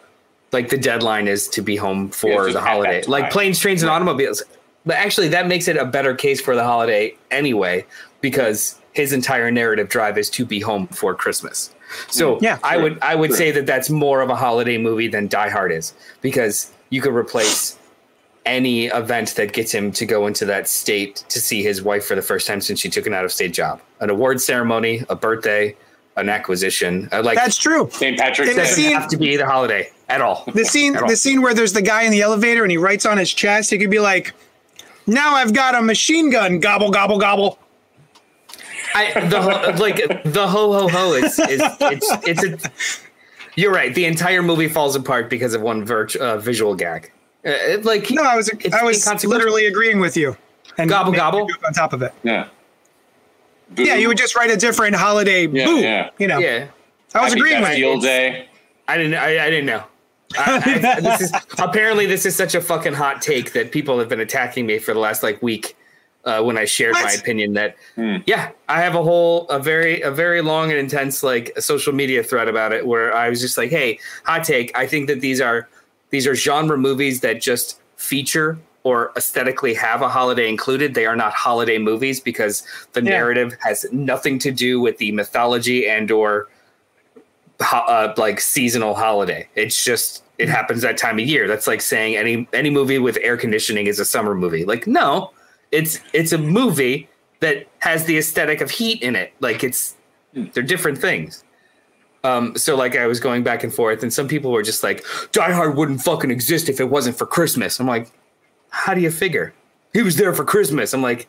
[0.52, 3.02] like, the deadline is to be home for the holiday.
[3.06, 4.42] Like planes, trains, and automobiles.
[4.84, 7.86] but actually that makes it a better case for the holiday anyway
[8.20, 11.74] because his entire narrative drive is to be home for Christmas.
[12.08, 13.36] So Yeah, I would I would sure.
[13.36, 17.14] say that that's more of a holiday movie than Die Hard is because you could
[17.14, 17.76] replace
[18.46, 22.14] any event that gets him to go into that state to see his wife for
[22.14, 25.14] the first time since she took an out of state job, an award ceremony, a
[25.14, 25.76] birthday,
[26.16, 27.08] an acquisition.
[27.12, 27.88] Uh, like That's true.
[27.92, 28.18] St.
[28.18, 28.62] Patrick's In Day.
[28.62, 30.44] doesn't scene- have to be the holiday at all.
[30.54, 31.06] The scene, all.
[31.06, 33.70] the scene where there's the guy in the elevator and he writes on his chest.
[33.70, 34.32] He could be like,
[35.06, 36.58] "Now I've got a machine gun.
[36.60, 37.58] Gobble gobble gobble."
[38.94, 42.70] I, the ho- like the ho ho ho is is it's it's a.
[43.56, 43.94] You're right.
[43.94, 47.10] The entire movie falls apart because of one virt- uh, visual gag.
[47.44, 50.36] Uh, it, like No, I was I was literally agreeing with you.
[50.78, 51.48] And Gobble, gobble.
[51.66, 52.12] on top of it.
[52.22, 52.48] Yeah.
[53.76, 55.76] Yeah, you would just write a different holiday Yeah, boo.
[55.78, 56.10] yeah.
[56.18, 56.68] You know, yeah.
[57.14, 58.00] I was Happy agreeing with you.
[58.00, 58.48] Day.
[58.88, 59.14] I didn't.
[59.14, 59.84] I, I didn't know.
[60.38, 60.56] I,
[60.96, 64.20] I, this is apparently this is such a fucking hot take that people have been
[64.20, 65.76] attacking me for the last like week
[66.24, 67.76] uh, when I shared my opinion that
[68.26, 72.22] yeah I have a whole a very a very long and intense like social media
[72.22, 75.40] thread about it where I was just like hey hot take I think that these
[75.40, 75.68] are
[76.10, 81.16] these are genre movies that just feature or aesthetically have a holiday included they are
[81.16, 83.10] not holiday movies because the Yeah.
[83.10, 86.48] narrative has nothing to do with the mythology and or
[87.60, 89.48] ho- uh, like seasonal holiday.
[89.54, 91.46] It's just it happens that time of year.
[91.46, 94.64] That's like saying any any movie with air conditioning is a summer movie.
[94.64, 95.30] Like no,
[95.72, 97.08] it's it's a movie
[97.40, 99.32] that has the aesthetic of heat in it.
[99.40, 99.94] Like it's
[100.34, 101.44] they're different things.
[102.22, 105.04] Um, so like I was going back and forth, and some people were just like,
[105.32, 108.10] "Die Hard wouldn't fucking exist if it wasn't for Christmas." I'm like,
[108.68, 109.54] how do you figure?
[109.94, 110.92] He was there for Christmas.
[110.92, 111.26] I'm like,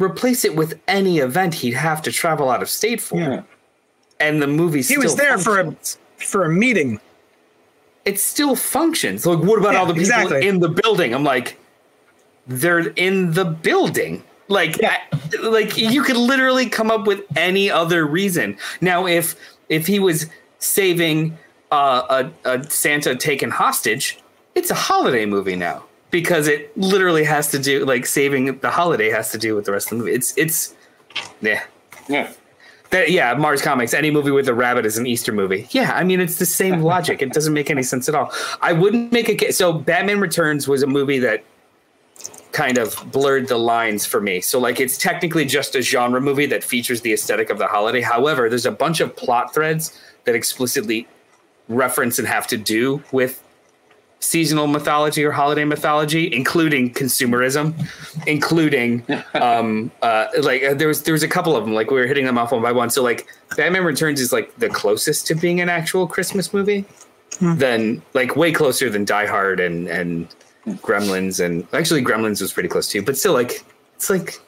[0.00, 3.42] replace it with any event he'd have to travel out of state for Yeah.
[4.18, 5.76] and the movie He was there for a
[6.16, 6.98] for a meeting.
[8.04, 10.46] it still functions like what about Yeah, all the people exactly.
[10.48, 11.58] in the building i'm like
[12.46, 15.00] they're in the building like I-
[15.42, 19.34] like you could literally come up with any other reason now if
[19.68, 20.26] if he was
[20.58, 21.36] saving
[21.72, 24.18] uh, a, a santa taken hostage
[24.54, 25.82] it's a holiday movie now
[26.12, 29.72] because it literally has to do like saving the holiday has to do with the
[29.72, 30.74] rest of the movie it's it's
[31.40, 31.62] yeah
[32.08, 32.30] Yeah.
[32.90, 33.92] that, yeah, Mars Comics.
[33.92, 35.66] Any movie with a rabbit is an Easter movie.
[35.70, 37.20] Yeah, I mean it's the same logic.
[37.20, 38.30] It doesn't make any sense at all.
[38.62, 39.72] I wouldn't make a ca- so.
[39.72, 41.42] Batman Returns was a movie that
[42.56, 44.40] kind of blurred the lines for me.
[44.40, 48.00] So like it's technically just a genre movie that features the aesthetic of the holiday.
[48.00, 51.06] However, there's a bunch of plot threads that explicitly
[51.68, 53.42] reference and have to do with
[54.20, 57.74] seasonal mythology or holiday mythology, including consumerism,
[58.26, 59.04] including
[59.34, 62.06] um uh like uh, there was there was a couple of them like we were
[62.06, 62.88] hitting them off one by one.
[62.88, 66.86] So like Batman Returns is like the closest to being an actual Christmas movie.
[67.38, 70.34] Then like way closer than Die Hard and and
[70.68, 73.64] Gremlins and actually Gremlins was pretty close too, but still like
[73.94, 74.40] it's like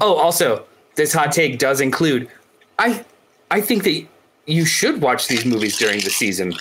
[0.00, 0.64] oh also
[0.96, 2.28] this hot take does include
[2.78, 3.04] I
[3.50, 4.04] I think that
[4.46, 6.54] you should watch these movies during the season.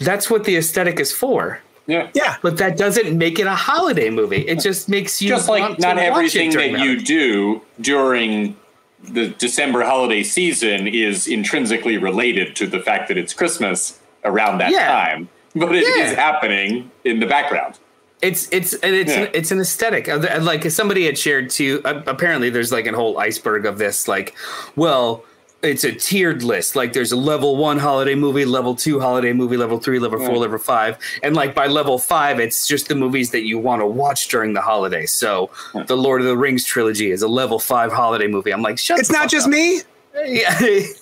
[0.00, 1.60] That's what the aesthetic is for.
[1.86, 2.08] Yeah.
[2.14, 2.36] Yeah.
[2.42, 4.38] But that doesn't make it a holiday movie.
[4.48, 8.56] It just makes you Just like not everything that you do during
[9.02, 14.72] the December holiday season is intrinsically related to the fact that it's Christmas around that
[14.72, 14.86] Yeah.
[14.88, 15.28] time.
[15.54, 16.14] But it is Yeah.
[16.14, 17.78] happening in the background.
[18.22, 19.22] It's it's and it's Yeah.
[19.22, 20.08] an, it's an aesthetic.
[20.08, 21.82] Uh, Like somebody had shared too.
[21.84, 24.08] Uh, apparently, there's like a whole iceberg of this.
[24.08, 24.34] Like,
[24.76, 25.24] well,
[25.62, 26.76] it's a tiered list.
[26.76, 30.36] Like, there's a level one holiday movie, level two holiday movie, level three, level four,
[30.36, 33.86] level five, and like by level five, it's just the movies that you want to
[33.86, 35.06] watch during the holiday.
[35.06, 35.50] So,
[35.86, 38.52] the Lord of the Rings trilogy is a level five holiday movie.
[38.52, 38.98] I'm like, shut.
[38.98, 39.52] It's not just up.
[39.52, 39.80] me.
[40.14, 40.54] Yeah.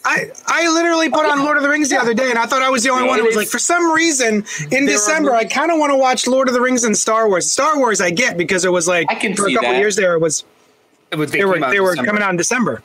[0.04, 2.62] I I literally put on Lord of the Rings the other day, and I thought
[2.62, 5.70] I was the only one who was like, for some reason, in December, I kind
[5.70, 7.50] of want to watch Lord of the Rings and Star Wars.
[7.50, 9.78] Star Wars, I get because it was like I can for a couple that.
[9.78, 10.44] years there, it was
[11.10, 12.06] It was- they were they were December.
[12.06, 12.82] coming out in December.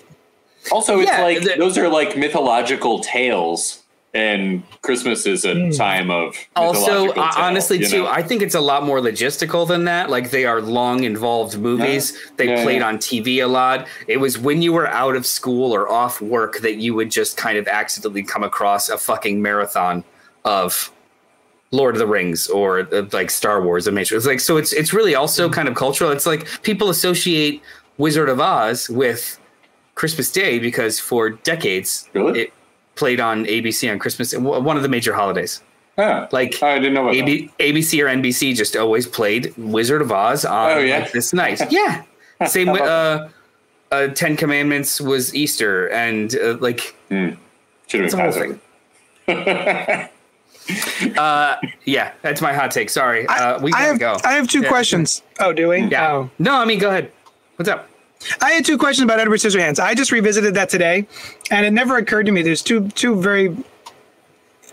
[0.71, 3.83] Also, it's Yeah, like those are like mythological tales,
[4.18, 8.65] and Christmas is a time of also tale, honestly you too i think it's a
[8.72, 10.10] lot more logistical than that.
[10.10, 12.03] Like they are long involved movies.
[12.38, 12.88] They Yeah, played yeah.
[12.89, 13.88] on tv a lot.
[14.07, 17.38] It was when you were out of school or off work that you would just
[17.38, 20.03] kind of accidentally come across a fucking marathon
[20.45, 20.91] of
[21.72, 24.18] lord of the rings or uh, like star wars the matrix.
[24.23, 26.10] It's like so it's it's really also kind of cultural.
[26.11, 27.61] It's like people associate
[27.98, 29.39] wizard of oz with
[29.95, 32.41] christmas day because for decades Really?
[32.41, 32.53] it
[32.98, 35.61] played on abc on christmas one of the major holidays
[35.98, 36.28] Huh.
[36.32, 37.28] like I didn't know about that.
[37.28, 40.99] AB, ABC or NBC just always played Wizard of Oz on Oh, yeah?
[40.99, 41.60] like, this night.
[41.72, 42.03] Yeah.
[42.45, 43.30] Same with uh,
[43.91, 47.38] uh, Ten Commandments was Easter and uh, like Should have
[47.94, 48.60] it's a been whole Passover.
[49.26, 50.10] thing.
[51.86, 52.90] Yeah, that's my hot take.
[52.91, 53.26] Sorry.
[53.28, 54.18] Uh, we I gotta have go.
[54.24, 54.69] I have two Yeah.
[54.69, 55.24] questions.
[55.40, 55.82] Oh, do we?
[55.86, 56.11] Yeah.
[56.11, 56.30] Oh.
[56.38, 57.11] No, I mean, go ahead.
[57.56, 57.90] What's up?
[58.41, 59.80] I had two questions about Edward Scissorhands.
[59.80, 61.07] I just revisited that today,
[61.52, 62.41] and it never occurred to me.
[62.41, 63.56] There's two two very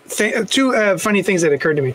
[0.09, 1.95] th- two uh, funny things that occurred to me.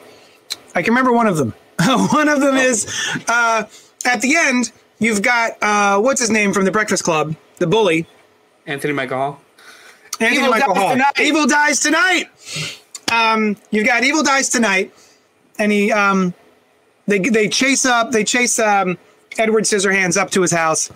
[0.76, 1.54] I can remember one of them.
[2.12, 2.86] one of them is
[3.28, 3.66] uh,
[4.06, 4.72] at the end.
[5.00, 8.06] You've got uh, what's his name from the Breakfast Club, the bully,
[8.66, 9.42] Anthony Michael Hall.
[10.20, 10.92] Anthony Evil Michael dies Hall.
[10.92, 11.20] tonight.
[11.20, 12.26] Evil dies tonight.
[13.12, 14.94] Um, you've got Evil dies tonight,
[15.58, 16.34] and he um,
[17.08, 18.98] they they chase up they chase um,
[19.38, 20.92] Edward Scissorhands up to his house,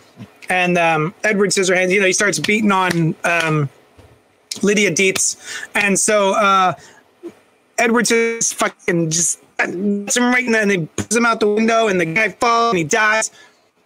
[0.53, 3.69] and um, Edward Scissorhands you know he starts beating on um,
[4.61, 5.35] Lydia Deetz,
[5.73, 6.73] and so uh,
[7.79, 11.47] Edward just fucking just hits him right in the, and he puts him out the
[11.47, 13.31] window, and the guy falls and he dies.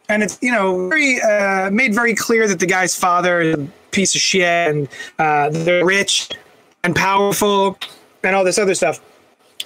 [0.09, 3.67] And it's you know very uh, made very clear that the guy's father is a
[3.91, 4.89] piece of shit, and
[5.19, 6.29] uh, they're rich
[6.83, 7.77] and powerful,
[8.23, 8.99] and all this other stuff.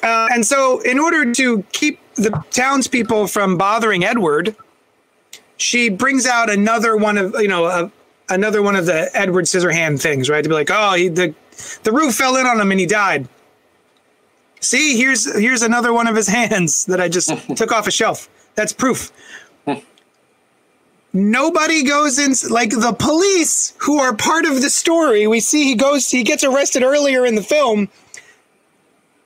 [0.03, 4.56] Uh, and so, in order to keep the townspeople from bothering Edward,
[5.61, 7.91] she brings out another one of you know a,
[8.29, 10.41] another one of the Edward Scissorhand things, right?
[10.41, 11.33] To be like, oh, he, the
[11.83, 13.27] the roof fell in on him and he died.
[14.59, 18.29] See, here's here's another one of his hands that I just took off a shelf.
[18.55, 19.11] That's proof.
[21.13, 25.27] Nobody goes in like the police who are part of the story.
[25.27, 27.89] We see he goes he gets arrested earlier in the film.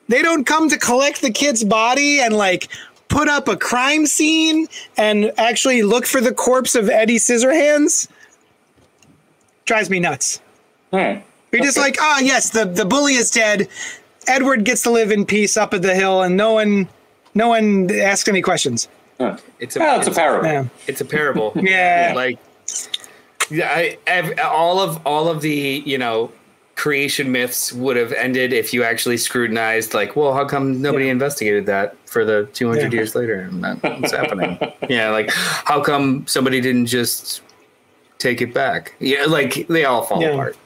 [0.07, 2.69] They don't come to collect the kid's body and like
[3.15, 4.67] put up a crime scene
[4.97, 8.09] and actually look for the corpse of Eddie Scissorhands.
[9.63, 10.41] Drives me nuts.
[10.91, 11.19] Hmm.
[11.53, 13.69] You're just like, ah, yes, the, the bully is dead.
[14.27, 16.89] Edward gets to live in peace up at the hill, and no one,
[17.33, 18.89] no one asks any questions.
[19.17, 19.37] Huh.
[19.59, 20.49] It's a, Well, it's a parable.
[20.49, 21.53] Yeah, It's a parable.
[21.61, 22.11] Yeah.
[22.13, 22.37] Like,
[23.49, 26.31] yeah, I, ev- all of all of the you know
[26.75, 29.93] creation myths would have ended if you actually scrutinized.
[29.93, 31.11] Like, well, how come nobody Yeah.
[31.11, 32.99] investigated that for the 200 Yeah.
[32.99, 33.39] years later?
[33.49, 34.57] And that's happening?
[34.89, 37.41] Yeah, like, how come somebody didn't just
[38.19, 38.93] take it back?
[38.99, 40.29] Yeah, like they all fall Yeah.
[40.29, 40.57] apart.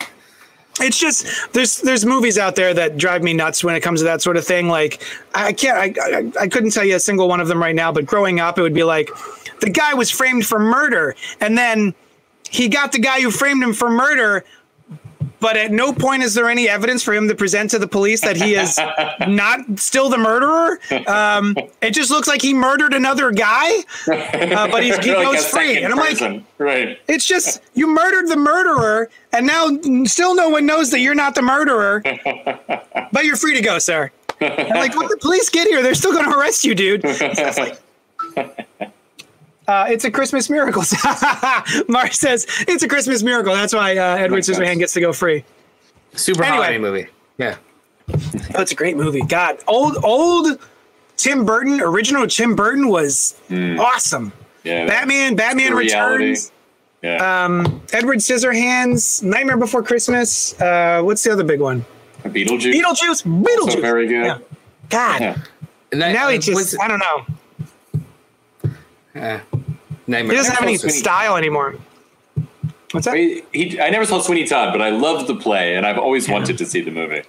[0.82, 4.06] it's just there's there's movies out there that drive me nuts when it comes to
[4.06, 4.70] that sort of thing.
[4.70, 5.04] Like
[5.36, 7.92] I can't, I, I I couldn't tell you a single one of them right now.
[7.92, 9.10] But growing up, it would be like
[9.60, 11.94] the guy was framed for murder, and then
[12.50, 14.46] he got the guy who framed him for murder.
[15.40, 18.22] But at no point is there any evidence for him to present to the police
[18.22, 18.78] that he is
[19.28, 20.80] not still the murderer.
[21.08, 25.48] Um, it just looks like he murdered another guy, uh, but he's, he Like goes
[25.48, 25.82] free.
[25.82, 27.00] And I'm like, right.
[27.08, 29.70] it's just you murdered the murderer, and now
[30.06, 32.02] still no one knows that you're not the murderer,
[33.12, 34.12] but you're free to go, sir.
[34.42, 37.02] I'm like, when the police get here, they're still going to arrest you, dude.
[37.02, 37.76] So
[39.70, 40.84] uh, it's a Christmas miracle.
[41.88, 43.54] Mark says it's a Christmas miracle.
[43.54, 44.78] That's why uh, Edward Makes sense.
[44.80, 45.44] Gets to go free.
[46.14, 46.58] Super Anyway.
[46.64, 47.08] holiday movie.
[47.38, 47.58] Yeah.
[48.56, 49.22] Oh, it's a great movie.
[49.22, 50.60] God, old old
[51.18, 54.32] Tim Burton, original Tim Burton was awesome.
[54.64, 54.88] Yeah.
[54.88, 55.74] Batman, Batman.
[55.76, 56.52] Returns.
[57.02, 57.46] Yeah.
[57.46, 60.60] Um, Edward Scissorhands, Nightmare Before Christmas.
[60.60, 61.86] Uh, what's the other big one?
[62.24, 62.74] Beetlejuice.
[62.74, 63.24] Beetlejuice.
[63.24, 63.60] Beetlejuice.
[63.62, 64.26] Also very good.
[64.26, 64.40] Yeah.
[64.90, 65.22] God.
[65.22, 65.38] Yeah.
[65.92, 67.26] And that, Now he uh, just, was- I don't know.
[69.22, 69.40] uh,
[70.18, 70.98] He doesn't have any Sweeney.
[70.98, 71.76] style anymore.
[72.92, 73.16] What's that?
[73.16, 76.28] He, he, I never saw Sweeney Todd, but I loved the play, and I've always
[76.28, 77.22] wanted to see the movie.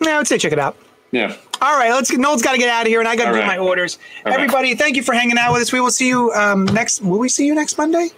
[0.00, 0.76] No, I would say check it out.
[1.10, 1.36] Yeah.
[1.60, 2.12] All right, let's.
[2.12, 3.46] Noel's got to get out of here, and I got to All do right.
[3.46, 3.98] my orders.
[4.24, 4.40] All right.
[4.40, 5.72] Everybody, thank you for hanging out with us.
[5.72, 7.02] We will see you um, next.
[7.02, 8.10] Will we see you next Monday?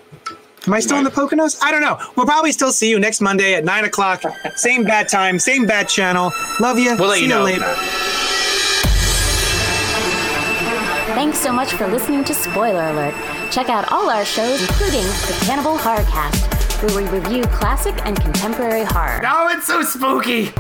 [0.66, 1.16] Am I still in the might.
[1.30, 1.58] Poconos?
[1.62, 1.98] I don't know.
[2.16, 4.22] We'll probably still see you next Monday at nine o'clock.
[4.54, 6.32] Same bad time, same bad channel.
[6.60, 6.94] Love you.
[6.96, 7.42] We'll let see you know.
[7.42, 7.74] later.
[11.22, 13.14] Thanks so much for listening to Spoiler Alert.
[13.52, 18.82] Check out all our shows, including the Cannibal Horrorcast, where we review classic and contemporary
[18.82, 20.50] horror, Oh, it's so spooky.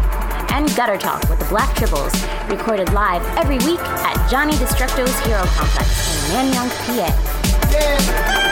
[0.54, 2.14] and Gutter Talk with the Black Tribbles,
[2.48, 8.51] recorded live every week at Johnny Destructo's Hero Complex in Manayunk, PA.